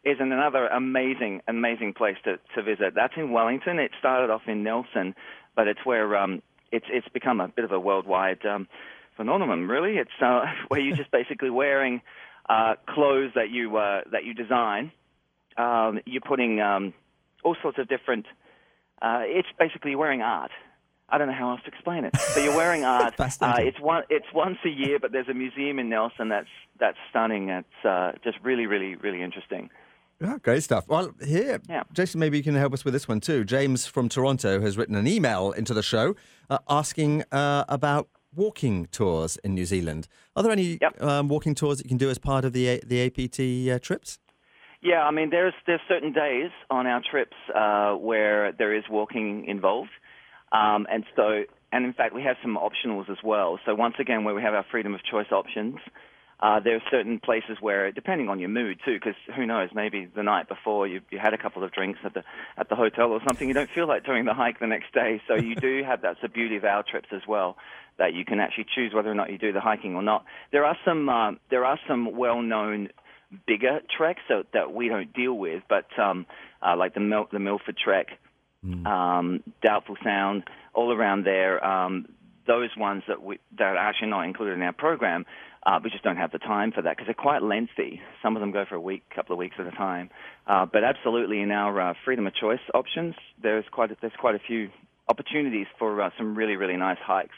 is 0.02 0.16
another 0.18 0.66
amazing 0.66 1.40
amazing 1.46 1.94
place 1.94 2.16
to 2.24 2.32
to 2.56 2.62
visit. 2.64 2.94
That's 2.96 3.14
in 3.16 3.30
Wellington. 3.30 3.78
It 3.78 3.92
started 3.96 4.28
off 4.28 4.42
in 4.48 4.64
Nelson, 4.64 5.14
but 5.54 5.68
it's 5.68 5.84
where 5.84 6.16
um 6.16 6.42
it's 6.72 6.86
it's 6.88 7.08
become 7.08 7.40
a 7.40 7.48
bit 7.48 7.64
of 7.64 7.72
a 7.72 7.80
worldwide 7.80 8.44
um, 8.46 8.68
phenomenon. 9.16 9.68
Really, 9.68 9.96
it's 9.98 10.10
uh, 10.20 10.44
where 10.68 10.80
you're 10.80 10.96
just 10.96 11.10
basically 11.10 11.50
wearing 11.50 12.02
uh, 12.48 12.74
clothes 12.88 13.32
that 13.34 13.50
you 13.50 13.76
uh, 13.76 14.02
that 14.12 14.24
you 14.24 14.34
design. 14.34 14.92
Um, 15.56 16.00
you're 16.04 16.20
putting 16.20 16.60
um, 16.60 16.92
all 17.44 17.56
sorts 17.62 17.78
of 17.78 17.88
different. 17.88 18.26
Uh, 19.00 19.20
it's 19.22 19.48
basically 19.58 19.94
wearing 19.94 20.22
art. 20.22 20.50
I 21.08 21.18
don't 21.18 21.28
know 21.28 21.34
how 21.34 21.50
else 21.50 21.60
to 21.64 21.68
explain 21.68 22.04
it. 22.04 22.12
But 22.34 22.42
you're 22.42 22.56
wearing 22.56 22.84
art. 22.84 23.14
uh, 23.18 23.54
it's 23.58 23.80
one. 23.80 24.04
It's 24.10 24.26
once 24.34 24.58
a 24.64 24.68
year, 24.68 24.98
but 24.98 25.12
there's 25.12 25.28
a 25.28 25.34
museum 25.34 25.78
in 25.78 25.88
Nelson 25.88 26.28
that's 26.28 26.48
that's 26.78 26.98
stunning. 27.10 27.48
It's 27.48 27.84
uh, 27.84 28.12
just 28.24 28.38
really, 28.42 28.66
really, 28.66 28.96
really 28.96 29.22
interesting. 29.22 29.70
Yeah, 30.20 30.38
great 30.42 30.62
stuff. 30.62 30.88
Well, 30.88 31.12
here, 31.22 31.60
Yeah. 31.68 31.82
Jason, 31.92 32.20
maybe 32.20 32.38
you 32.38 32.42
can 32.42 32.54
help 32.54 32.72
us 32.72 32.84
with 32.84 32.94
this 32.94 33.06
one 33.06 33.20
too. 33.20 33.44
James 33.44 33.86
from 33.86 34.08
Toronto 34.08 34.60
has 34.60 34.78
written 34.78 34.94
an 34.96 35.06
email 35.06 35.52
into 35.52 35.74
the 35.74 35.82
show 35.82 36.14
uh, 36.48 36.58
asking 36.68 37.22
uh, 37.32 37.64
about 37.68 38.08
walking 38.34 38.86
tours 38.86 39.36
in 39.44 39.54
New 39.54 39.66
Zealand. 39.66 40.08
Are 40.34 40.42
there 40.42 40.52
any 40.52 40.78
Yep. 40.80 41.02
um, 41.02 41.28
walking 41.28 41.54
tours 41.54 41.78
that 41.78 41.84
you 41.84 41.88
can 41.90 41.98
do 41.98 42.08
as 42.10 42.18
part 42.18 42.44
of 42.44 42.52
the 42.54 42.80
the 42.86 43.02
APT 43.06 43.40
uh, 43.74 43.78
trips? 43.78 44.18
Yeah, 44.82 45.02
I 45.04 45.10
mean, 45.10 45.30
there's 45.30 45.54
there's 45.66 45.80
certain 45.88 46.12
days 46.12 46.50
on 46.70 46.86
our 46.86 47.02
trips 47.10 47.36
uh, 47.54 47.92
where 47.94 48.52
there 48.52 48.74
is 48.74 48.84
walking 48.88 49.44
involved, 49.46 49.90
um, 50.52 50.86
and 50.90 51.04
so 51.14 51.42
and 51.72 51.84
in 51.84 51.92
fact 51.92 52.14
we 52.14 52.22
have 52.22 52.36
some 52.42 52.56
optionals 52.56 53.10
as 53.10 53.18
well. 53.24 53.58
So 53.66 53.74
once 53.74 53.96
again, 53.98 54.24
where 54.24 54.34
we 54.34 54.42
have 54.42 54.54
our 54.54 54.64
freedom 54.70 54.94
of 54.94 55.00
choice 55.02 55.30
options, 55.32 55.76
uh, 56.38 56.60
there 56.60 56.76
are 56.76 56.82
certain 56.90 57.18
places 57.18 57.56
where, 57.60 57.90
depending 57.92 58.28
on 58.28 58.38
your 58.38 58.50
mood 58.50 58.78
too, 58.84 58.94
because 58.94 59.14
who 59.34 59.46
knows, 59.46 59.70
maybe 59.74 60.06
the 60.14 60.22
night 60.22 60.48
before 60.48 60.86
you 60.86 61.00
you 61.10 61.18
had 61.18 61.32
a 61.32 61.38
couple 61.38 61.64
of 61.64 61.72
drinks 61.72 61.98
at 62.04 62.12
the 62.12 62.22
at 62.58 62.68
the 62.68 62.76
hotel 62.76 63.12
or 63.12 63.20
something, 63.26 63.48
you 63.48 63.54
don't 63.54 63.70
feel 63.70 63.88
like 63.88 64.04
doing 64.04 64.26
the 64.26 64.34
hike 64.34 64.60
the 64.60 64.66
next 64.66 64.92
day. 64.92 65.22
So 65.28 65.34
you 65.34 65.54
do 65.54 65.82
have 65.84 66.02
that's 66.02 66.20
the 66.20 66.28
beauty 66.28 66.56
of 66.56 66.64
our 66.64 66.82
trips 66.82 67.08
as 67.12 67.22
well, 67.26 67.56
that 67.98 68.12
you 68.12 68.24
can 68.26 68.38
actually 68.38 68.66
choose 68.74 68.92
whether 68.92 69.10
or 69.10 69.14
not 69.14 69.30
you 69.30 69.38
do 69.38 69.52
the 69.52 69.60
hiking 69.60 69.94
or 69.96 70.02
not. 70.02 70.26
There 70.52 70.66
are 70.66 70.76
some 70.84 71.08
um, 71.08 71.40
there 71.48 71.64
are 71.64 71.78
some 71.88 72.14
well 72.16 72.42
known 72.42 72.90
bigger 73.46 73.80
treks 73.96 74.20
that, 74.28 74.46
that 74.52 74.72
we 74.72 74.88
don't 74.88 75.12
deal 75.12 75.32
with, 75.32 75.62
but 75.68 75.86
um, 75.98 76.26
uh, 76.62 76.76
like 76.76 76.94
the 76.94 77.00
Mil- 77.00 77.28
the 77.32 77.38
Milford 77.38 77.76
Trek, 77.76 78.08
um, 78.86 79.42
Doubtful 79.62 79.96
Sound, 80.04 80.44
all 80.74 80.92
around 80.92 81.24
there. 81.24 81.64
Um, 81.64 82.08
those 82.46 82.70
ones 82.76 83.02
that 83.08 83.22
we 83.22 83.38
that 83.58 83.64
are 83.64 83.76
actually 83.76 84.08
not 84.08 84.24
included 84.24 84.54
in 84.54 84.62
our 84.62 84.72
program, 84.72 85.26
uh, 85.66 85.80
we 85.82 85.90
just 85.90 86.04
don't 86.04 86.16
have 86.16 86.30
the 86.30 86.38
time 86.38 86.70
for 86.72 86.80
that 86.82 86.96
because 86.96 87.06
they're 87.06 87.14
quite 87.14 87.42
lengthy. 87.42 88.00
Some 88.22 88.36
of 88.36 88.40
them 88.40 88.52
go 88.52 88.64
for 88.68 88.76
a 88.76 88.80
week, 88.80 89.02
couple 89.14 89.32
of 89.32 89.38
weeks 89.38 89.56
at 89.58 89.66
a 89.66 89.72
time. 89.72 90.10
Uh, 90.46 90.64
but 90.64 90.84
absolutely, 90.84 91.40
in 91.40 91.50
our 91.50 91.80
uh, 91.80 91.94
freedom 92.04 92.26
of 92.26 92.34
choice 92.34 92.60
options, 92.72 93.14
there's 93.42 93.64
quite 93.72 93.90
a, 93.90 93.96
there's 94.00 94.12
quite 94.18 94.36
a 94.36 94.38
few 94.38 94.70
opportunities 95.08 95.66
for 95.78 96.00
uh, 96.00 96.10
some 96.16 96.36
really 96.36 96.56
really 96.56 96.76
nice 96.76 96.98
hikes. 97.04 97.34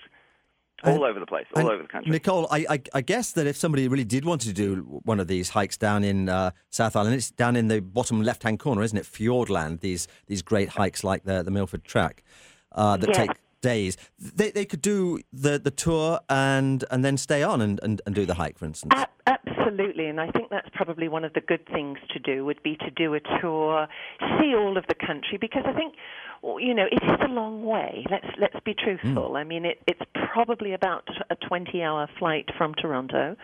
All 0.84 1.02
over 1.02 1.18
the 1.18 1.26
place, 1.26 1.46
all 1.56 1.68
over 1.68 1.82
the 1.82 1.88
country. 1.88 2.12
Nicole, 2.12 2.46
I, 2.52 2.64
I, 2.70 2.82
I 2.94 3.00
guess 3.00 3.32
that 3.32 3.48
if 3.48 3.56
somebody 3.56 3.88
really 3.88 4.04
did 4.04 4.24
want 4.24 4.42
to 4.42 4.52
do 4.52 5.00
one 5.02 5.18
of 5.18 5.26
these 5.26 5.48
hikes 5.48 5.76
down 5.76 6.04
in 6.04 6.28
uh, 6.28 6.52
South 6.70 6.94
Island, 6.94 7.16
it's 7.16 7.32
down 7.32 7.56
in 7.56 7.66
the 7.66 7.80
bottom 7.80 8.22
left-hand 8.22 8.60
corner, 8.60 8.84
isn't 8.84 8.96
it? 8.96 9.02
Fiordland, 9.04 9.80
these 9.80 10.06
these 10.28 10.40
great 10.40 10.68
hikes 10.68 11.02
like 11.02 11.24
the, 11.24 11.42
the 11.42 11.50
Milford 11.50 11.82
Track 11.82 12.22
uh, 12.70 12.96
that 12.96 13.08
Yeah. 13.08 13.26
take 13.26 13.30
days. 13.61 13.97
They, 14.18 14.51
they 14.51 14.64
could 14.64 14.83
do 14.83 15.21
the, 15.33 15.59
the 15.59 15.71
tour 15.71 16.21
and 16.29 16.85
and 16.90 17.05
then 17.05 17.16
stay 17.16 17.42
on 17.42 17.61
and, 17.61 17.81
and, 17.83 18.01
and 18.07 18.14
do 18.14 18.27
the 18.27 18.35
hike, 18.35 18.59
for 18.59 18.64
instance. 18.64 18.94
Absolutely, 19.27 20.07
and 20.07 20.21
I 20.21 20.31
think 20.31 20.49
that's 20.51 20.68
probably 20.73 21.09
one 21.09 21.25
of 21.25 21.35
the 21.35 21.42
good 21.42 21.66
things 21.66 21.99
to 22.12 22.18
do 22.18 22.44
would 22.44 22.62
be 22.62 22.77
to 22.77 22.90
do 22.90 23.14
a 23.14 23.21
tour, 23.40 23.87
see 24.40 24.55
all 24.55 24.79
of 24.79 24.85
the 24.88 24.94
country, 24.94 25.37
because 25.38 25.64
I 25.66 25.73
think, 25.73 25.94
you 26.42 26.74
know, 26.74 26.87
it 26.90 27.03
is 27.03 27.18
a 27.24 27.29
long 27.33 27.64
way. 27.64 28.05
Let's 28.11 28.27
let's 28.40 28.57
be 28.64 28.74
truthful. 28.74 29.37
I 29.37 29.44
mean, 29.44 29.64
it, 29.64 29.79
it's 29.87 30.01
probably 30.33 30.72
about 30.74 31.05
a 31.31 31.37
20-hour 31.37 32.09
flight 32.18 32.46
from 32.57 32.74
Toronto, 32.74 33.37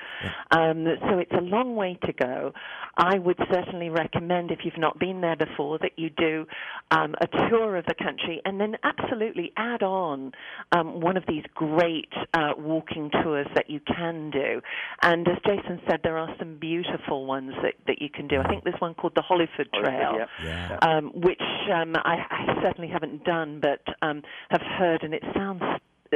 um, 0.51 0.87
so 1.09 1.19
it's 1.19 1.33
a 1.33 1.41
long 1.41 1.75
way 1.77 1.99
to 2.05 2.13
go. 2.13 2.53
I 2.97 3.19
would 3.19 3.39
certainly 3.53 3.89
recommend, 3.91 4.53
if 4.53 4.61
you've 4.65 4.79
not 4.79 4.99
been 5.01 5.21
there 5.21 5.35
before, 5.37 5.79
that 5.79 5.93
you 5.97 6.11
do 6.11 6.47
um, 6.93 7.15
a 7.21 7.27
tour 7.49 7.77
of 7.77 7.87
the 7.87 7.95
country, 7.95 8.41
and 8.45 8.61
then 8.61 8.77
absolutely 8.85 9.53
add 9.57 9.83
on 9.83 10.31
um, 10.73 11.01
one 11.01 11.17
of 11.17 11.25
these 11.27 11.43
great 11.55 12.13
uh, 12.35 12.53
walking 12.57 13.11
tours 13.23 13.49
that 13.57 13.69
you 13.69 13.81
can 13.81 14.31
do. 14.31 14.61
And 15.03 15.27
as 15.27 15.39
Jason 15.45 15.81
said, 15.89 16.01
there 16.05 16.17
are 16.19 16.33
some 16.39 16.59
beautiful 16.61 17.27
ones 17.27 17.53
that, 17.63 17.75
that 17.89 18.01
you 18.01 18.09
can 18.11 18.29
do. 18.29 18.41
I 18.41 18.49
think 18.49 18.63
there's 18.65 18.81
one 18.81 18.95
called 18.95 19.15
the 19.17 19.23
Hollyford 19.23 19.73
Trail, 19.73 20.19
Yep. 20.19 20.29
Yeah. 20.45 20.79
um, 20.83 21.11
which 21.15 21.43
um, 21.75 21.97
I, 21.97 22.17
I 22.31 22.63
certainly 22.63 22.84
haven't 22.89 23.25
done, 23.25 23.61
but 23.61 23.81
um, 24.03 24.23
have 24.51 24.63
heard, 24.63 25.03
and 25.03 25.15
it 25.15 25.23
sounds 25.35 25.63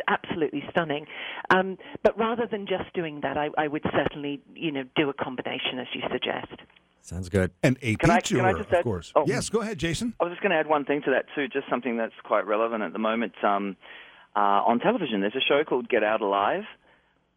absolutely 0.07 0.63
stunning. 0.71 1.07
Um, 1.51 1.77
but 2.03 2.17
rather 2.19 2.47
than 2.51 2.67
just 2.67 2.93
doing 2.95 3.21
that, 3.23 3.37
I, 3.37 3.49
I 3.59 3.67
would 3.69 3.83
certainly, 3.93 4.41
you 4.55 4.71
know, 4.71 4.85
do 4.97 5.09
a 5.11 5.15
combination 5.15 5.79
as 5.81 5.87
you 5.93 6.03
suggest. 6.13 6.55
Sounds 7.03 7.29
good. 7.29 7.51
An 7.63 7.77
AP 7.83 7.99
Can 8.01 8.11
I- 8.11 8.21
tour, 8.21 8.39
can 8.39 8.47
I 8.47 8.53
just 8.53 8.71
of 8.73 8.85
course. 8.85 9.13
oh. 9.17 9.25
Yes, 9.27 9.49
go 9.49 9.61
ahead, 9.61 9.79
Jason. 9.79 10.15
I 10.21 10.25
was 10.25 10.33
just 10.33 10.43
going 10.43 10.51
to 10.53 10.59
add 10.59 10.67
one 10.69 10.85
thing 10.85 11.03
to 11.07 11.11
that 11.13 11.25
too, 11.35 11.49
just 11.49 11.69
something 11.71 11.97
that's 11.97 12.13
quite 12.23 12.47
relevant 12.47 12.83
at 12.83 12.93
the 12.93 12.99
moment. 12.99 13.33
Um, 13.43 13.77
uh, 14.37 14.41
on 14.41 14.79
television, 14.79 15.21
there's 15.21 15.35
a 15.35 15.41
show 15.41 15.65
called 15.65 15.89
Get 15.89 16.05
Out 16.05 16.21
Alive, 16.21 16.65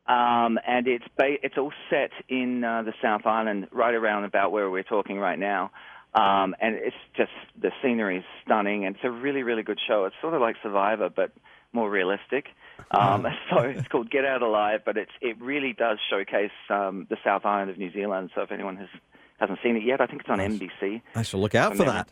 um, 0.07 0.59
and 0.67 0.87
it's 0.87 1.05
ba- 1.17 1.37
it's 1.41 1.57
all 1.57 1.71
set 1.89 2.11
in 2.27 2.63
uh, 2.63 2.83
the 2.83 2.93
South 3.01 3.25
Island, 3.25 3.67
right 3.71 3.93
around 3.93 4.25
about 4.25 4.51
where 4.51 4.69
we're 4.69 4.83
talking 4.83 5.17
right 5.17 5.39
now. 5.39 5.71
Um, 6.13 6.55
and 6.59 6.75
it's 6.75 6.95
just 7.15 7.31
the 7.59 7.71
scenery 7.81 8.17
is 8.17 8.23
stunning, 8.43 8.85
and 8.85 8.95
it's 8.95 9.05
a 9.05 9.11
really 9.11 9.43
really 9.43 9.63
good 9.63 9.79
show. 9.87 10.05
It's 10.05 10.15
sort 10.21 10.33
of 10.33 10.41
like 10.41 10.55
Survivor, 10.61 11.09
but 11.09 11.31
more 11.73 11.89
realistic. 11.89 12.47
Um, 12.91 13.25
so 13.49 13.59
it's 13.59 13.87
called 13.87 14.09
Get 14.09 14.25
Out 14.25 14.41
Alive, 14.41 14.81
but 14.85 14.97
it's 14.97 15.11
it 15.21 15.39
really 15.41 15.73
does 15.73 15.99
showcase 16.09 16.51
um, 16.69 17.07
the 17.09 17.17
South 17.23 17.45
Island 17.45 17.71
of 17.71 17.77
New 17.77 17.91
Zealand. 17.91 18.31
So 18.35 18.41
if 18.41 18.51
anyone 18.51 18.77
has 18.77 18.89
hasn't 19.39 19.59
seen 19.63 19.75
it 19.77 19.83
yet, 19.83 20.01
I 20.01 20.07
think 20.07 20.21
it's 20.21 20.29
on 20.29 20.39
NBC. 20.39 21.01
I 21.15 21.21
shall 21.23 21.39
look 21.39 21.55
out 21.55 21.75
for 21.75 21.85
that. 21.85 22.11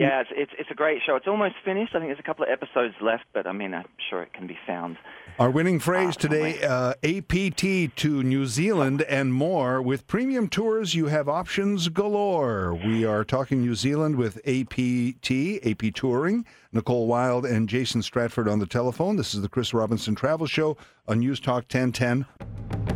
Yeah, 0.00 0.22
it's, 0.22 0.30
it's 0.32 0.52
it's 0.58 0.70
a 0.70 0.74
great 0.74 1.02
show. 1.04 1.14
It's 1.16 1.26
almost 1.26 1.56
finished. 1.62 1.94
I 1.94 1.98
think 1.98 2.08
there's 2.08 2.18
a 2.18 2.22
couple 2.22 2.44
of 2.44 2.48
episodes 2.48 2.94
left, 3.02 3.24
but 3.34 3.46
I 3.46 3.52
mean, 3.52 3.74
I'm 3.74 3.84
sure 4.08 4.22
it 4.22 4.32
can 4.32 4.46
be 4.46 4.56
found. 4.66 4.96
Our 5.38 5.50
winning 5.50 5.78
phrase 5.78 6.16
today 6.16 6.62
uh, 6.62 6.94
APT 7.04 7.96
to 7.96 8.22
New 8.22 8.46
Zealand 8.46 9.02
and 9.02 9.34
more. 9.34 9.82
With 9.82 10.06
premium 10.06 10.48
tours, 10.48 10.94
you 10.94 11.08
have 11.08 11.28
options 11.28 11.90
galore. 11.90 12.74
We 12.74 13.04
are 13.04 13.24
talking 13.24 13.60
New 13.60 13.74
Zealand 13.74 14.16
with 14.16 14.38
APT, 14.46 15.30
AP 15.66 15.92
Touring, 15.92 16.46
Nicole 16.72 17.06
Wild 17.06 17.44
and 17.44 17.68
Jason 17.68 18.00
Stratford 18.00 18.48
on 18.48 18.58
the 18.58 18.66
telephone. 18.66 19.16
This 19.16 19.34
is 19.34 19.42
the 19.42 19.50
Chris 19.50 19.74
Robinson 19.74 20.14
Travel 20.14 20.46
Show 20.46 20.78
on 21.08 21.18
News 21.18 21.40
Talk 21.40 21.64
1010. 21.70 22.89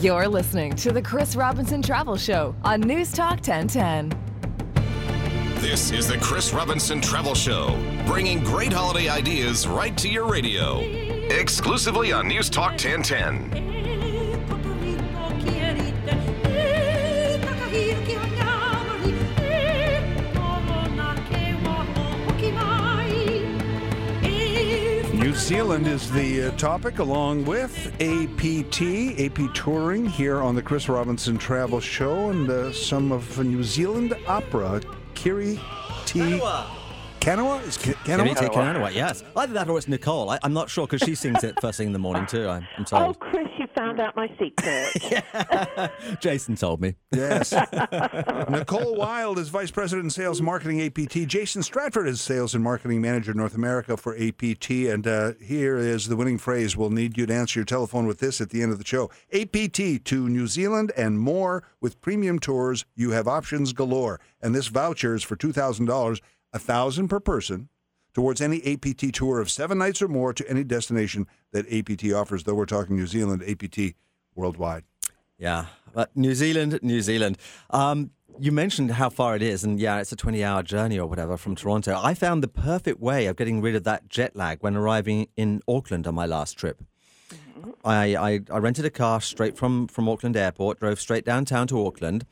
You're 0.00 0.28
listening 0.28 0.76
to 0.76 0.92
the 0.92 1.02
Chris 1.02 1.34
Robinson 1.34 1.82
Travel 1.82 2.16
Show 2.16 2.54
on 2.62 2.80
News 2.82 3.10
Talk 3.10 3.38
1010. 3.44 4.16
This 5.60 5.90
is 5.90 6.06
the 6.06 6.16
Chris 6.18 6.54
Robinson 6.54 7.00
Travel 7.00 7.34
Show, 7.34 7.76
bringing 8.06 8.44
great 8.44 8.72
holiday 8.72 9.08
ideas 9.08 9.66
right 9.66 9.98
to 9.98 10.08
your 10.08 10.30
radio. 10.30 10.78
Exclusively 11.36 12.12
on 12.12 12.28
News 12.28 12.48
Talk 12.48 12.74
1010. 12.74 13.67
Zealand 25.38 25.86
is 25.86 26.10
the 26.10 26.44
uh, 26.44 26.50
topic, 26.56 26.98
along 26.98 27.44
with 27.44 27.72
APT, 28.00 28.82
AP 29.18 29.54
Touring, 29.54 30.04
here 30.04 30.42
on 30.42 30.54
the 30.54 30.62
Chris 30.62 30.88
Robinson 30.88 31.38
Travel 31.38 31.80
Show, 31.80 32.30
and 32.30 32.50
uh, 32.50 32.72
some 32.72 33.12
of 33.12 33.38
New 33.38 33.62
Zealand 33.62 34.14
opera, 34.26 34.82
Kiri 35.14 35.58
Te 36.04 36.40
Kanawa? 37.28 37.62
Is 37.66 37.76
Ki- 37.76 37.92
Can 38.04 38.26
you 38.26 38.32
Kanawa? 38.32 38.38
take 38.38 38.52
Kanawa? 38.52 38.94
Yes. 38.94 39.22
Either 39.36 39.52
that 39.52 39.68
or 39.68 39.76
it's 39.76 39.86
Nicole. 39.86 40.30
I, 40.30 40.38
I'm 40.42 40.54
not 40.54 40.70
sure 40.70 40.86
because 40.86 41.06
she 41.06 41.14
sings 41.14 41.44
it 41.44 41.60
first 41.60 41.76
thing 41.76 41.88
in 41.88 41.92
the 41.92 41.98
morning 41.98 42.24
too. 42.24 42.48
I'm, 42.48 42.66
I'm 42.78 42.86
Oh. 42.92 43.12
Chris, 43.12 43.46
you 43.58 43.66
found 43.76 44.00
out 44.00 44.16
my 44.16 44.28
secret. 44.38 45.92
Jason 46.20 46.56
told 46.56 46.80
me. 46.80 46.94
Yes. 47.14 47.52
Nicole 48.48 48.96
Wild 48.96 49.38
is 49.38 49.50
Vice 49.50 49.70
President 49.70 50.04
in 50.06 50.10
Sales 50.10 50.40
Marketing 50.40 50.80
APT. 50.80 51.26
Jason 51.28 51.62
Stratford 51.62 52.08
is 52.08 52.22
Sales 52.22 52.54
and 52.54 52.64
Marketing 52.64 53.02
Manager 53.02 53.34
North 53.34 53.54
America 53.54 53.98
for 53.98 54.16
APT. 54.16 54.70
And 54.70 55.06
uh, 55.06 55.32
here 55.42 55.76
is 55.76 56.08
the 56.08 56.16
winning 56.16 56.38
phrase. 56.38 56.78
We'll 56.78 56.88
need 56.90 57.18
you 57.18 57.26
to 57.26 57.34
answer 57.34 57.58
your 57.60 57.66
telephone 57.66 58.06
with 58.06 58.20
this 58.20 58.40
at 58.40 58.48
the 58.50 58.62
end 58.62 58.72
of 58.72 58.78
the 58.78 58.86
show. 58.86 59.10
APT 59.34 60.02
to 60.06 60.28
New 60.30 60.46
Zealand 60.46 60.92
and 60.96 61.18
more 61.18 61.62
with 61.82 62.00
premium 62.00 62.38
tours. 62.38 62.86
You 62.96 63.10
have 63.10 63.28
options 63.28 63.74
galore. 63.74 64.18
And 64.40 64.54
this 64.54 64.68
voucher 64.68 65.14
is 65.14 65.22
for 65.24 65.36
$2,000, 65.36 66.20
1000 66.52 67.08
per 67.08 67.20
person 67.20 67.68
towards 68.14 68.40
any 68.40 68.60
APT 68.66 69.14
tour 69.14 69.40
of 69.40 69.50
seven 69.50 69.78
nights 69.78 70.02
or 70.02 70.08
more 70.08 70.32
to 70.32 70.48
any 70.50 70.64
destination 70.64 71.26
that 71.52 71.70
APT 71.72 72.12
offers, 72.12 72.44
though 72.44 72.54
we're 72.54 72.66
talking 72.66 72.96
New 72.96 73.06
Zealand, 73.06 73.42
APT 73.46 73.94
worldwide. 74.34 74.84
Yeah, 75.38 75.66
but 75.94 76.16
New 76.16 76.34
Zealand, 76.34 76.78
New 76.82 77.00
Zealand. 77.00 77.38
Um, 77.70 78.10
you 78.40 78.52
mentioned 78.52 78.92
how 78.92 79.08
far 79.08 79.36
it 79.36 79.42
is, 79.42 79.64
and 79.64 79.78
yeah, 79.80 80.00
it's 80.00 80.12
a 80.12 80.16
20 80.16 80.42
hour 80.44 80.62
journey 80.62 80.98
or 80.98 81.06
whatever 81.06 81.36
from 81.36 81.54
Toronto. 81.54 81.98
I 82.02 82.14
found 82.14 82.42
the 82.42 82.48
perfect 82.48 83.00
way 83.00 83.26
of 83.26 83.36
getting 83.36 83.60
rid 83.60 83.74
of 83.74 83.84
that 83.84 84.08
jet 84.08 84.34
lag 84.36 84.62
when 84.62 84.76
arriving 84.76 85.28
in 85.36 85.60
Auckland 85.68 86.06
on 86.06 86.14
my 86.14 86.26
last 86.26 86.58
trip. 86.58 86.82
I, 87.84 88.16
I, 88.16 88.40
I 88.50 88.58
rented 88.58 88.84
a 88.84 88.90
car 88.90 89.20
straight 89.20 89.56
from, 89.56 89.88
from 89.88 90.08
Auckland 90.08 90.36
Airport, 90.36 90.80
drove 90.80 91.00
straight 91.00 91.24
downtown 91.24 91.66
to 91.68 91.86
Auckland. 91.86 92.24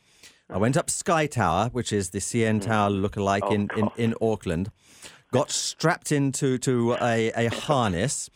I 0.49 0.57
went 0.57 0.77
up 0.77 0.89
Sky 0.89 1.27
Tower, 1.27 1.69
which 1.71 1.91
is 1.91 2.11
the 2.11 2.19
CN 2.19 2.55
hmm. 2.55 2.69
Tower 2.69 2.89
lookalike 2.89 3.41
oh, 3.43 3.51
in, 3.51 3.69
in, 3.75 3.89
in 3.97 4.15
Auckland. 4.21 4.71
Got 5.31 5.51
strapped 5.51 6.11
into 6.11 6.57
to 6.59 6.93
a, 7.01 7.31
a 7.35 7.47
harness. 7.53 8.29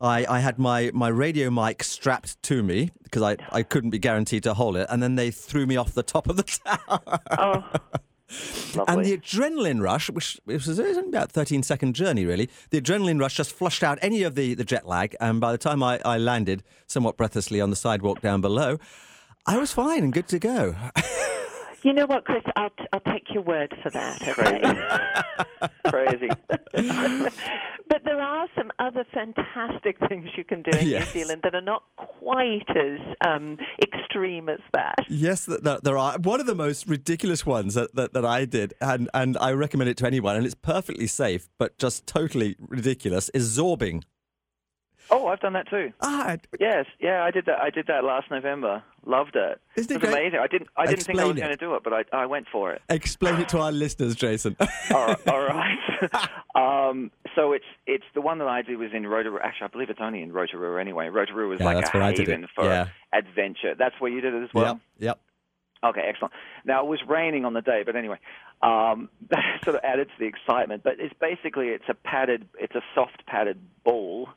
I, 0.00 0.26
I 0.26 0.40
had 0.40 0.58
my, 0.58 0.90
my 0.94 1.08
radio 1.08 1.50
mic 1.50 1.82
strapped 1.82 2.40
to 2.44 2.62
me 2.62 2.90
because 3.02 3.22
I, 3.22 3.36
I 3.50 3.62
couldn't 3.62 3.90
be 3.90 3.98
guaranteed 3.98 4.42
to 4.44 4.54
hold 4.54 4.76
it. 4.76 4.86
And 4.90 5.02
then 5.02 5.16
they 5.16 5.30
threw 5.30 5.66
me 5.66 5.76
off 5.76 5.92
the 5.92 6.02
top 6.02 6.28
of 6.28 6.36
the 6.36 6.42
tower. 6.64 7.00
oh, 7.38 7.64
Lovely. 8.74 8.84
And 8.88 9.04
the 9.04 9.16
adrenaline 9.16 9.80
rush, 9.80 10.10
which 10.10 10.40
was, 10.44 10.64
it 10.66 10.68
was 10.68 10.80
only 10.80 11.08
about 11.08 11.28
a 11.28 11.32
13 11.32 11.62
second 11.62 11.94
journey, 11.94 12.24
really, 12.24 12.50
the 12.70 12.80
adrenaline 12.80 13.20
rush 13.20 13.36
just 13.36 13.52
flushed 13.52 13.84
out 13.84 13.98
any 14.02 14.24
of 14.24 14.34
the, 14.34 14.54
the 14.54 14.64
jet 14.64 14.86
lag. 14.86 15.14
And 15.20 15.40
by 15.40 15.52
the 15.52 15.58
time 15.58 15.82
I, 15.82 16.00
I 16.04 16.18
landed 16.18 16.62
somewhat 16.86 17.16
breathlessly 17.16 17.60
on 17.60 17.70
the 17.70 17.76
sidewalk 17.76 18.20
down 18.20 18.40
below, 18.40 18.78
I 19.46 19.58
was 19.58 19.72
fine 19.72 20.02
and 20.02 20.12
good 20.12 20.28
to 20.28 20.38
go. 20.38 20.74
you 21.86 21.92
know 21.92 22.06
what, 22.06 22.24
Chris? 22.24 22.42
I'll, 22.56 22.70
t- 22.70 22.86
I'll 22.92 23.00
take 23.12 23.32
your 23.32 23.44
word 23.44 23.72
for 23.82 23.90
that. 23.90 24.20
Okay? 24.26 25.70
Crazy. 25.88 26.28
but 27.88 28.02
there 28.04 28.20
are 28.20 28.48
some 28.56 28.72
other 28.80 29.04
fantastic 29.14 29.96
things 30.08 30.28
you 30.36 30.42
can 30.44 30.62
do 30.62 30.76
in 30.76 30.88
Yes. 30.88 31.14
New 31.14 31.22
Zealand 31.22 31.42
that 31.44 31.54
are 31.54 31.60
not 31.60 31.84
quite 31.96 32.68
as 32.70 32.98
um, 33.24 33.56
extreme 33.80 34.48
as 34.48 34.58
that. 34.74 34.96
Yes, 35.08 35.46
th- 35.46 35.62
th- 35.62 35.80
there 35.84 35.96
are. 35.96 36.18
One 36.18 36.40
of 36.40 36.46
the 36.46 36.56
most 36.56 36.88
ridiculous 36.88 37.46
ones 37.46 37.74
that, 37.74 37.94
that, 37.94 38.12
that 38.14 38.24
I 38.24 38.46
did, 38.46 38.74
and, 38.80 39.08
and 39.14 39.38
I 39.38 39.52
recommend 39.52 39.88
it 39.88 39.96
to 39.98 40.06
anyone, 40.06 40.34
and 40.34 40.44
it's 40.44 40.56
perfectly 40.56 41.06
safe, 41.06 41.48
but 41.56 41.78
just 41.78 42.06
totally 42.06 42.56
ridiculous, 42.58 43.28
is 43.28 43.56
zorbing. 43.56 44.02
Oh, 45.10 45.28
I've 45.28 45.40
done 45.40 45.52
that 45.52 45.68
too. 45.70 45.92
Ah, 46.02 46.36
Yes, 46.58 46.86
yeah, 47.00 47.22
I 47.24 47.30
did 47.30 47.46
that. 47.46 47.60
I 47.60 47.70
did 47.70 47.86
that 47.86 48.02
last 48.04 48.30
November. 48.30 48.82
Loved 49.04 49.36
it. 49.36 49.60
Isn't 49.76 49.90
it 49.92 49.94
it 49.96 50.00
was 50.02 50.10
great? 50.10 50.20
amazing. 50.22 50.40
I 50.40 50.46
didn't. 50.48 50.68
I 50.76 50.86
didn't 50.86 51.04
think 51.04 51.18
I 51.20 51.24
was 51.24 51.36
it. 51.36 51.40
going 51.40 51.50
to 51.52 51.56
do 51.56 51.74
it, 51.76 51.82
but 51.84 51.92
I, 51.92 52.04
I 52.12 52.26
went 52.26 52.46
for 52.50 52.72
it. 52.72 52.82
explain 52.88 53.40
it 53.40 53.48
to 53.50 53.60
our 53.60 53.70
listeners, 53.70 54.16
Jason. 54.16 54.56
all 54.92 55.06
right. 55.06 55.28
All 55.28 55.40
right. 55.42 56.28
um, 56.90 57.10
so 57.36 57.52
it's 57.52 57.64
it's 57.86 58.04
the 58.14 58.20
one 58.20 58.38
that 58.38 58.48
I 58.48 58.62
did 58.62 58.78
was 58.78 58.90
in 58.92 59.06
Rotorua. 59.06 59.40
Actually, 59.44 59.64
I 59.66 59.68
believe 59.68 59.90
it's 59.90 60.00
only 60.02 60.22
in 60.22 60.32
Rotorua 60.32 60.80
anyway. 60.80 61.08
Rotorua 61.08 61.46
was 61.48 61.60
Yeah, 61.60 61.66
like 61.66 61.86
a 61.86 61.90
where 61.90 62.02
I 62.02 62.10
did 62.12 62.28
it. 62.28 62.32
haven 62.32 62.48
for 62.54 62.64
Yeah. 62.64 62.88
adventure. 63.12 63.74
That's 63.78 63.94
where 64.00 64.10
you 64.10 64.20
did 64.20 64.34
it 64.34 64.42
as 64.42 64.50
well. 64.54 64.80
yep, 64.98 65.18
yep. 65.18 65.20
Okay, 65.84 66.00
excellent. 66.08 66.32
Now 66.64 66.80
it 66.84 66.88
was 66.88 67.00
raining 67.06 67.44
on 67.44 67.52
the 67.52 67.60
day, 67.62 67.82
but 67.86 67.94
anyway, 67.94 68.18
um, 68.62 69.08
that 69.30 69.62
sort 69.62 69.76
of 69.76 69.82
added 69.84 70.08
to 70.08 70.14
the 70.18 70.24
excitement. 70.26 70.82
But 70.82 70.94
it's 70.98 71.14
basically 71.20 71.68
it's 71.68 71.84
a 71.88 71.94
padded, 71.94 72.48
it's 72.58 72.74
a 72.74 72.82
soft 72.94 73.24
padded 73.26 73.58
ball, 73.84 74.30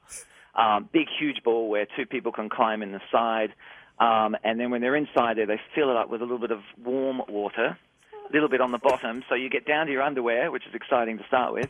um, 0.56 0.90
big 0.92 1.08
huge 1.20 1.44
ball 1.44 1.70
where 1.70 1.88
two 1.96 2.06
people 2.06 2.32
can 2.32 2.50
climb 2.50 2.82
in 2.82 2.92
the 2.92 3.02
side, 3.12 3.54
um, 4.00 4.36
and 4.44 4.60
then 4.60 4.72
when 4.72 4.82
they're 4.82 4.96
inside 4.96 5.38
there, 5.38 5.46
they 5.46 5.60
fill 5.76 5.90
it 5.90 5.98
up 5.98 6.10
with 6.10 6.22
a 6.22 6.24
little 6.24 6.40
bit 6.40 6.52
of 6.52 6.62
warm 6.84 7.22
water, 7.28 7.78
a 8.14 8.34
little 8.34 8.50
bit 8.50 8.62
on 8.62 8.72
the 8.72 8.78
bottom, 8.78 9.24
so 9.28 9.36
you 9.36 9.50
get 9.50 9.66
down 9.66 9.88
to 9.88 9.92
your 9.92 10.02
underwear, 10.02 10.52
which 10.52 10.66
is 10.68 10.74
exciting 10.74 11.18
to 11.18 11.26
start 11.28 11.54
with. 11.54 11.70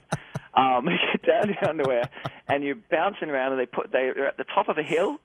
Um, 0.53 0.85
you 0.89 0.97
get 1.13 1.25
down 1.25 1.47
to 1.47 1.53
your 1.53 1.69
underwear, 1.69 2.09
and 2.47 2.63
you're 2.63 2.75
bouncing 2.75 3.29
around, 3.29 3.53
and 3.53 3.61
they 3.61 3.65
put 3.65 3.91
they're 3.91 4.27
at 4.27 4.37
the 4.37 4.45
top 4.45 4.69
of 4.69 4.77
a 4.77 4.83
hill 4.83 5.19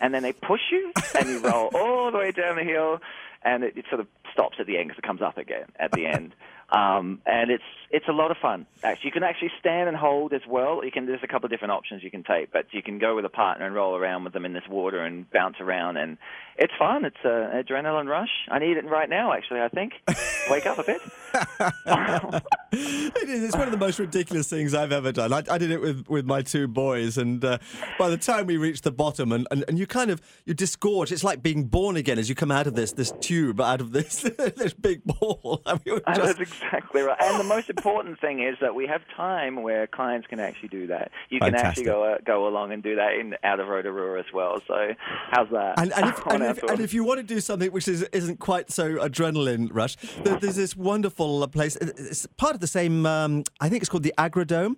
and 0.00 0.12
then 0.12 0.22
they 0.22 0.32
push 0.32 0.60
you, 0.70 0.92
and 1.18 1.28
you 1.28 1.38
roll 1.38 1.70
all 1.74 2.10
the 2.10 2.18
way 2.18 2.30
down 2.32 2.56
the 2.56 2.64
hill, 2.64 3.00
and 3.42 3.64
it, 3.64 3.76
it 3.76 3.84
sort 3.88 4.00
of 4.00 4.06
stops 4.32 4.56
at 4.58 4.66
the 4.66 4.76
end 4.76 4.88
because 4.88 4.98
it 4.98 5.06
comes 5.06 5.22
up 5.22 5.38
again 5.38 5.66
at 5.78 5.92
the 5.92 6.06
end. 6.06 6.34
Um, 6.74 7.20
and 7.24 7.52
it's 7.52 7.62
it's 7.90 8.08
a 8.08 8.12
lot 8.12 8.32
of 8.32 8.36
fun. 8.38 8.66
Actually, 8.82 9.06
you 9.08 9.12
can 9.12 9.22
actually 9.22 9.52
stand 9.60 9.86
and 9.88 9.96
hold 9.96 10.32
as 10.32 10.40
well. 10.48 10.84
You 10.84 10.90
can 10.90 11.06
there's 11.06 11.22
a 11.22 11.28
couple 11.28 11.46
of 11.46 11.52
different 11.52 11.70
options 11.70 12.02
you 12.02 12.10
can 12.10 12.24
take, 12.24 12.52
but 12.52 12.66
you 12.72 12.82
can 12.82 12.98
go 12.98 13.14
with 13.14 13.24
a 13.24 13.28
partner 13.28 13.64
and 13.64 13.74
roll 13.74 13.94
around 13.94 14.24
with 14.24 14.32
them 14.32 14.44
in 14.44 14.52
this 14.52 14.64
water 14.68 15.00
and 15.04 15.30
bounce 15.30 15.56
around, 15.60 15.98
and 15.98 16.18
it's 16.56 16.72
fun. 16.76 17.04
It's 17.04 17.24
a, 17.24 17.50
an 17.52 17.62
adrenaline 17.62 18.08
rush. 18.08 18.30
I 18.50 18.58
need 18.58 18.76
it 18.76 18.84
right 18.86 19.08
now. 19.08 19.32
Actually, 19.32 19.60
I 19.60 19.68
think 19.68 19.92
wake 20.50 20.66
up 20.66 20.78
a 20.78 20.82
bit. 20.84 22.42
It 22.76 23.28
is. 23.28 23.44
It's 23.44 23.56
one 23.56 23.66
of 23.66 23.70
the 23.70 23.78
most 23.78 23.98
ridiculous 23.98 24.48
things 24.48 24.74
I've 24.74 24.90
ever 24.92 25.12
done. 25.12 25.32
I, 25.32 25.42
I 25.48 25.58
did 25.58 25.70
it 25.70 25.80
with, 25.80 26.08
with 26.08 26.26
my 26.26 26.42
two 26.42 26.66
boys, 26.66 27.16
and 27.18 27.44
uh, 27.44 27.58
by 27.98 28.08
the 28.10 28.16
time 28.16 28.46
we 28.46 28.56
reached 28.56 28.82
the 28.82 28.90
bottom, 28.90 29.30
and, 29.32 29.46
and, 29.52 29.64
and 29.68 29.78
you 29.78 29.86
kind 29.86 30.10
of 30.10 30.20
you 30.44 30.54
disgorge. 30.54 31.12
It's 31.12 31.22
like 31.22 31.42
being 31.42 31.64
born 31.64 31.96
again 31.96 32.18
as 32.18 32.28
you 32.28 32.34
come 32.34 32.50
out 32.50 32.66
of 32.66 32.74
this 32.74 32.92
this 32.92 33.12
tube, 33.20 33.60
out 33.60 33.80
of 33.80 33.92
this 33.92 34.22
this 34.56 34.74
big 34.74 35.04
ball. 35.04 35.62
I 35.66 35.74
mean, 35.84 36.00
just- 36.14 36.38
That's 36.38 36.40
exactly 36.40 37.02
right. 37.02 37.16
And 37.22 37.38
the 37.38 37.44
most 37.44 37.70
important 37.70 38.20
thing 38.20 38.42
is 38.42 38.56
that 38.60 38.74
we 38.74 38.86
have 38.88 39.02
time 39.16 39.62
where 39.62 39.86
clients 39.86 40.26
can 40.26 40.40
actually 40.40 40.70
do 40.70 40.88
that. 40.88 41.12
You 41.30 41.38
can 41.38 41.52
Fantastic. 41.52 41.68
actually 41.68 41.84
go 41.84 42.04
uh, 42.04 42.18
go 42.26 42.48
along 42.48 42.72
and 42.72 42.82
do 42.82 42.96
that 42.96 43.14
in 43.14 43.36
out 43.44 43.60
of 43.60 43.68
Rotorua 43.68 44.18
as 44.18 44.26
well. 44.34 44.60
So 44.66 44.94
how's 45.30 45.48
that? 45.50 45.78
And, 45.78 45.92
and, 45.92 46.06
if, 46.08 46.26
and, 46.26 46.42
if, 46.42 46.62
and 46.64 46.80
if 46.80 46.92
you 46.92 47.04
want 47.04 47.18
to 47.18 47.24
do 47.24 47.40
something 47.40 47.70
which 47.70 47.86
is, 47.86 48.02
isn't 48.02 48.40
quite 48.40 48.72
so 48.72 48.96
adrenaline 48.96 49.68
rush, 49.72 49.96
there's 50.40 50.56
this 50.56 50.76
wonderful 50.76 51.42
uh, 51.42 51.46
place. 51.46 51.76
It's 51.76 52.26
part 52.36 52.54
of 52.54 52.60
the 52.60 52.66
same, 52.66 53.06
um, 53.06 53.44
I 53.60 53.68
think 53.68 53.82
it's 53.82 53.88
called 53.90 54.02
the 54.02 54.14
Agrodome. 54.18 54.76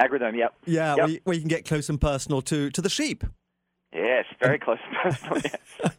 Agrodome, 0.00 0.36
yep. 0.36 0.54
Yeah, 0.64 0.90
Yep. 0.94 0.98
where, 0.98 1.08
you, 1.08 1.20
where 1.24 1.34
you 1.34 1.40
can 1.40 1.48
get 1.48 1.64
close 1.64 1.88
and 1.88 2.00
personal 2.00 2.40
to, 2.42 2.70
to 2.70 2.80
the 2.82 2.88
sheep. 2.90 3.24
Yes, 3.92 4.26
very 4.42 4.58
close 4.58 4.78
and 4.86 4.96
personal. 5.02 5.40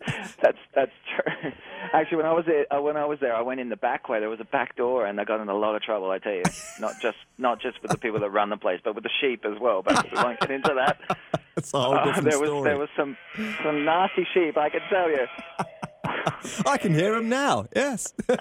Yes. 0.08 0.36
that's 0.44 0.58
that's 0.76 0.92
true. 1.16 1.52
Actually, 1.94 2.18
when 2.18 2.26
I 2.28 2.34
was 2.34 2.46
there, 2.46 2.72
uh, 2.72 2.80
when 2.82 2.98
I 2.98 3.06
was 3.06 3.20
there, 3.20 3.36
I 3.36 3.42
went 3.42 3.60
in 3.62 3.70
the 3.70 3.76
back 3.78 4.08
way. 4.10 4.20
There 4.20 4.30
was 4.30 4.40
a 4.40 4.46
back 4.46 4.76
door, 4.76 5.06
and 5.08 5.20
I 5.20 5.24
got 5.24 5.40
in 5.42 5.50
a 5.50 5.56
lot 5.58 5.76
of 5.76 5.82
trouble. 5.82 6.12
I 6.12 6.20
tell 6.20 6.34
you, 6.34 6.44
not 6.80 6.94
just 7.02 7.18
not 7.40 7.60
just 7.62 7.82
with 7.82 7.90
the 7.92 7.98
people 7.98 8.20
that 8.20 8.30
run 8.30 8.50
the 8.50 8.58
place, 8.58 8.80
but 8.84 8.94
with 8.94 9.04
the 9.06 9.10
sheep 9.22 9.44
as 9.46 9.58
well. 9.60 9.82
But 9.82 10.12
we 10.12 10.18
won't 10.22 10.40
get 10.40 10.52
into 10.52 10.74
that. 10.76 11.00
It's 11.58 11.74
a 11.74 11.80
whole 11.82 11.94
Uh, 11.96 12.06
different 12.06 12.30
there 12.30 12.40
was 12.40 12.50
story. 12.50 12.64
there 12.70 12.78
was 12.80 12.90
some 12.96 13.18
some 13.64 13.84
nasty 13.86 14.26
sheep. 14.34 14.56
I 14.58 14.70
can 14.70 14.82
tell 14.90 15.10
you. 15.10 15.26
I 16.66 16.78
can 16.78 16.94
hear 16.94 17.16
him 17.16 17.30
now. 17.30 17.66
Yes. 17.76 18.14
well, 18.28 18.36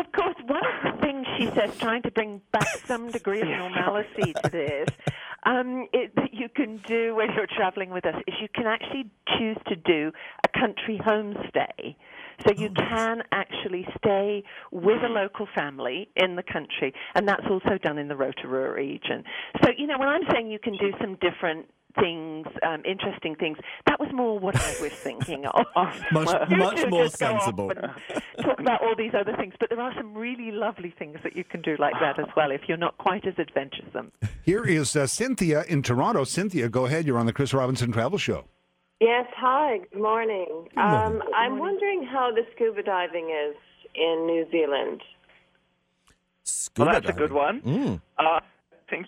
of 0.00 0.12
course, 0.12 0.36
one 0.46 0.62
of 0.64 0.94
the 0.94 1.00
things 1.00 1.26
she 1.38 1.46
says, 1.54 1.76
trying 1.78 2.02
to 2.02 2.10
bring 2.10 2.40
back 2.52 2.68
some 2.86 3.10
degree 3.10 3.40
of 3.40 3.48
normalcy 3.48 4.32
to 4.44 4.50
this, 4.50 4.88
um, 5.44 5.88
it, 5.92 6.14
that 6.16 6.32
you 6.32 6.48
can 6.48 6.78
do 6.86 7.14
when 7.14 7.32
you're 7.34 7.46
traveling 7.46 7.90
with 7.90 8.06
us 8.06 8.14
is 8.26 8.34
you 8.40 8.48
can 8.54 8.66
actually 8.66 9.10
choose 9.38 9.58
to 9.68 9.76
do 9.76 10.10
a 10.44 10.58
country 10.58 10.98
homestay. 11.04 11.96
So 12.46 12.52
you 12.52 12.70
can 12.70 13.22
actually 13.30 13.86
stay 13.98 14.42
with 14.72 15.02
a 15.04 15.08
local 15.08 15.46
family 15.54 16.08
in 16.16 16.34
the 16.34 16.42
country, 16.42 16.92
and 17.14 17.28
that's 17.28 17.46
also 17.48 17.78
done 17.78 17.96
in 17.96 18.08
the 18.08 18.16
Rotorua 18.16 18.72
region. 18.72 19.22
So, 19.62 19.70
you 19.76 19.86
know, 19.86 19.98
when 19.98 20.08
I'm 20.08 20.22
saying 20.32 20.50
you 20.50 20.58
can 20.58 20.76
do 20.76 20.92
some 21.00 21.16
different 21.20 21.66
things, 21.98 22.46
um, 22.62 22.82
interesting 22.84 23.34
things, 23.36 23.58
that 23.86 23.98
was 24.00 24.08
more 24.12 24.38
what 24.38 24.56
I 24.56 24.74
was 24.80 24.92
thinking 24.92 25.46
of. 25.46 25.66
Much- 26.12 26.28
You 26.50 26.56
much 26.56 26.86
more 26.88 27.04
just 27.04 27.18
go 27.18 27.26
off 27.34 27.42
sensible. 27.42 27.70
Talk 28.42 28.58
about 28.60 28.82
all 28.82 28.94
these 28.96 29.12
other 29.18 29.34
things, 29.36 29.54
but 29.58 29.70
there 29.70 29.80
are 29.80 29.92
some 29.96 30.14
really 30.14 30.50
lovely 30.50 30.94
things 30.98 31.18
that 31.22 31.36
you 31.36 31.44
can 31.44 31.62
do 31.62 31.76
like 31.78 31.94
that 32.00 32.18
as 32.18 32.26
well 32.36 32.50
if 32.50 32.62
you're 32.68 32.76
not 32.76 32.96
quite 32.98 33.26
as 33.26 33.34
adventuresome. 33.38 34.12
Here 34.42 34.64
is 34.64 34.94
uh, 34.96 35.06
Cynthia 35.06 35.64
in 35.68 35.82
Toronto. 35.82 36.24
Cynthia, 36.24 36.68
go 36.68 36.86
ahead. 36.86 37.06
You're 37.06 37.18
on 37.18 37.26
the 37.26 37.32
Chris 37.32 37.54
Robinson 37.54 37.92
Travel 37.92 38.18
Show. 38.18 38.44
Yes, 39.00 39.26
hi, 39.36 39.78
good 39.92 40.00
morning. 40.02 40.46
Good 40.74 40.76
morning. 40.76 41.20
Um, 41.20 41.28
I'm 41.36 41.58
wondering 41.58 42.04
how 42.10 42.30
the 42.32 42.42
scuba 42.54 42.82
diving 42.82 43.30
is 43.30 43.56
in 43.94 44.26
New 44.26 44.46
Zealand. 44.50 45.02
Scuba 46.44 46.86
Well, 46.90 47.00
that's 47.00 47.08
a 47.08 47.18
good 47.18 47.32
one. 47.32 47.60
Mm. 47.62 48.00
Uh, 48.18 48.40
think, 48.90 49.06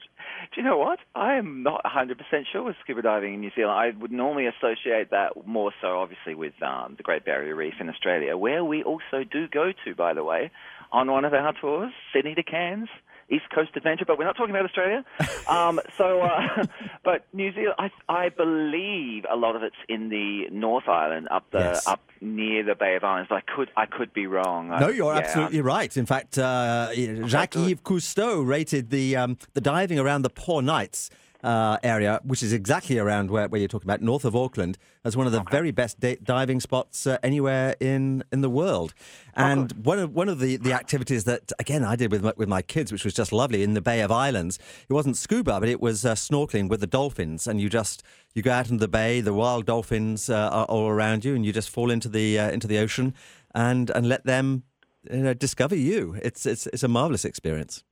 do 0.57 0.63
you 0.63 0.67
know 0.67 0.79
what? 0.79 1.01
I 1.15 1.35
am 1.35 1.63
not 1.63 1.83
100% 1.85 2.17
sure 2.51 2.63
with 2.63 2.77
scuba 2.83 3.03
diving 3.03 3.35
in 3.35 3.41
New 3.41 3.51
Zealand. 3.55 3.79
I 3.79 3.91
would 4.01 4.11
normally 4.11 4.47
associate 4.47 5.11
that 5.11 5.47
more 5.47 5.71
so, 5.83 5.99
obviously, 5.99 6.35
with 6.35 6.55
um, 6.63 6.95
the 6.97 7.03
Great 7.03 7.27
Barrier 7.27 7.55
Reef 7.55 7.75
in 7.79 7.91
Australia, 7.91 8.39
where 8.39 8.65
we 8.65 8.83
also 8.83 9.23
do 9.31 9.49
go 9.49 9.73
to, 9.85 9.95
by 9.95 10.15
the 10.15 10.25
way, 10.25 10.51
on 10.93 11.11
one 11.11 11.27
of 11.27 11.35
our 11.35 11.53
tours, 11.61 11.93
Sydney 12.11 12.35
to 12.37 12.43
Cairns. 12.43 12.89
East 13.29 13.45
Coast 13.55 13.71
Adventure, 13.77 14.05
but 14.07 14.19
we're 14.19 14.25
not 14.25 14.37
talking 14.37 14.55
about 14.55 14.65
Australia. 14.65 15.05
Um, 15.49 15.79
so, 15.97 16.23
uh, 16.23 16.65
but 17.05 17.25
New 17.33 17.53
Zealand, 17.53 17.77
I, 17.79 17.91
I 18.09 18.29
believe 18.31 19.25
a 19.31 19.37
lot 19.37 19.55
of 19.55 19.63
it's 19.63 19.77
in 19.89 20.09
the 20.09 20.49
North 20.51 20.89
Island, 20.89 21.29
up 21.31 21.49
the 21.53 21.59
Yes. 21.59 21.87
up 21.87 22.01
near 22.21 22.65
the 22.65 22.75
Bay 22.75 22.97
of 22.97 23.05
Islands. 23.05 23.29
But 23.29 23.37
I 23.37 23.55
could 23.55 23.71
I 23.77 23.87
could 23.87 24.13
be 24.13 24.27
wrong. 24.27 24.71
No, 24.71 24.89
you're 24.89 25.13
yeah. 25.15 25.21
absolutely 25.21 25.61
right. 25.61 25.97
In 25.97 26.05
fact, 26.05 26.37
uh, 26.37 26.93
Jacques-Yves 26.95 27.81
Cousteau 27.83 28.45
rated 28.45 28.91
the 28.91 29.15
um, 29.17 29.39
the 29.55 29.61
diving 29.61 30.01
around 30.01 30.23
the 30.23 30.31
Poor 30.31 30.63
Knights 30.63 31.11
uh, 31.47 31.79
area, 31.85 32.21
which 32.25 32.43
is 32.43 32.53
exactly 32.53 32.99
around 32.99 33.31
where, 33.31 33.47
where 33.47 33.61
you're 33.61 33.69
talking 33.69 33.87
about, 33.87 34.03
north 34.03 34.25
of 34.25 34.35
Auckland, 34.35 34.77
as 35.05 35.17
one 35.17 35.27
of 35.27 35.33
the 35.33 35.45
very 35.51 35.71
best 35.71 36.01
da- 36.01 36.19
diving 36.23 36.59
spots 36.59 37.07
uh, 37.07 37.19
anywhere 37.23 37.77
in, 37.79 38.25
in 38.33 38.41
the 38.41 38.51
world. 38.51 38.93
And 39.35 39.71
one 39.85 39.99
of 39.99 40.13
one 40.13 40.29
of 40.29 40.41
the, 40.41 40.57
the 40.57 40.73
activities 40.73 41.25
that 41.25 41.53
again 41.59 41.85
I 41.85 41.95
did 41.95 42.11
with 42.11 42.25
my, 42.25 42.33
with 42.37 42.49
my 42.49 42.63
kids, 42.63 42.91
which 42.91 43.05
was 43.05 43.15
just 43.15 43.33
lovely 43.33 43.63
in 43.63 43.75
the 43.75 43.83
Bay 43.83 44.01
of 44.01 44.11
Islands. 44.11 44.59
It 44.89 44.93
wasn't 44.93 45.17
scuba, 45.17 45.61
but 45.61 45.69
it 45.69 45.81
was 45.81 46.05
uh, 46.05 46.15
snorkeling 46.15 46.69
with 46.69 46.81
the 46.81 46.87
dolphins, 46.87 47.47
and 47.47 47.61
you 47.61 47.69
just 47.69 48.03
you 48.35 48.43
go 48.43 48.51
out 48.51 48.69
into 48.69 48.81
the 48.81 48.89
bay, 48.89 49.21
the 49.21 49.35
wild 49.35 49.67
dolphins 49.67 50.29
uh, 50.29 50.49
are 50.51 50.65
all 50.67 50.89
around 50.89 51.25
you, 51.25 51.35
and 51.35 51.47
you 51.47 51.53
just 51.53 51.71
fall 51.71 51.91
into 51.91 52.09
the 52.09 52.39
uh, 52.39 52.51
into 52.51 52.67
the 52.67 52.79
ocean 52.79 53.15
and 53.55 53.91
and 53.91 54.09
let 54.09 54.25
them 54.25 54.65
you 55.11 55.19
know, 55.19 55.35
discover 55.35 55.77
you. 55.77 56.19
It's 56.23 56.47
it's 56.47 56.67
it's 56.69 56.83
a 56.83 56.89
marvelous 56.89 57.25
experience. 57.25 57.85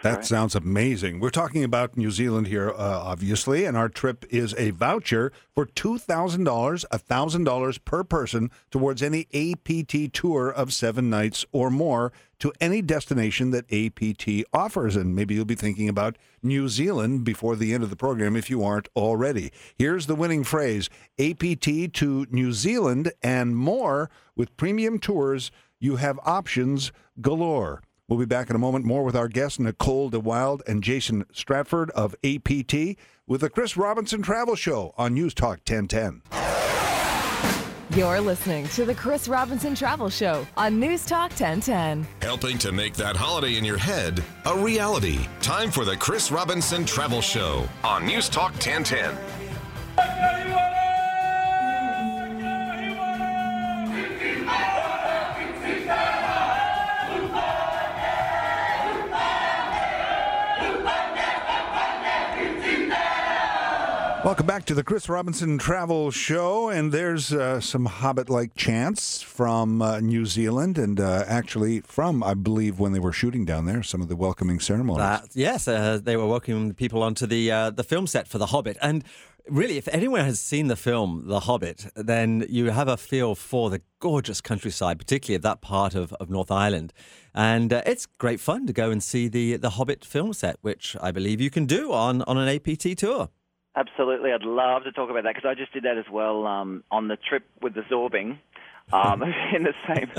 That 0.00 0.24
sounds 0.24 0.54
amazing. 0.54 1.20
We're 1.20 1.30
talking 1.30 1.62
about 1.62 1.98
New 1.98 2.10
Zealand 2.10 2.46
here, 2.46 2.70
uh, 2.70 2.74
obviously, 2.76 3.66
and 3.66 3.76
our 3.76 3.90
trip 3.90 4.24
is 4.30 4.54
a 4.56 4.70
voucher 4.70 5.32
for 5.54 5.66
$2,000, 5.66 6.44
$1,000 6.44 7.84
per 7.84 8.02
person 8.02 8.50
towards 8.70 9.02
any 9.02 9.26
APT 9.34 10.12
tour 10.14 10.50
of 10.50 10.72
seven 10.72 11.10
nights 11.10 11.44
or 11.52 11.70
more 11.70 12.10
to 12.38 12.52
any 12.58 12.80
destination 12.80 13.50
that 13.50 13.70
APT 13.70 14.44
offers. 14.52 14.96
And 14.96 15.14
maybe 15.14 15.34
you'll 15.34 15.44
be 15.44 15.54
thinking 15.54 15.90
about 15.90 16.16
New 16.42 16.68
Zealand 16.68 17.24
before 17.24 17.54
the 17.54 17.74
end 17.74 17.84
of 17.84 17.90
the 17.90 17.96
program 17.96 18.34
if 18.34 18.48
you 18.48 18.64
aren't 18.64 18.88
already. 18.96 19.52
Here's 19.76 20.06
the 20.06 20.16
winning 20.16 20.42
phrase 20.42 20.88
APT 21.18 21.92
to 21.92 22.26
New 22.30 22.52
Zealand 22.52 23.12
and 23.22 23.56
more 23.56 24.10
with 24.34 24.56
premium 24.56 24.98
tours. 24.98 25.50
You 25.78 25.96
have 25.96 26.18
options 26.24 26.92
galore. 27.20 27.82
We'll 28.12 28.20
be 28.20 28.26
back 28.26 28.50
in 28.50 28.56
a 28.56 28.58
moment 28.58 28.84
more 28.84 29.04
with 29.04 29.16
our 29.16 29.26
guests 29.26 29.58
Nicole 29.58 30.10
DeWild 30.10 30.60
and 30.66 30.82
Jason 30.82 31.24
Stratford 31.32 31.88
of 31.92 32.14
APT 32.22 32.98
with 33.26 33.40
the 33.40 33.48
Chris 33.48 33.74
Robinson 33.74 34.20
Travel 34.20 34.54
Show 34.54 34.92
on 34.98 35.14
News 35.14 35.32
Talk 35.32 35.60
1010. 35.66 36.20
You're 37.96 38.20
listening 38.20 38.68
to 38.68 38.84
the 38.84 38.94
Chris 38.94 39.28
Robinson 39.28 39.74
Travel 39.74 40.10
Show 40.10 40.46
on 40.58 40.78
News 40.78 41.06
Talk 41.06 41.30
1010. 41.30 42.06
Helping 42.20 42.58
to 42.58 42.70
make 42.70 42.92
that 42.96 43.16
holiday 43.16 43.56
in 43.56 43.64
your 43.64 43.78
head 43.78 44.22
a 44.44 44.58
reality. 44.58 45.20
Time 45.40 45.70
for 45.70 45.86
the 45.86 45.96
Chris 45.96 46.30
Robinson 46.30 46.84
Travel 46.84 47.22
Show 47.22 47.66
on 47.82 48.04
News 48.04 48.28
Talk 48.28 48.52
1010. 48.52 50.41
Welcome 64.24 64.46
back 64.46 64.64
to 64.66 64.74
the 64.74 64.84
Chris 64.84 65.08
Robinson 65.08 65.58
Travel 65.58 66.12
Show, 66.12 66.68
and 66.68 66.92
there's 66.92 67.32
uh, 67.32 67.60
some 67.60 67.86
Hobbit-like 67.86 68.54
chants 68.54 69.20
from 69.20 69.82
uh, 69.82 69.98
New 69.98 70.26
Zealand, 70.26 70.78
and 70.78 71.00
uh, 71.00 71.24
actually 71.26 71.80
from, 71.80 72.22
I 72.22 72.34
believe, 72.34 72.78
when 72.78 72.92
they 72.92 73.00
were 73.00 73.12
shooting 73.12 73.44
down 73.44 73.66
there, 73.66 73.82
some 73.82 74.00
of 74.00 74.06
the 74.06 74.14
welcoming 74.14 74.60
ceremonies. 74.60 75.02
Yes, 75.34 75.66
uh, 75.66 75.98
they 76.00 76.16
were 76.16 76.28
welcoming 76.28 76.72
people 76.72 77.02
onto 77.02 77.26
the 77.26 77.50
uh, 77.50 77.70
the 77.70 77.82
film 77.82 78.06
set 78.06 78.28
for 78.28 78.38
The 78.38 78.46
Hobbit, 78.46 78.76
and 78.80 79.02
really, 79.48 79.76
if 79.76 79.88
anyone 79.88 80.24
has 80.24 80.38
seen 80.38 80.68
the 80.68 80.76
film 80.76 81.24
The 81.26 81.40
Hobbit, 81.40 81.86
then 81.96 82.46
you 82.48 82.70
have 82.70 82.86
a 82.86 82.96
feel 82.96 83.34
for 83.34 83.70
the 83.70 83.82
gorgeous 83.98 84.40
countryside, 84.40 85.00
particularly 85.00 85.34
of 85.34 85.42
that 85.42 85.60
part 85.62 85.96
of, 85.96 86.12
of 86.14 86.30
North 86.30 86.52
Ireland, 86.52 86.92
and 87.34 87.72
uh, 87.72 87.82
it's 87.84 88.06
great 88.06 88.38
fun 88.38 88.68
to 88.68 88.72
go 88.72 88.92
and 88.92 89.02
see 89.02 89.26
the 89.26 89.56
the 89.56 89.70
Hobbit 89.70 90.04
film 90.04 90.32
set, 90.32 90.58
which 90.62 90.96
I 91.02 91.10
believe 91.10 91.40
you 91.40 91.50
can 91.50 91.66
do 91.66 91.92
on 91.92 92.22
on 92.22 92.38
an 92.38 92.48
APT 92.48 92.96
tour. 92.96 93.28
Absolutely, 93.74 94.32
I'd 94.32 94.42
love 94.42 94.84
to 94.84 94.92
talk 94.92 95.08
about 95.08 95.24
that 95.24 95.34
because 95.34 95.48
I 95.48 95.54
just 95.54 95.72
did 95.72 95.84
that 95.84 95.96
as 95.96 96.04
well 96.10 96.46
um, 96.46 96.84
on 96.90 97.08
the 97.08 97.16
trip 97.16 97.44
with 97.62 97.74
the 97.74 97.82
Zorbing. 97.82 98.38
Um, 98.92 99.22
in 99.54 99.62
the 99.62 99.72
same, 99.88 100.10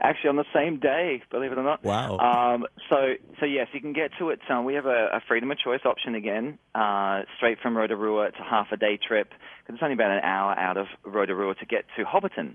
actually 0.00 0.30
on 0.30 0.36
the 0.36 0.44
same 0.54 0.78
day, 0.78 1.22
believe 1.30 1.50
it 1.50 1.58
or 1.58 1.64
not. 1.64 1.82
Wow. 1.82 2.18
Um, 2.18 2.66
so, 2.88 3.14
so 3.40 3.46
yes, 3.46 3.66
you 3.72 3.80
can 3.80 3.92
get 3.92 4.12
to 4.18 4.30
it. 4.30 4.40
Um, 4.48 4.64
we 4.64 4.74
have 4.74 4.86
a, 4.86 5.08
a 5.14 5.20
freedom 5.26 5.50
of 5.50 5.58
choice 5.58 5.80
option 5.84 6.14
again, 6.14 6.58
uh, 6.74 7.22
straight 7.36 7.58
from 7.60 7.76
Rotorua. 7.76 8.26
It's 8.26 8.38
a 8.38 8.48
half 8.48 8.68
a 8.70 8.76
day 8.76 8.96
trip 8.96 9.30
because 9.30 9.74
it's 9.74 9.82
only 9.82 9.94
about 9.94 10.12
an 10.12 10.22
hour 10.22 10.52
out 10.52 10.76
of 10.76 10.86
Rotorua 11.04 11.54
to 11.56 11.66
get 11.66 11.84
to 11.96 12.04
Hobbiton. 12.04 12.54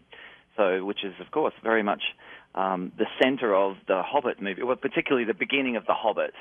So, 0.55 0.85
which 0.85 1.03
is 1.03 1.13
of 1.19 1.31
course 1.31 1.53
very 1.63 1.83
much 1.83 2.01
um, 2.55 2.93
the 2.97 3.07
centre 3.21 3.53
of 3.53 3.75
the 3.89 4.01
Hobbit 4.03 4.41
movie, 4.41 4.63
well, 4.63 4.77
particularly 4.77 5.25
the 5.25 5.33
beginning 5.33 5.75
of 5.75 5.85
the 5.85 5.93
Hobbit 5.93 6.33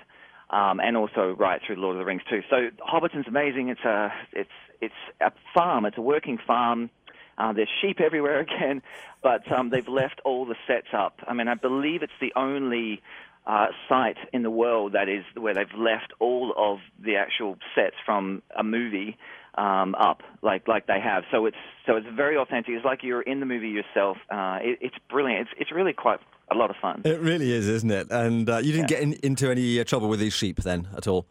um, 0.55 0.79
and 0.79 0.97
also 0.97 1.35
right 1.37 1.61
through 1.67 1.77
Lord 1.77 1.97
of 1.97 1.99
the 1.99 2.05
Rings 2.05 2.23
too. 2.31 2.43
So 2.49 2.71
Hobbiton's 2.81 3.27
amazing. 3.27 3.69
It's 3.71 3.85
a 3.85 4.12
it's 4.33 4.51
it's 4.81 4.95
a 5.21 5.33
farm. 5.53 5.85
It's 5.85 5.99
a 5.99 6.03
working 6.03 6.38
farm. 6.38 6.90
Uh, 7.37 7.53
there's 7.53 7.69
sheep 7.81 8.01
everywhere 8.01 8.38
again, 8.49 8.81
but 9.21 9.51
um, 9.51 9.71
they've 9.71 9.88
left 9.88 10.21
all 10.25 10.47
the 10.47 10.55
sets 10.69 10.87
up. 10.97 11.19
I 11.27 11.35
mean, 11.35 11.49
I 11.49 11.55
believe 11.55 12.05
it's 12.05 12.12
the 12.21 12.33
only 12.37 13.03
uh, 13.47 13.67
site 13.88 14.17
in 14.33 14.45
the 14.45 14.51
world 14.51 14.93
that 14.93 15.09
is 15.09 15.25
where 15.37 15.55
they've 15.55 15.75
left 15.77 16.12
all 16.21 16.55
of 16.57 16.79
the 17.05 17.17
actual 17.17 17.59
sets 17.75 17.97
from 18.07 18.43
a 18.57 18.62
movie 18.62 19.19
um, 19.57 19.97
up, 19.97 20.23
like 20.40 20.69
like 20.69 20.87
they 20.87 21.01
have. 21.01 21.25
So 21.33 21.47
it's 21.47 21.57
so 21.85 21.97
it's 21.97 22.07
very 22.14 22.37
authentic. 22.37 22.75
It's 22.75 22.85
like 22.85 23.03
you're 23.03 23.23
in 23.23 23.40
the 23.40 23.47
movie 23.47 23.71
yourself. 23.71 24.19
Uh, 24.31 24.59
it, 24.62 24.79
it's 24.81 24.97
brilliant. 25.11 25.49
It's 25.49 25.62
it's 25.62 25.73
really 25.73 25.93
quite 25.93 26.21
a 26.50 26.54
lot 26.54 26.70
of 26.70 26.76
fun. 26.76 27.02
It 27.04 27.20
really 27.20 27.52
is, 27.52 27.68
isn't 27.68 27.90
it? 27.90 28.11
And 28.11 28.48
uh, 28.48 28.59
you 28.59 28.72
didn't 28.72 28.88
get 28.88 29.02
in, 29.02 29.14
into 29.22 29.50
any 29.50 29.80
uh, 29.80 29.85
trouble 29.85 30.09
with 30.09 30.20
these 30.20 30.35
sheep 30.35 30.59
then 30.62 30.88
at 30.96 31.07
all. 31.07 31.26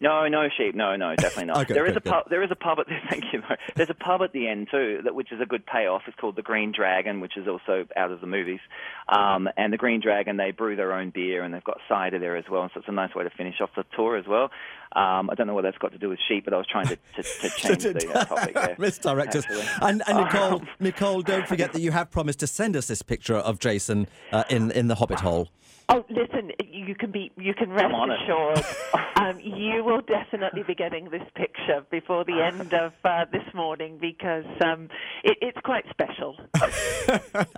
No, 0.00 0.26
no 0.28 0.48
sheep. 0.56 0.74
No, 0.74 0.96
no, 0.96 1.14
definitely 1.16 1.46
not. 1.46 1.54
Okay, 1.64 1.72
there 1.74 1.86
is 1.86 1.94
good, 1.94 2.06
a 2.06 2.10
pub. 2.10 2.24
There 2.28 2.42
is 2.42 2.50
a 2.50 2.56
pub 2.56 2.78
at. 2.80 2.86
the, 2.86 2.96
Thank 3.10 3.24
you. 3.32 3.42
There's 3.74 3.90
a 3.90 3.94
pub 3.94 4.22
at 4.22 4.32
the 4.32 4.48
end 4.48 4.68
too, 4.70 5.00
that 5.04 5.14
which 5.14 5.32
is 5.32 5.40
a 5.40 5.46
good 5.46 5.64
payoff. 5.64 6.02
It's 6.06 6.16
called 6.16 6.36
the 6.36 6.42
Green 6.42 6.72
Dragon, 6.76 7.20
which 7.20 7.36
is 7.36 7.46
also 7.46 7.86
out 7.96 8.10
of 8.10 8.20
the 8.20 8.26
movies. 8.26 8.60
Um, 9.08 9.48
and 9.56 9.72
the 9.72 9.76
Green 9.76 10.00
Dragon, 10.00 10.36
they 10.36 10.50
brew 10.50 10.76
their 10.76 10.92
own 10.92 11.10
beer, 11.10 11.42
and 11.42 11.54
they've 11.54 11.64
got 11.64 11.78
cider 11.88 12.18
there 12.18 12.36
as 12.36 12.44
well. 12.50 12.62
And 12.62 12.70
so 12.74 12.80
it's 12.80 12.88
a 12.88 12.92
nice 12.92 13.14
way 13.14 13.24
to 13.24 13.30
finish 13.30 13.60
off 13.60 13.70
the 13.76 13.84
tour 13.96 14.16
as 14.16 14.26
well. 14.26 14.50
Um, 14.96 15.30
I 15.30 15.34
don't 15.36 15.46
know 15.46 15.54
what 15.54 15.62
that's 15.62 15.78
got 15.78 15.92
to 15.92 15.98
do 15.98 16.08
with 16.08 16.18
sheep, 16.28 16.44
but 16.44 16.54
I 16.54 16.56
was 16.58 16.66
trying 16.66 16.86
to, 16.86 16.96
to, 17.16 17.22
to 17.22 17.50
change 17.56 17.82
the 17.82 18.12
uh, 18.14 18.24
topic 18.24 18.54
there. 18.54 18.76
Misdirect 18.78 19.34
us. 19.36 19.44
And, 19.80 20.02
and 20.06 20.18
Nicole, 20.18 20.62
Nicole, 20.80 21.22
don't 21.22 21.48
forget 21.48 21.72
that 21.72 21.80
you 21.80 21.90
have 21.92 22.10
promised 22.10 22.40
to 22.40 22.46
send 22.46 22.76
us 22.76 22.86
this 22.86 23.02
picture 23.02 23.36
of 23.36 23.58
Jason 23.58 24.06
uh, 24.32 24.44
in 24.50 24.70
in 24.70 24.88
the 24.88 24.94
Hobbit 24.96 25.20
hole. 25.20 25.48
Oh, 25.88 26.04
listen, 26.08 26.50
you 26.64 26.94
can 26.94 27.10
be, 27.10 27.30
you 27.36 27.52
can 27.52 27.70
rest 27.70 27.94
assured. 27.94 28.64
um, 29.16 29.38
you 29.40 29.84
will 29.84 30.00
definitely 30.00 30.62
be 30.62 30.74
getting 30.74 31.10
this 31.10 31.22
picture 31.34 31.84
before 31.90 32.24
the 32.24 32.42
end 32.42 32.72
of 32.72 32.92
uh, 33.04 33.26
this 33.30 33.42
morning 33.54 33.98
because 34.00 34.44
um, 34.64 34.88
it, 35.22 35.36
it's 35.42 35.58
quite 35.62 35.84
special. 35.90 36.36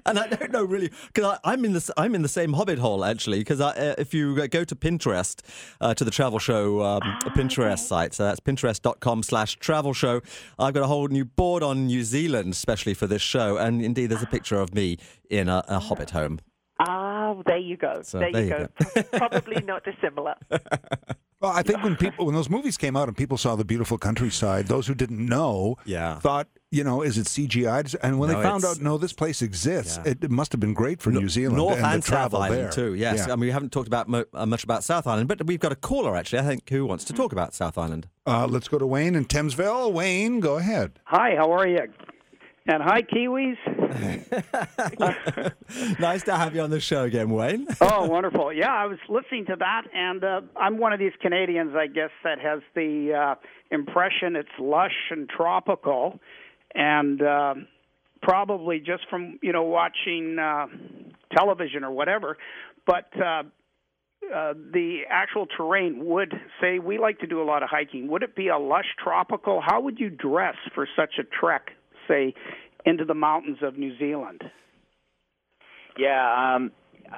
and 0.07 0.19
I 0.19 0.27
don't 0.27 0.51
know 0.51 0.65
really 0.65 0.91
because 1.13 1.39
I'm 1.45 1.65
in 1.65 1.73
the 1.73 1.93
I'm 1.97 2.15
in 2.15 2.23
the 2.23 2.29
same 2.29 2.53
Hobbit 2.53 2.79
hole 2.79 3.05
actually 3.05 3.39
because 3.39 3.61
uh, 3.61 3.95
if 3.99 4.13
you 4.13 4.47
go 4.49 4.65
to 4.65 4.75
Pinterest 4.75 5.41
uh, 5.81 5.95
to 5.95 6.05
the 6.05 6.11
travel 6.11 6.39
show 6.39 6.83
um, 6.83 7.03
Pinterest 7.37 7.79
site, 7.79 8.13
so 8.13 8.25
that's 8.25 8.41
pinterest.com/slash 8.41 9.57
travel 9.57 9.93
show. 9.93 10.21
I've 10.59 10.75
got 10.75 10.83
a 10.83 10.89
whole 10.89 11.09
new 11.09 11.25
board 11.25 11.63
on 11.63 11.87
New 11.87 12.03
Zealand 12.03 12.53
especially 12.53 12.95
for 12.95 13.07
this 13.07 13.23
show, 13.23 13.57
and 13.57 13.81
indeed 13.83 14.07
there's 14.07 14.23
a 14.23 14.27
picture 14.27 14.61
of 14.61 14.75
me 14.75 14.99
in 15.31 15.49
a, 15.49 15.65
a 15.69 15.79
Hobbit 15.79 16.11
home. 16.11 16.41
Ah, 16.79 17.35
there 17.47 17.59
you 17.59 17.77
go. 17.77 18.03
So 18.03 18.19
there, 18.19 18.33
there 18.33 18.45
you 18.45 18.49
you 18.95 19.03
go. 19.03 19.03
Probably 19.19 19.63
not 19.63 19.85
dissimilar. 19.85 20.35
Well, 21.39 21.53
I 21.53 21.63
think 21.63 21.83
when 21.85 21.97
people 21.97 22.25
when 22.25 22.35
those 22.35 22.49
movies 22.49 22.79
came 22.79 22.97
out 22.97 23.09
and 23.09 23.17
people 23.17 23.37
saw 23.37 23.57
the 23.57 23.65
beautiful 23.65 23.99
countryside, 23.99 24.69
those 24.69 24.87
who 24.87 24.95
didn't 24.95 25.25
know 25.25 25.77
Yeah. 25.85 26.19
thought, 26.19 26.49
you 26.71 26.83
know, 26.83 27.03
is 27.03 27.19
it 27.19 27.27
CGI? 27.27 27.95
And 28.03 28.19
when 28.19 28.31
No, 28.31 28.39
they 28.39 28.43
found 28.43 28.65
out, 28.65 28.81
no, 28.81 28.97
this 28.97 29.13
place 29.13 29.43
exists, 29.43 30.01
Yeah. 30.03 30.13
it, 30.13 30.25
it 30.25 30.31
must 30.31 30.51
have 30.53 30.61
been 30.63 30.73
great 30.73 31.03
for 31.03 31.11
New 31.11 31.29
Zealand 31.29 31.59
North 31.59 31.77
and, 31.77 31.85
and, 31.85 32.03
the 32.03 32.07
South 32.07 32.31
travel 32.31 32.41
Island 32.41 32.61
there. 32.63 32.71
too. 32.71 32.95
Yes, 32.95 33.19
Yeah. 33.19 33.35
I 33.35 33.37
mean 33.37 33.41
we 33.41 33.51
haven't 33.51 33.71
talked 33.71 33.87
about 33.87 34.09
mo- 34.09 34.25
uh, 34.33 34.47
much 34.47 34.65
about 34.65 34.83
South 34.83 35.07
Island, 35.07 35.29
but 35.29 35.45
we've 35.47 35.61
got 35.61 35.73
a 35.73 35.77
caller 35.77 36.17
actually. 36.17 36.39
I 36.39 36.45
think 36.45 36.67
who 36.71 36.87
wants 36.87 37.05
to 37.05 37.13
talk 37.13 37.33
about 37.33 37.53
South 37.53 37.77
Island. 37.77 38.09
Uh, 38.27 38.47
let's 38.49 38.69
go 38.69 38.79
to 38.79 38.87
Wayne 38.87 39.15
in 39.15 39.27
Thamesville. 39.27 39.93
Wayne, 39.93 40.41
go 40.41 40.57
ahead. 40.57 41.01
Hi, 41.05 41.37
how 41.37 41.53
are 41.53 41.69
you? 41.69 41.81
And 42.69 42.83
hi, 42.83 43.03
Kiwis. 43.03 43.57
nice 46.01 46.25
to 46.25 46.37
have 46.37 46.55
you 46.55 46.63
on 46.63 46.71
the 46.71 46.81
show 46.81 47.05
again, 47.05 47.31
Wayne. 47.31 47.67
oh, 47.81 48.07
wonderful. 48.07 48.53
Yeah, 48.53 48.73
I 48.73 48.87
was 48.87 48.99
listening 49.09 49.47
to 49.47 49.57
that, 49.57 49.83
and 49.95 50.25
uh, 50.25 50.41
I'm 50.57 50.79
one 50.79 50.93
of 50.93 50.99
these 50.99 51.13
Canadians, 51.23 51.75
I 51.77 51.87
guess, 51.87 52.11
that 52.25 52.41
has 52.41 52.61
the 52.75 53.15
uh, 53.15 53.35
impression 53.71 54.35
it's 54.35 54.49
lush 54.59 55.11
and 55.11 55.29
tropical, 55.29 56.19
and 56.75 57.23
uh, 57.23 57.55
probably 58.21 58.81
just 58.81 59.09
from 59.09 59.39
you 59.43 59.53
know 59.53 59.63
watching 59.63 60.37
uh, 60.39 60.67
television 61.37 61.85
or 61.85 61.93
whatever. 61.93 62.37
But 62.85 63.11
uh, 63.17 63.45
uh, 64.35 64.55
the 64.73 65.03
actual 65.09 65.47
terrain 65.47 66.05
would 66.05 66.35
say 66.61 66.81
we 66.81 66.99
like 66.99 67.21
to 67.21 67.29
do 67.29 67.41
a 67.41 67.45
lot 67.45 67.63
of 67.63 67.69
hiking. 67.69 68.09
Would 68.09 68.25
it 68.25 68.35
be 68.35 68.49
a 68.49 68.59
lush 68.59 68.87
tropical? 69.03 69.63
How 69.65 69.81
would 69.81 70.01
you 70.01 70.11
dress 70.11 70.57
for 70.75 70.89
such 70.97 71.15
a 71.21 71.23
trek, 71.23 71.76
say, 72.09 72.35
into 72.85 73.05
the 73.05 73.15
mountains 73.15 73.59
of 73.63 73.77
New 73.77 73.97
Zealand? 73.99 74.43
Yeah, 75.99 76.55
um, 76.55 76.73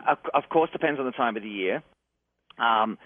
of, 0.09 0.19
of 0.35 0.49
course, 0.49 0.71
depends 0.71 1.01
on 1.01 1.07
the 1.07 1.13
time 1.13 1.37
of 1.37 1.43
the 1.43 1.49
year. 1.49 1.83
Um, 2.59 2.99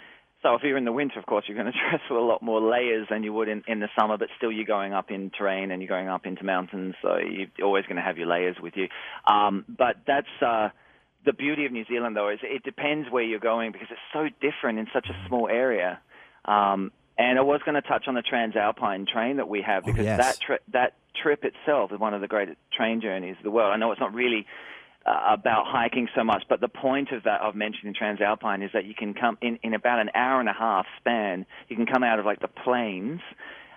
so 0.42 0.54
if 0.54 0.62
you're 0.62 0.76
in 0.76 0.84
the 0.84 0.92
winter, 0.92 1.18
of 1.18 1.26
course, 1.26 1.44
you're 1.46 1.56
going 1.56 1.72
to 1.72 1.78
dress 1.78 2.00
with 2.10 2.18
a 2.18 2.22
lot 2.22 2.42
more 2.42 2.60
layers 2.60 3.06
than 3.08 3.22
you 3.22 3.32
would 3.32 3.48
in, 3.48 3.62
in 3.66 3.80
the 3.80 3.88
summer, 3.98 4.18
but 4.18 4.28
still 4.36 4.52
you're 4.52 4.64
going 4.64 4.92
up 4.92 5.10
in 5.10 5.30
terrain 5.30 5.70
and 5.70 5.80
you're 5.80 5.88
going 5.88 6.08
up 6.08 6.26
into 6.26 6.44
mountains, 6.44 6.94
so 7.02 7.16
you're 7.18 7.66
always 7.66 7.84
going 7.84 7.96
to 7.96 8.02
have 8.02 8.18
your 8.18 8.26
layers 8.26 8.56
with 8.60 8.74
you. 8.76 8.88
Um, 9.26 9.64
but 9.68 9.96
that's 10.06 10.26
uh, 10.44 10.70
the 11.24 11.32
beauty 11.32 11.64
of 11.66 11.72
New 11.72 11.84
Zealand, 11.86 12.16
though, 12.16 12.30
is 12.30 12.40
it 12.42 12.62
depends 12.64 13.08
where 13.10 13.22
you're 13.22 13.40
going 13.40 13.72
because 13.72 13.88
it's 13.90 14.00
so 14.12 14.28
different 14.40 14.78
in 14.78 14.86
such 14.92 15.06
a 15.08 15.28
small 15.28 15.48
area. 15.48 16.00
Um, 16.44 16.90
and 17.18 17.38
I 17.38 17.42
was 17.42 17.60
going 17.64 17.74
to 17.74 17.82
touch 17.82 18.04
on 18.08 18.14
the 18.14 18.22
Transalpine 18.22 19.06
train 19.06 19.36
that 19.36 19.48
we 19.48 19.62
have 19.62 19.84
because 19.84 20.04
yes. 20.04 20.18
that 20.18 20.40
tri- 20.40 20.58
that 20.72 20.94
trip 21.20 21.44
itself 21.44 21.92
is 21.92 22.00
one 22.00 22.14
of 22.14 22.20
the 22.20 22.28
greatest 22.28 22.58
train 22.76 23.00
journeys 23.00 23.36
of 23.38 23.44
the 23.44 23.50
world. 23.50 23.72
I 23.72 23.76
know 23.76 23.92
it's 23.92 24.00
not 24.00 24.14
really 24.14 24.46
uh, 25.04 25.34
about 25.34 25.64
hiking 25.66 26.08
so 26.14 26.24
much, 26.24 26.44
but 26.48 26.60
the 26.60 26.68
point 26.68 27.10
of 27.12 27.24
that 27.24 27.40
of 27.40 27.54
mentioning 27.54 27.94
Transalpine 27.94 28.64
is 28.64 28.70
that 28.72 28.84
you 28.84 28.94
can 28.94 29.14
come 29.14 29.36
in 29.40 29.58
in 29.62 29.74
about 29.74 29.98
an 29.98 30.10
hour 30.14 30.40
and 30.40 30.48
a 30.48 30.54
half 30.54 30.86
span. 30.98 31.46
You 31.68 31.76
can 31.76 31.86
come 31.86 32.02
out 32.02 32.18
of 32.18 32.24
like 32.24 32.40
the 32.40 32.48
plains. 32.48 33.20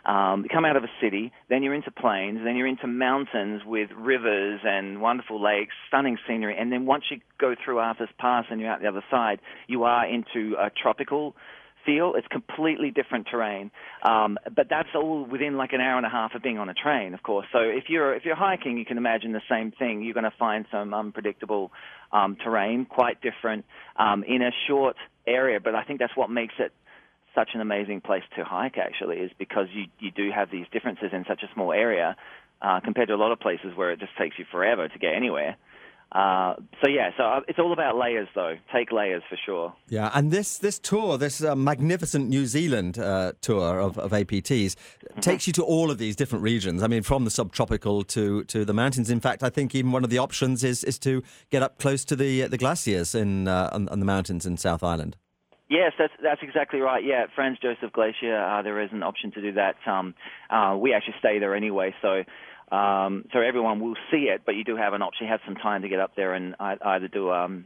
Um, 0.06 0.43
you 0.43 0.50
come 0.50 0.65
out 0.65 0.76
of 0.76 0.84
a 0.84 0.91
city, 1.02 1.32
then 1.50 1.63
you're 1.63 1.74
into 1.74 1.89
plains, 1.89 2.41
then 2.43 2.56
you're 2.56 2.67
into 2.67 2.86
mountains 2.86 3.63
with 3.65 3.89
rivers 3.98 4.60
and 4.63 5.02
wonderful 5.02 5.41
lakes, 5.41 5.74
stunning 5.88 6.19
scenery, 6.28 6.56
and 6.60 6.71
then 6.71 6.86
once 6.86 7.06
you 7.10 7.21
go 7.39 7.56
through 7.56 7.80
Arthur's 7.80 8.10
Pass 8.19 8.45
and 8.52 8.62
you're 8.62 8.69
out 8.69 8.82
the 8.84 8.88
other 8.88 9.04
side, 9.10 9.39
you 9.65 9.84
are 9.84 10.06
into 10.08 10.56
a 10.60 10.69
tropical 10.69 11.36
feel. 11.86 12.13
It's 12.15 12.28
completely 12.28 12.91
different 12.91 13.28
terrain, 13.30 13.71
um, 14.04 14.38
but 14.56 14.67
that's 14.69 14.89
all 14.95 15.26
within 15.26 15.58
like 15.58 15.74
an 15.74 15.82
hour 15.82 15.98
and 15.98 16.06
a 16.06 16.10
half 16.10 16.34
of 16.36 16.41
being 16.41 16.58
on 16.58 16.69
a 16.69 16.74
train, 16.74 17.13
of 17.13 17.24
course. 17.24 17.45
So 17.52 17.60
if 17.60 17.86
you're 17.89 18.15
if 18.15 18.26
you're 18.26 18.36
hiking, 18.36 18.78
you 18.78 18.86
can 18.86 18.98
imagine 18.98 19.32
the 19.32 19.41
same 19.50 19.71
thing. 19.71 20.04
You're 20.04 20.13
going 20.13 20.26
to 20.26 20.38
find 20.38 20.65
some 20.71 20.93
unpredictable 20.93 21.71
um, 22.12 22.38
terrain, 22.43 22.86
quite 22.86 23.21
different 23.21 23.65
um, 23.98 24.24
in 24.24 24.41
a 24.41 24.52
short 24.67 24.95
area. 25.28 25.60
But 25.60 25.76
I 25.76 25.84
think 25.84 26.00
that's 26.00 26.15
what 26.15 26.30
makes 26.30 26.56
it 26.60 26.71
such 27.34 27.50
an 27.54 27.62
amazing 27.62 28.02
place 28.02 28.24
to 28.38 28.43
hike. 28.43 28.78
Actually, 28.78 29.17
is 29.17 29.32
because 29.38 29.67
you 29.74 29.86
you 30.00 30.12
do 30.12 30.32
have 30.36 30.50
these 30.52 30.65
differences 30.71 31.10
in 31.13 31.26
such 31.28 31.43
a 31.43 31.54
small 31.54 31.71
area 31.71 32.15
uh, 32.62 32.80
compared 32.80 33.10
to 33.10 33.13
a 33.13 33.17
lot 33.17 33.32
of 33.32 33.39
places 33.39 33.76
where 33.76 33.91
it 33.91 34.00
just 34.00 34.15
takes 34.17 34.39
you 34.39 34.45
forever 34.52 34.88
to 34.88 35.00
get 35.00 35.13
anywhere. 35.13 35.58
Uh, 36.15 36.56
so 36.82 36.89
yeah, 36.89 37.10
so 37.17 37.23
uh, 37.23 37.39
it's 37.49 37.60
all 37.60 37.73
about 37.73 37.97
layers, 37.97 38.30
though. 38.36 38.56
Take 38.73 38.93
layers 38.93 39.21
for 39.30 39.38
sure. 39.45 39.73
Yeah, 39.89 40.12
and 40.13 40.32
this 40.32 40.58
this 40.58 40.80
tour, 40.80 41.17
this 41.17 41.43
uh, 41.43 41.58
magnificent 41.58 42.30
New 42.30 42.45
Zealand 42.45 42.97
uh, 42.97 43.34
tour 43.41 43.82
of, 43.82 43.97
of 43.97 44.12
APTs, 44.12 44.78
takes 45.19 45.45
you 45.45 45.51
to 45.51 45.63
all 45.63 45.91
of 45.91 45.97
these 45.97 46.15
different 46.15 46.41
regions. 46.41 46.82
I 46.84 46.88
mean, 46.88 47.04
from 47.04 47.25
the 47.25 47.32
subtropical 47.32 48.04
to, 48.06 48.45
to 48.45 48.63
the 48.63 48.73
mountains. 48.73 49.10
In 49.10 49.19
fact, 49.19 49.43
I 49.43 49.49
think 49.49 49.75
even 49.75 49.91
one 49.91 50.06
of 50.06 50.10
the 50.10 50.17
options 50.17 50.63
is 50.63 50.86
is 50.86 50.97
to 50.99 51.21
get 51.49 51.62
up 51.62 51.80
close 51.80 52.06
to 52.06 52.15
the 52.15 52.43
the 52.43 52.58
glaciers 52.58 53.13
in 53.13 53.49
uh, 53.49 53.69
on, 53.73 53.89
on 53.89 53.99
the 53.99 54.06
mountains 54.06 54.45
in 54.45 54.56
South 54.56 54.84
Island. 54.84 55.17
Yes, 55.69 55.91
that's 55.99 56.13
that's 56.23 56.41
exactly 56.43 56.80
right. 56.80 57.04
Yeah, 57.04 57.25
Franz 57.36 57.58
Josef 57.60 57.91
Glacier, 57.91 58.38
uh, 58.38 58.62
there 58.62 58.80
is 58.82 58.89
an 58.93 59.04
option 59.04 59.32
to 59.32 59.41
do 59.41 59.51
that. 59.54 59.75
Um, 59.86 60.13
uh, 60.49 60.78
we 60.80 60.93
actually 60.93 61.15
stay 61.19 61.39
there 61.39 61.56
anyway, 61.56 61.93
so 62.01 62.23
um, 62.71 63.25
so 63.34 63.39
everyone 63.39 63.80
will 63.80 63.95
see 64.12 64.30
it. 64.34 64.41
But 64.45 64.56
you 64.56 64.63
do 64.63 64.75
have 64.75 64.93
an 64.93 65.01
option. 65.01 65.28
You 65.28 65.32
have 65.32 65.41
some 65.45 65.56
time 65.56 65.82
to 65.84 65.89
get 65.89 65.99
up 65.99 66.15
there 66.15 66.34
and 66.34 66.56
either 66.60 67.08
do 67.08 67.32
um, 67.32 67.65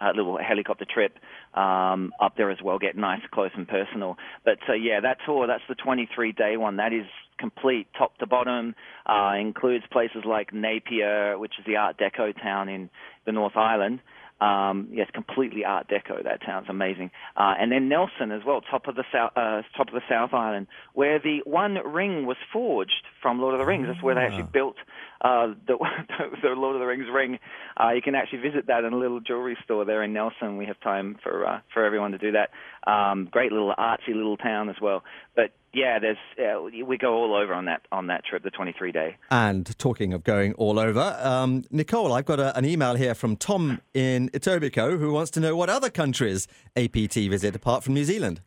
a 0.00 0.12
little 0.14 0.38
helicopter 0.38 0.86
trip 0.92 1.18
um, 1.54 2.12
up 2.20 2.36
there 2.36 2.50
as 2.50 2.58
well, 2.62 2.78
get 2.78 2.96
nice, 2.96 3.22
close, 3.32 3.50
and 3.56 3.66
personal. 3.66 4.16
But 4.44 4.58
uh, 4.68 4.74
yeah, 4.74 5.00
that 5.00 5.18
tour, 5.26 5.46
that's 5.46 5.62
the 5.68 5.74
23 5.74 6.32
day 6.32 6.56
one. 6.56 6.76
That 6.76 6.92
is 6.92 7.06
complete, 7.38 7.88
top 7.96 8.16
to 8.18 8.26
bottom. 8.26 8.74
Uh, 9.06 9.34
includes 9.40 9.84
places 9.90 10.22
like 10.24 10.52
Napier, 10.52 11.38
which 11.38 11.52
is 11.58 11.64
the 11.66 11.76
Art 11.76 11.96
Deco 11.98 12.34
town 12.40 12.68
in 12.68 12.90
the 13.26 13.32
North 13.32 13.56
Island. 13.56 14.00
Um, 14.40 14.88
yes, 14.92 15.08
completely 15.12 15.64
Art 15.64 15.88
Deco. 15.88 16.22
That 16.22 16.40
town's 16.44 16.68
amazing. 16.68 17.10
Uh, 17.36 17.54
and 17.58 17.72
then 17.72 17.88
Nelson 17.88 18.30
as 18.30 18.42
well, 18.46 18.60
top 18.60 18.86
of 18.86 18.94
the 18.94 19.04
south, 19.12 19.32
uh, 19.34 19.62
top 19.76 19.88
of 19.88 19.94
the 19.94 20.02
South 20.08 20.32
Island, 20.32 20.68
where 20.92 21.18
the 21.18 21.40
One 21.44 21.74
Ring 21.84 22.24
was 22.26 22.36
forged 22.52 23.02
from 23.20 23.40
Lord 23.40 23.54
of 23.54 23.60
the 23.60 23.66
Rings. 23.66 23.88
That's 23.88 24.02
where 24.02 24.14
they 24.14 24.20
actually 24.20 24.48
built 24.52 24.76
uh, 25.20 25.48
the, 25.66 25.76
the 26.42 26.50
Lord 26.50 26.76
of 26.76 26.80
the 26.80 26.86
Rings 26.86 27.06
ring. 27.12 27.38
Uh, 27.76 27.90
you 27.90 28.02
can 28.02 28.14
actually 28.14 28.40
visit 28.40 28.68
that 28.68 28.84
in 28.84 28.92
a 28.92 28.98
little 28.98 29.20
jewelry 29.20 29.56
store 29.64 29.84
there 29.84 30.02
in 30.02 30.12
Nelson. 30.12 30.56
We 30.56 30.66
have 30.66 30.80
time 30.80 31.16
for 31.22 31.46
uh, 31.46 31.60
for 31.74 31.84
everyone 31.84 32.12
to 32.12 32.18
do 32.18 32.32
that. 32.32 32.50
Um, 32.90 33.28
great 33.30 33.52
little 33.52 33.74
artsy 33.76 34.14
little 34.14 34.36
town 34.36 34.68
as 34.68 34.76
well. 34.80 35.02
But 35.34 35.52
yeah, 35.72 35.98
there's 35.98 36.16
uh, 36.38 36.62
we 36.62 36.96
go 36.96 37.14
all 37.14 37.34
over 37.34 37.52
on 37.54 37.66
that 37.66 37.82
on 37.92 38.06
that 38.08 38.24
trip, 38.24 38.42
the 38.42 38.50
23 38.50 38.92
day. 38.92 39.16
And 39.30 39.78
talking 39.78 40.12
of 40.12 40.24
going 40.24 40.54
all 40.54 40.78
over, 40.78 41.18
um, 41.22 41.64
Nicole, 41.70 42.12
I've 42.12 42.24
got 42.24 42.40
a, 42.40 42.56
an 42.56 42.64
email 42.64 42.94
here 42.94 43.14
from 43.14 43.36
Tom 43.36 43.80
in 43.94 44.30
Etobicoke 44.30 44.98
who 44.98 45.12
wants 45.12 45.30
to 45.32 45.40
know 45.40 45.56
what 45.56 45.68
other 45.68 45.90
countries 45.90 46.48
APT 46.76 47.14
visit 47.14 47.54
apart 47.54 47.84
from 47.84 47.94
New 47.94 48.04
Zealand. 48.04 48.40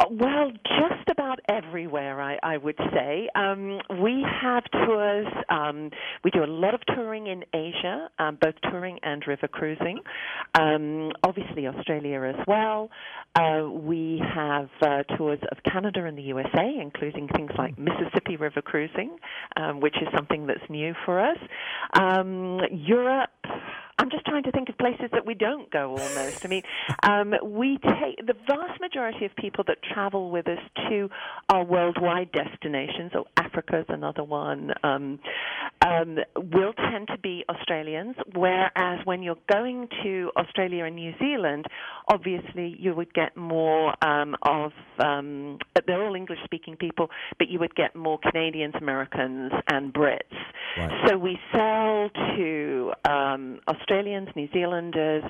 Uh, 0.00 0.06
Well, 0.10 0.50
just 0.64 1.08
about 1.10 1.40
everywhere, 1.48 2.20
I, 2.20 2.38
I 2.42 2.56
would 2.56 2.78
say. 2.94 3.28
Um, 3.34 3.80
we 4.02 4.24
have 4.42 4.64
tours. 4.72 5.26
Um, 5.48 5.90
we 6.24 6.30
do 6.30 6.42
a 6.42 6.46
lot 6.46 6.74
of 6.74 6.80
touring 6.94 7.26
in 7.26 7.44
Asia, 7.54 8.08
um, 8.18 8.38
both 8.40 8.54
touring 8.70 8.98
and 9.02 9.22
river 9.26 9.48
cruising. 9.48 10.00
Um, 10.58 11.12
obviously, 11.22 11.66
Australia 11.66 12.22
as 12.22 12.46
well. 12.48 12.90
Uh, 13.34 13.68
we 13.70 14.22
have 14.34 14.68
uh, 14.82 15.02
tours 15.16 15.38
of 15.52 15.58
Canada 15.70 16.04
and 16.06 16.16
the 16.18 16.22
USA, 16.22 16.74
including 16.80 17.28
things 17.28 17.50
like 17.58 17.78
Mississippi 17.78 18.36
River 18.36 18.62
cruising, 18.62 19.16
um, 19.56 19.80
which 19.80 19.96
is 20.02 20.08
something 20.16 20.46
that's 20.46 20.68
new 20.70 20.94
for 21.04 21.20
us. 21.20 21.38
Um, 21.94 22.60
Europe. 22.72 23.30
I'm 24.00 24.08
just 24.08 24.24
trying 24.24 24.44
to 24.44 24.50
think 24.50 24.70
of 24.70 24.78
places 24.78 25.10
that 25.12 25.26
we 25.26 25.34
don't 25.34 25.70
go 25.70 25.90
almost. 25.90 26.46
I 26.46 26.48
mean, 26.48 26.62
um, 27.02 27.34
we 27.44 27.76
take 27.82 28.26
the 28.26 28.32
vast 28.46 28.80
majority 28.80 29.26
of 29.26 29.36
people 29.36 29.62
that 29.68 29.76
travel 29.92 30.30
with 30.30 30.48
us 30.48 30.58
to 30.88 31.10
our 31.50 31.62
worldwide 31.62 32.32
destinations, 32.32 33.12
or 33.14 33.26
Africa 33.36 33.80
is 33.80 33.84
another 33.90 34.24
one, 34.24 34.72
um, 34.82 35.18
um, 35.86 36.16
will 36.34 36.72
tend 36.72 37.08
to 37.08 37.18
be 37.18 37.44
Australians, 37.50 38.16
whereas 38.34 39.04
when 39.04 39.22
you're 39.22 39.36
going 39.52 39.86
to 40.02 40.30
Australia 40.34 40.84
and 40.84 40.96
New 40.96 41.12
Zealand, 41.18 41.66
obviously 42.08 42.74
you 42.78 42.94
would 42.94 43.12
get 43.12 43.36
more 43.36 43.92
um, 44.02 44.34
of, 44.42 44.72
um, 44.98 45.58
they're 45.86 46.02
all 46.02 46.14
English 46.14 46.38
speaking 46.44 46.74
people, 46.74 47.10
but 47.38 47.48
you 47.48 47.58
would 47.58 47.74
get 47.74 47.94
more 47.94 48.18
Canadians, 48.18 48.74
Americans, 48.80 49.52
and 49.68 49.92
Brits. 49.92 50.22
So 51.06 51.18
we 51.18 51.38
sell 51.52 52.10
to 52.36 52.92
um, 53.04 53.60
Australians, 53.90 54.28
New 54.36 54.48
Zealanders, 54.52 55.24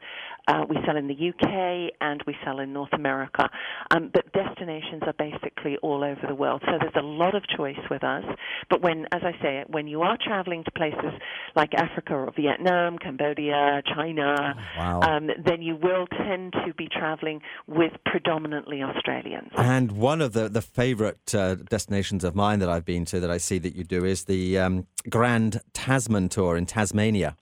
uh, 0.46 0.64
we 0.68 0.76
sell 0.84 0.96
in 0.96 1.06
the 1.06 1.14
UK, 1.14 1.92
and 2.00 2.22
we 2.26 2.34
sell 2.44 2.58
in 2.60 2.72
North 2.74 2.92
America. 2.92 3.48
Um, 3.90 4.10
but 4.12 4.30
destinations 4.32 5.02
are 5.06 5.14
basically 5.18 5.76
all 5.82 6.04
over 6.04 6.20
the 6.28 6.34
world. 6.34 6.62
So 6.66 6.72
there's 6.78 6.92
a 6.96 7.06
lot 7.06 7.34
of 7.34 7.42
choice 7.56 7.78
with 7.90 8.04
us. 8.04 8.24
But 8.68 8.82
when, 8.82 9.06
as 9.12 9.22
I 9.22 9.32
say, 9.40 9.64
when 9.68 9.86
you 9.86 10.02
are 10.02 10.18
traveling 10.22 10.64
to 10.64 10.70
places 10.72 11.12
like 11.56 11.72
Africa 11.74 12.14
or 12.14 12.32
Vietnam, 12.36 12.98
Cambodia, 12.98 13.82
China, 13.94 14.54
Wow. 14.76 15.00
um, 15.02 15.30
then 15.42 15.62
you 15.62 15.76
will 15.76 16.06
tend 16.06 16.52
to 16.66 16.74
be 16.74 16.88
traveling 16.88 17.40
with 17.66 17.92
predominantly 18.04 18.82
Australians. 18.82 19.50
And 19.56 19.92
one 19.92 20.20
of 20.20 20.32
the, 20.34 20.48
the 20.50 20.62
favourite 20.62 21.34
uh, 21.34 21.54
destinations 21.54 22.24
of 22.24 22.34
mine 22.34 22.58
that 22.58 22.68
I've 22.68 22.84
been 22.84 23.04
to 23.06 23.20
that 23.20 23.30
I 23.30 23.38
see 23.38 23.58
that 23.58 23.74
you 23.74 23.84
do 23.84 24.04
is 24.04 24.24
the 24.24 24.58
um, 24.58 24.86
Grand 25.08 25.60
Tasman 25.72 26.28
Tour 26.28 26.56
in 26.56 26.66
Tasmania. 26.66 27.36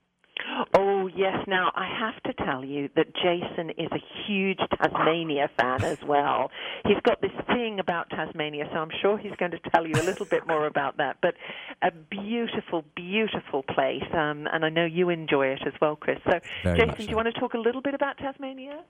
Yes. 1.18 1.34
Now, 1.48 1.72
I 1.74 1.88
have 1.98 2.22
to 2.22 2.44
tell 2.44 2.64
you 2.64 2.90
that 2.94 3.12
Jason 3.12 3.70
is 3.70 3.90
a 3.90 3.98
huge 4.24 4.60
Tasmania 4.80 5.50
fan 5.58 5.82
as 5.82 5.98
well. 6.06 6.52
He's 6.86 7.00
got 7.02 7.20
this 7.20 7.32
thing 7.48 7.80
about 7.80 8.08
Tasmania, 8.10 8.68
so 8.72 8.78
I'm 8.78 8.92
sure 9.02 9.18
he's 9.18 9.34
going 9.36 9.50
to 9.50 9.58
tell 9.74 9.84
you 9.84 9.94
a 9.94 10.04
little 10.04 10.26
bit 10.26 10.46
more 10.46 10.66
about 10.66 10.98
that. 10.98 11.16
But 11.20 11.34
a 11.82 11.90
beautiful, 11.90 12.84
beautiful 12.94 13.64
place, 13.64 14.04
um, 14.12 14.46
and 14.52 14.64
I 14.64 14.68
know 14.68 14.84
you 14.84 15.08
enjoy 15.08 15.48
it 15.48 15.62
as 15.66 15.72
well, 15.80 15.96
Chris. 15.96 16.20
So, 16.24 16.38
Very 16.62 16.76
Jason, 16.76 16.88
much 16.88 16.98
do 16.98 17.04
you 17.06 17.16
want 17.16 17.34
to 17.34 17.40
talk 17.40 17.54
a 17.54 17.58
little 17.58 17.82
bit 17.82 17.94
about 17.94 18.18
Tasmania? 18.18 18.84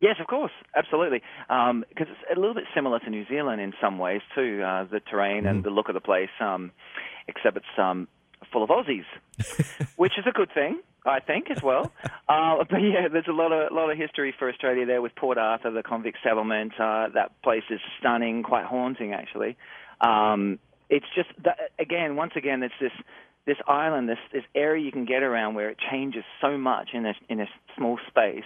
Yes, 0.00 0.16
of 0.20 0.28
course, 0.28 0.52
absolutely. 0.74 1.22
Because 1.48 2.06
it's 2.08 2.34
a 2.34 2.40
little 2.40 2.54
bit 2.54 2.64
similar 2.74 3.00
to 3.00 3.10
New 3.10 3.26
Zealand 3.28 3.60
in 3.60 3.74
some 3.82 3.98
ways 3.98 4.22
too. 4.34 4.62
Uh, 4.62 4.84
the 4.84 5.00
terrain 5.00 5.44
and 5.44 5.62
the 5.62 5.70
look 5.70 5.88
of 5.88 5.94
the 5.94 6.00
place, 6.00 6.30
um, 6.40 6.70
except 7.26 7.58
it's 7.58 7.66
um, 7.76 8.08
full 8.52 8.62
of 8.62 8.70
Aussies, 8.70 9.04
which 9.96 10.18
is 10.18 10.24
a 10.26 10.32
good 10.32 10.52
thing, 10.52 10.80
I 11.04 11.20
think, 11.20 11.50
as 11.50 11.62
well. 11.62 11.92
Uh, 12.28 12.62
but 12.68 12.76
yeah, 12.82 13.08
there's 13.10 13.26
a 13.26 13.32
lot 13.32 13.52
of 13.52 13.72
lot 13.72 13.90
of 13.90 13.96
history 13.96 14.34
for 14.38 14.50
Australia 14.50 14.84
there 14.84 15.00
with 15.00 15.14
Port 15.16 15.38
Arthur, 15.38 15.70
the 15.70 15.82
convict 15.82 16.18
settlement. 16.22 16.72
Uh, 16.78 17.08
that 17.14 17.30
place 17.40 17.62
is 17.70 17.80
stunning, 17.98 18.42
quite 18.42 18.66
haunting 18.66 19.14
actually. 19.14 19.56
Um, 20.02 20.58
it's 20.90 21.06
just 21.16 21.30
that, 21.44 21.58
again, 21.78 22.16
once 22.16 22.32
again, 22.36 22.62
it's 22.62 22.74
this 22.78 22.92
this 23.46 23.56
island, 23.66 24.10
this 24.10 24.18
this 24.30 24.44
area 24.54 24.84
you 24.84 24.92
can 24.92 25.06
get 25.06 25.22
around 25.22 25.54
where 25.54 25.70
it 25.70 25.78
changes 25.90 26.22
so 26.42 26.58
much 26.58 26.90
in 26.92 27.06
a 27.06 27.14
in 27.30 27.40
a 27.40 27.46
small 27.78 27.98
space. 28.08 28.44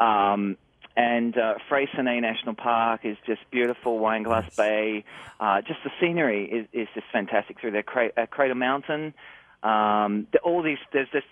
Um, 0.00 0.56
and 0.96 1.36
uh, 1.36 1.54
Freycinet 1.70 2.20
National 2.20 2.54
Park 2.54 3.02
is 3.04 3.16
just 3.26 3.40
beautiful. 3.50 3.98
Wineglass 3.98 4.56
Bay, 4.56 5.04
uh, 5.40 5.60
just 5.62 5.80
the 5.84 5.90
scenery 6.00 6.44
is, 6.50 6.66
is 6.72 6.88
just 6.94 7.06
fantastic 7.12 7.60
through 7.60 7.72
there. 7.72 7.82
Cra- 7.82 8.12
uh, 8.16 8.26
Cradle 8.26 8.56
Mountain, 8.56 9.14
um, 9.62 10.26
the, 10.32 10.38
all 10.44 10.62
these. 10.62 10.78
There's 10.92 11.08
this. 11.12 11.24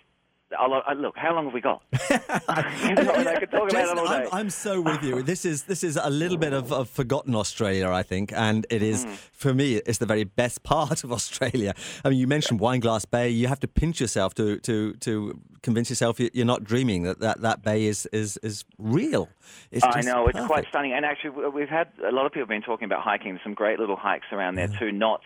I'll, 0.58 0.96
look, 0.96 1.16
how 1.16 1.34
long 1.34 1.44
have 1.46 1.54
we 1.54 1.60
got? 1.60 1.82
I 1.92 3.36
could 3.38 3.50
talk 3.50 3.70
about 3.70 3.70
Jason, 3.70 3.98
it 3.98 4.00
all 4.00 4.08
I'm. 4.08 4.28
I'm 4.32 4.50
so 4.50 4.80
with 4.80 5.02
you. 5.02 5.22
This 5.22 5.44
is 5.44 5.64
this 5.64 5.84
is 5.84 5.96
a 5.96 6.10
little 6.10 6.36
bit 6.38 6.52
of, 6.52 6.72
of 6.72 6.88
forgotten 6.88 7.34
Australia, 7.34 7.88
I 7.90 8.02
think, 8.02 8.32
and 8.32 8.66
it 8.70 8.82
is 8.82 9.04
Mm. 9.04 9.14
for 9.32 9.54
me. 9.54 9.76
It's 9.76 9.98
the 9.98 10.06
very 10.06 10.24
best 10.24 10.62
part 10.74 11.04
of 11.04 11.12
Australia. 11.12 11.74
I 12.04 12.10
mean, 12.10 12.18
you 12.18 12.26
mentioned 12.26 12.60
Wineglass 12.60 13.04
Bay. 13.10 13.28
You 13.30 13.46
have 13.48 13.60
to 13.60 13.68
pinch 13.68 14.00
yourself 14.00 14.34
to 14.34 14.58
to 14.60 14.94
to 14.94 15.40
convince 15.62 15.90
yourself 15.90 16.18
you- 16.18 16.30
you're 16.32 16.46
not 16.46 16.64
dreaming 16.64 17.02
that 17.04 17.20
that, 17.20 17.40
that 17.42 17.62
bay 17.62 17.84
is 17.84 18.06
is 18.12 18.36
is 18.42 18.64
real. 18.78 19.28
It's 19.70 19.84
I 19.84 20.00
know 20.02 20.26
it's 20.26 20.40
quite 20.46 20.66
stunning, 20.68 20.92
and 20.92 21.04
actually 21.04 21.30
we've 21.50 21.68
had 21.68 21.88
a 22.06 22.12
lot 22.12 22.26
of 22.26 22.32
people 22.32 22.46
been 22.48 22.62
talking 22.62 22.86
about 22.86 23.02
hiking. 23.02 23.38
Some 23.44 23.54
great 23.54 23.78
little 23.78 23.96
hikes 23.96 24.26
around 24.32 24.56
there 24.56 24.68
too, 24.78 24.90
not 24.92 25.20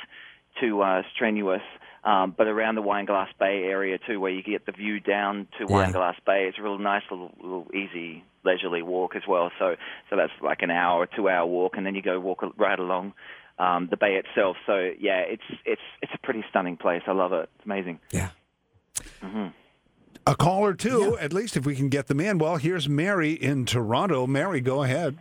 too 0.60 0.82
uh, 0.82 1.02
strenuous, 1.14 1.62
um, 2.04 2.34
but 2.36 2.46
around 2.46 2.74
the 2.74 2.82
Wineglass 2.82 3.28
Bay 3.38 3.64
area 3.64 3.98
too, 4.06 4.20
where 4.20 4.30
you 4.30 4.42
get 4.42 4.66
the 4.66 4.72
view 4.72 5.00
down 5.00 5.48
to 5.58 5.66
Yeah. 5.68 5.76
Wineglass 5.76 6.16
Bay. 6.26 6.46
It's 6.48 6.58
a 6.58 6.62
real 6.62 6.78
nice 6.78 7.02
little, 7.10 7.32
little 7.40 7.66
easy 7.74 8.24
leisurely 8.44 8.82
walk 8.82 9.16
as 9.16 9.22
well. 9.26 9.50
So 9.58 9.76
so 10.10 10.16
that's 10.16 10.32
like 10.42 10.62
an 10.62 10.70
hour 10.70 11.00
or 11.02 11.06
two 11.06 11.28
hour 11.28 11.46
walk, 11.46 11.76
and 11.76 11.86
then 11.86 11.94
you 11.94 12.02
go 12.02 12.20
walk 12.20 12.44
right 12.58 12.78
along. 12.78 13.14
Um, 13.58 13.86
the 13.88 13.96
bay 13.96 14.16
itself, 14.16 14.56
so 14.66 14.90
yeah, 14.98 15.20
it's 15.20 15.42
it's 15.64 15.80
it's 16.02 16.12
a 16.14 16.18
pretty 16.18 16.44
stunning 16.50 16.76
place. 16.76 17.02
I 17.06 17.12
love 17.12 17.32
it. 17.32 17.48
It's 17.56 17.64
amazing. 17.64 18.00
Yeah. 18.10 18.30
hmm 19.22 19.46
A 20.26 20.34
call 20.34 20.64
or 20.66 20.74
two, 20.74 21.16
at 21.20 21.32
least 21.32 21.56
if 21.56 21.64
we 21.64 21.76
can 21.76 21.88
get 21.88 22.08
them 22.08 22.18
in. 22.20 22.38
Well, 22.38 22.56
here's 22.56 22.88
Mary 22.88 23.32
in 23.32 23.64
Toronto. 23.64 24.26
Mary, 24.26 24.60
go 24.60 24.82
ahead. 24.82 25.18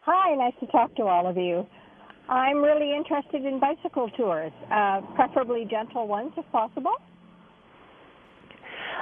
Hi, 0.00 0.34
nice 0.34 0.54
to 0.60 0.66
talk 0.66 0.94
to 0.96 1.02
all 1.04 1.26
of 1.28 1.36
you. 1.36 1.66
I'm 2.28 2.58
really 2.58 2.94
interested 2.94 3.44
in 3.44 3.58
bicycle 3.58 4.10
tours, 4.10 4.52
uh, 4.70 5.00
preferably 5.14 5.66
gentle 5.70 6.06
ones 6.06 6.32
if 6.36 6.44
possible. 6.52 6.94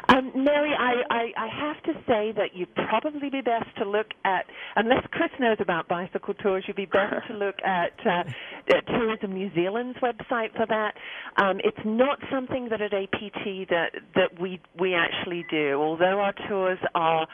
Um, 0.09 0.31
Mary, 0.37 0.71
I, 0.79 1.03
I, 1.11 1.33
I 1.37 1.49
have 1.49 1.83
to 1.85 2.01
say 2.07 2.33
that 2.37 2.55
you'd 2.55 2.73
probably 2.75 3.29
be 3.29 3.41
best 3.41 3.67
to 3.79 3.85
look 3.85 4.07
at, 4.25 4.47
unless 4.77 5.05
Chris 5.11 5.31
knows 5.41 5.57
about 5.59 5.89
bicycle 5.89 6.35
tours, 6.35 6.65
you'd 6.69 6.77
be 6.77 6.87
best 6.87 7.27
to 7.29 7.35
look 7.39 7.57
at 7.65 7.93
uh, 8.07 8.23
uh, 8.71 8.81
Tourism 8.87 9.33
New 9.33 9.53
Zealand's 9.55 9.99
website 9.99 10.55
for 10.55 10.67
that. 10.69 10.95
Um, 11.39 11.61
it's 11.65 11.85
not 11.85 12.19
something 12.31 12.69
that 12.71 12.81
at 12.81 12.93
APT 12.93 13.69
that 13.71 13.91
that 14.15 14.41
we 14.41 14.61
we 14.79 14.95
actually 14.95 15.45
do. 15.51 15.81
Although 15.81 16.21
our 16.21 16.35
tours 16.49 16.79
are 16.95 17.27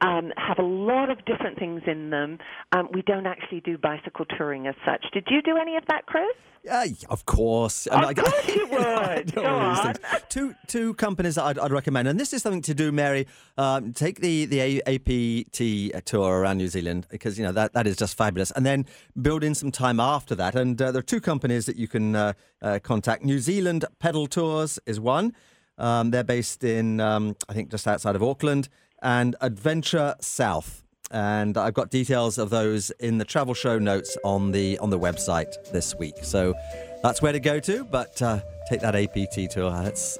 um, 0.00 0.32
have 0.36 0.58
a 0.58 0.62
lot 0.62 1.10
of 1.10 1.24
different 1.24 1.58
things 1.58 1.82
in 1.86 2.10
them, 2.10 2.38
um, 2.72 2.88
we 2.92 3.02
don't 3.02 3.26
actually 3.26 3.60
do 3.60 3.76
bicycle 3.78 4.24
touring 4.36 4.66
as 4.66 4.74
such. 4.84 5.04
Did 5.12 5.26
you 5.30 5.42
do 5.42 5.56
any 5.56 5.76
of 5.76 5.84
that, 5.88 6.06
Chris? 6.06 6.24
Yeah, 6.64 6.84
of 7.08 7.24
course. 7.24 7.86
Of 7.86 8.02
I- 8.04 8.14
course 8.14 8.48
you 8.48 8.66
would. 8.70 9.34
Go 9.34 9.44
on. 9.44 9.94
Two 10.28 10.54
two 10.66 10.94
companies 10.94 11.36
that 11.36 11.44
I'd, 11.44 11.58
I'd 11.58 11.70
recommend, 11.70 12.08
and 12.08 12.18
this 12.18 12.32
is 12.32 12.42
something 12.42 12.62
to 12.62 12.74
do, 12.74 12.90
Mary. 12.92 13.26
Um, 13.56 13.92
take 13.92 14.20
the 14.20 14.44
the 14.44 14.82
APT 14.86 16.04
tour 16.04 16.40
around 16.40 16.58
New 16.58 16.68
Zealand 16.68 17.06
because 17.10 17.38
you 17.38 17.44
know 17.44 17.52
that 17.52 17.72
that 17.74 17.86
is 17.86 17.96
just 17.96 18.16
fabulous, 18.16 18.50
and 18.50 18.66
then 18.66 18.86
build 19.22 19.44
in 19.44 19.54
some 19.54 19.70
time 19.70 20.00
after 20.00 20.34
that. 20.34 20.54
And 20.56 20.80
uh, 20.82 20.90
there 20.90 20.98
are 20.98 21.02
two 21.02 21.20
companies 21.20 21.66
that 21.66 21.76
you 21.76 21.88
can 21.88 22.16
uh, 22.16 22.32
uh, 22.60 22.78
contact. 22.82 23.24
New 23.24 23.38
Zealand 23.38 23.84
Pedal 24.00 24.26
Tours 24.26 24.78
is 24.84 24.98
one. 25.00 25.34
Um, 25.78 26.10
they're 26.10 26.24
based 26.24 26.64
in 26.64 26.98
um, 27.00 27.36
I 27.48 27.52
think 27.54 27.70
just 27.70 27.86
outside 27.86 28.16
of 28.16 28.22
Auckland, 28.22 28.68
and 29.02 29.36
Adventure 29.40 30.14
South. 30.20 30.82
And 31.10 31.56
I've 31.56 31.74
got 31.74 31.90
details 31.90 32.36
of 32.36 32.50
those 32.50 32.90
in 33.00 33.18
the 33.18 33.24
travel 33.24 33.54
show 33.54 33.78
notes 33.78 34.18
on 34.24 34.52
the 34.52 34.78
on 34.78 34.90
the 34.90 34.98
website 34.98 35.54
this 35.72 35.94
week. 35.94 36.16
So 36.22 36.54
that's 37.02 37.22
where 37.22 37.32
to 37.32 37.40
go 37.40 37.60
to. 37.60 37.84
But 37.84 38.20
uh, 38.20 38.40
take 38.68 38.80
that 38.80 38.94
APT 38.94 39.50
tour. 39.50 39.70
It's 39.86 40.18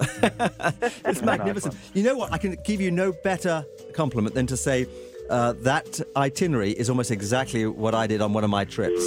it's 1.04 1.22
magnificent. 1.22 1.74
You 1.92 2.04
know 2.04 2.16
what? 2.16 2.32
I 2.32 2.38
can 2.38 2.56
give 2.64 2.80
you 2.80 2.90
no 2.90 3.12
better 3.12 3.66
compliment 3.92 4.34
than 4.34 4.46
to 4.46 4.56
say 4.56 4.86
uh, 5.28 5.52
that 5.58 6.00
itinerary 6.16 6.70
is 6.70 6.88
almost 6.88 7.10
exactly 7.10 7.66
what 7.66 7.94
I 7.94 8.06
did 8.06 8.22
on 8.22 8.32
one 8.32 8.44
of 8.44 8.50
my 8.50 8.64
trips. 8.64 9.04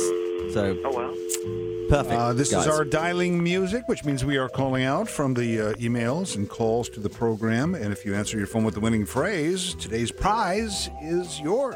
So 0.54 0.78
Oh 0.86 0.92
well. 0.96 1.71
Perfect. 1.92 2.20
Uh, 2.20 2.34
this 2.34 2.52
guys. 2.52 2.66
is 2.66 2.72
our 2.72 2.86
dialing 2.86 3.44
music, 3.44 3.88
which 3.88 4.06
means 4.06 4.24
we 4.24 4.38
are 4.38 4.48
calling 4.48 4.84
out 4.84 5.10
from 5.10 5.34
the 5.34 5.60
uh, 5.60 5.74
emails 5.74 6.36
and 6.36 6.50
calls 6.50 6.88
to 6.90 7.00
the 7.00 7.10
program. 7.10 7.76
And 7.76 7.92
if 7.92 8.06
you 8.06 8.16
answer 8.16 8.38
your 8.38 8.48
phone 8.48 8.64
with 8.64 8.76
the 8.76 8.80
winning 8.80 9.06
phrase, 9.06 9.76
today's 9.76 10.12
prize 10.12 10.90
is 11.02 11.40
yours. 11.42 11.76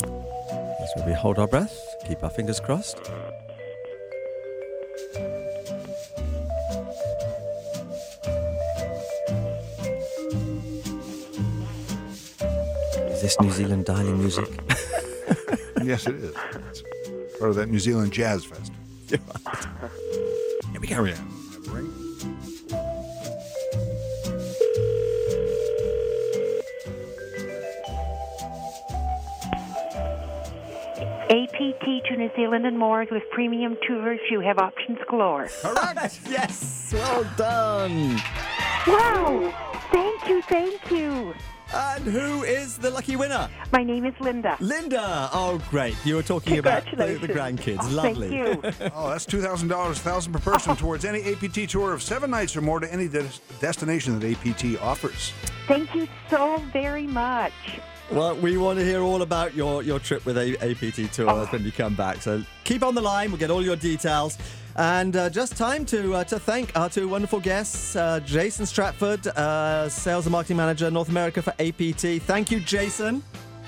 That's 0.00 0.96
where 0.96 1.06
we 1.06 1.12
hold 1.12 1.38
our 1.38 1.46
breath, 1.46 1.78
keep 2.06 2.22
our 2.24 2.30
fingers 2.30 2.60
crossed. 2.60 2.98
Is 13.10 13.22
this 13.22 13.40
New 13.40 13.50
Zealand 13.50 13.84
dialing 13.84 14.18
music? 14.18 14.48
yes, 15.82 16.06
it 16.06 16.14
is. 16.14 16.34
It's 16.70 16.82
part 17.38 17.50
of 17.50 17.56
that 17.56 17.68
New 17.68 17.78
Zealand 17.78 18.12
Jazz 18.12 18.44
Fest. 18.44 18.72
Here 19.08 19.20
we 20.80 20.86
go. 20.88 20.94
Here 20.94 21.02
we 21.02 21.12
go. 21.12 21.18
APT 31.30 32.06
to 32.06 32.16
New 32.16 32.30
Zealand 32.36 32.64
and 32.64 32.78
more 32.78 33.06
with 33.10 33.22
premium 33.30 33.76
tours. 33.86 34.18
You 34.30 34.40
have 34.40 34.58
options 34.58 34.98
galore. 35.08 35.48
Correct. 35.62 36.20
yes. 36.28 36.90
Well 36.92 37.24
done. 37.36 38.20
Wow. 38.86 39.52
Thank 39.92 40.28
you, 40.28 40.42
thank 40.42 40.90
you. 40.90 41.34
And 41.74 42.04
who 42.04 42.44
is 42.44 42.78
the 42.78 42.90
lucky 42.90 43.16
winner? 43.16 43.48
My 43.72 43.82
name 43.84 44.06
is 44.06 44.14
Linda. 44.20 44.56
Linda. 44.60 45.28
Oh, 45.32 45.60
great. 45.70 45.94
You 46.04 46.16
were 46.16 46.22
talking 46.22 46.58
about 46.58 46.84
the, 46.90 47.18
the 47.20 47.28
grandkids. 47.28 47.78
Oh, 47.82 47.88
Lovely. 47.90 48.28
Thank 48.30 48.64
you. 48.64 48.88
Oh, 48.94 49.10
that's 49.10 49.26
two 49.26 49.40
thousand 49.42 49.68
dollars, 49.68 49.98
thousand 49.98 50.32
per 50.32 50.38
person 50.38 50.74
towards 50.84 51.04
any 51.04 51.22
APT 51.32 51.68
tour 51.70 51.92
of 51.92 52.02
seven 52.02 52.30
nights 52.30 52.56
or 52.56 52.60
more 52.62 52.80
to 52.80 52.90
any 52.92 53.06
des- 53.06 53.28
destination 53.60 54.18
that 54.18 54.32
APT 54.32 54.80
offers. 54.82 55.32
Thank 55.66 55.94
you 55.94 56.08
so 56.30 56.56
very 56.72 57.06
much. 57.06 57.52
Well, 58.10 58.34
we 58.36 58.56
want 58.56 58.78
to 58.78 58.84
hear 58.84 59.02
all 59.02 59.20
about 59.20 59.54
your, 59.54 59.82
your 59.82 59.98
trip 59.98 60.24
with 60.24 60.38
A- 60.38 60.56
APT 60.62 61.12
Tour 61.12 61.46
when 61.46 61.62
you 61.62 61.70
come 61.72 61.94
back. 61.94 62.22
So 62.22 62.42
keep 62.64 62.82
on 62.82 62.94
the 62.94 63.02
line. 63.02 63.30
We'll 63.30 63.38
get 63.38 63.50
all 63.50 63.62
your 63.62 63.76
details. 63.76 64.38
And 64.76 65.14
uh, 65.16 65.28
just 65.28 65.56
time 65.56 65.84
to 65.86 66.14
uh, 66.14 66.24
to 66.24 66.38
thank 66.38 66.74
our 66.78 66.88
two 66.88 67.08
wonderful 67.08 67.40
guests, 67.40 67.96
uh, 67.96 68.20
Jason 68.20 68.64
Stratford, 68.64 69.26
uh, 69.26 69.88
Sales 69.88 70.24
and 70.24 70.32
Marketing 70.32 70.56
Manager, 70.56 70.88
North 70.90 71.08
America 71.08 71.42
for 71.42 71.50
APT. 71.58 72.22
Thank 72.22 72.50
you, 72.52 72.60
Jason. 72.60 73.22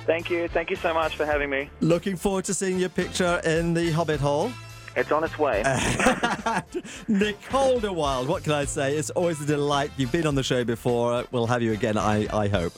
Thank 0.07 0.30
you. 0.30 0.47
Thank 0.49 0.70
you 0.70 0.76
so 0.76 0.95
much 0.95 1.16
for 1.16 1.26
having 1.26 1.51
me. 1.51 1.68
Looking 1.80 2.16
forward 2.16 2.45
to 2.47 2.55
seeing 2.55 2.78
your 2.78 2.88
picture 2.91 3.41
in 3.45 3.74
the 3.74 3.91
Hobbit 3.91 4.20
Hall. 4.20 4.53
It's 4.97 5.12
on 5.12 5.22
its 5.24 5.38
way. 5.38 5.62
Nicole 7.09 7.80
DeWild, 7.80 8.26
what 8.26 8.43
can 8.43 8.53
I 8.53 8.64
say? 8.64 8.97
It's 8.97 9.11
always 9.11 9.41
a 9.41 9.47
delight. 9.47 9.91
You've 9.97 10.11
been 10.12 10.26
on 10.26 10.34
the 10.34 10.43
show 10.43 10.64
before. 10.64 11.24
We'll 11.30 11.47
have 11.47 11.62
you 11.62 11.72
again, 11.72 11.97
I, 11.97 12.26
I 12.36 12.49
hope. 12.49 12.72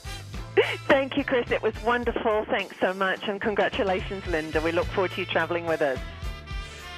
Thank 0.87 1.17
you, 1.17 1.23
Chris. 1.23 1.49
It 1.51 1.61
was 1.61 1.73
wonderful. 1.83 2.45
Thanks 2.45 2.75
so 2.79 2.93
much. 2.93 3.27
And 3.27 3.41
congratulations, 3.41 4.25
Linda. 4.27 4.61
We 4.61 4.71
look 4.71 4.85
forward 4.87 5.11
to 5.11 5.21
you 5.21 5.25
traveling 5.25 5.65
with 5.65 5.81
us. 5.81 5.99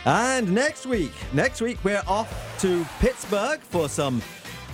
And 0.06 0.53
next 0.53 0.86
week, 0.86 1.14
next 1.34 1.62
week 1.62 1.80
we're 1.84 2.03
off 2.08 2.60
to 2.60 2.86
Pittsburgh 2.99 3.60
for 3.60 3.89
some 3.89 4.22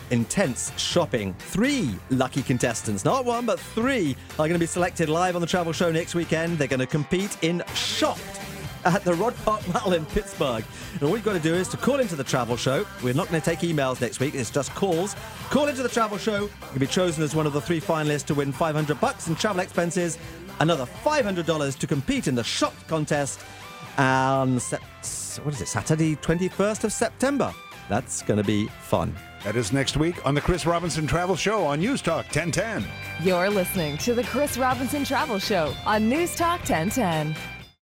intense 0.09 0.77
shopping. 0.77 1.34
Three 1.36 1.95
lucky 2.09 2.41
contestants, 2.41 3.05
not 3.05 3.23
one 3.23 3.45
but 3.45 3.59
three, 3.59 4.17
are 4.32 4.47
going 4.47 4.53
to 4.53 4.59
be 4.59 4.65
selected 4.65 5.07
live 5.07 5.36
on 5.36 5.41
the 5.41 5.47
travel 5.47 5.71
show 5.71 5.89
next 5.89 6.15
weekend. 6.15 6.57
They're 6.57 6.67
going 6.67 6.82
to 6.82 6.86
compete 6.86 7.38
in 7.43 7.63
Shopped 7.73 8.41
at 8.86 9.03
the 9.03 9.13
Ross 9.13 9.34
Park 9.43 9.61
Mall 9.73 9.93
in 9.93 10.05
Pittsburgh. 10.07 10.63
And 10.93 11.03
all 11.03 11.11
you've 11.11 11.25
got 11.25 11.34
to 11.34 11.39
do 11.39 11.53
is 11.53 11.67
to 11.69 11.77
call 11.77 11.99
into 11.99 12.15
the 12.15 12.23
travel 12.23 12.57
show. 12.57 12.86
We're 13.03 13.13
not 13.13 13.29
going 13.29 13.41
to 13.41 13.45
take 13.45 13.59
emails 13.59 14.01
next 14.01 14.19
week, 14.19 14.36
it's 14.36 14.49
just 14.49 14.73
calls. 14.75 15.15
Call 15.49 15.67
into 15.67 15.84
the 15.84 15.89
travel 15.89 16.17
show. 16.17 16.49
You'll 16.71 16.79
be 16.79 16.88
chosen 16.88 17.23
as 17.23 17.36
one 17.36 17.45
of 17.45 17.53
the 17.53 17.61
three 17.61 17.82
finalists 17.82 18.25
to 18.25 18.34
win 18.34 18.51
500 18.51 18.99
bucks 18.99 19.27
in 19.27 19.36
travel 19.36 19.61
expenses, 19.61 20.17
another 20.59 20.86
$500 21.03 21.77
to 21.77 21.88
compete 21.88 22.27
in 22.27 22.36
the 22.36 22.43
shot 22.43 22.73
contest 22.88 23.39
on 23.97 24.59
Sep- 24.59 24.82
what 25.43 25.53
is 25.53 25.61
it, 25.61 25.67
Saturday, 25.67 26.15
21st 26.17 26.84
of 26.84 26.93
September. 26.93 27.53
That's 27.89 28.21
going 28.21 28.38
to 28.38 28.43
be 28.43 28.67
fun. 28.82 29.15
That 29.43 29.55
is 29.55 29.73
next 29.73 29.97
week 29.97 30.25
on 30.25 30.36
the 30.36 30.41
Chris 30.41 30.65
Robinson 30.65 31.07
Travel 31.07 31.36
Show 31.36 31.65
on 31.65 31.79
News 31.79 32.01
Talk 32.01 32.25
1010. 32.25 32.86
You're 33.23 33.49
listening 33.49 33.97
to 33.97 34.13
the 34.13 34.23
Chris 34.23 34.57
Robinson 34.57 35.03
Travel 35.03 35.39
Show 35.39 35.73
on 35.86 36.07
News 36.07 36.36
Talk 36.36 36.59
1010. 36.59 37.36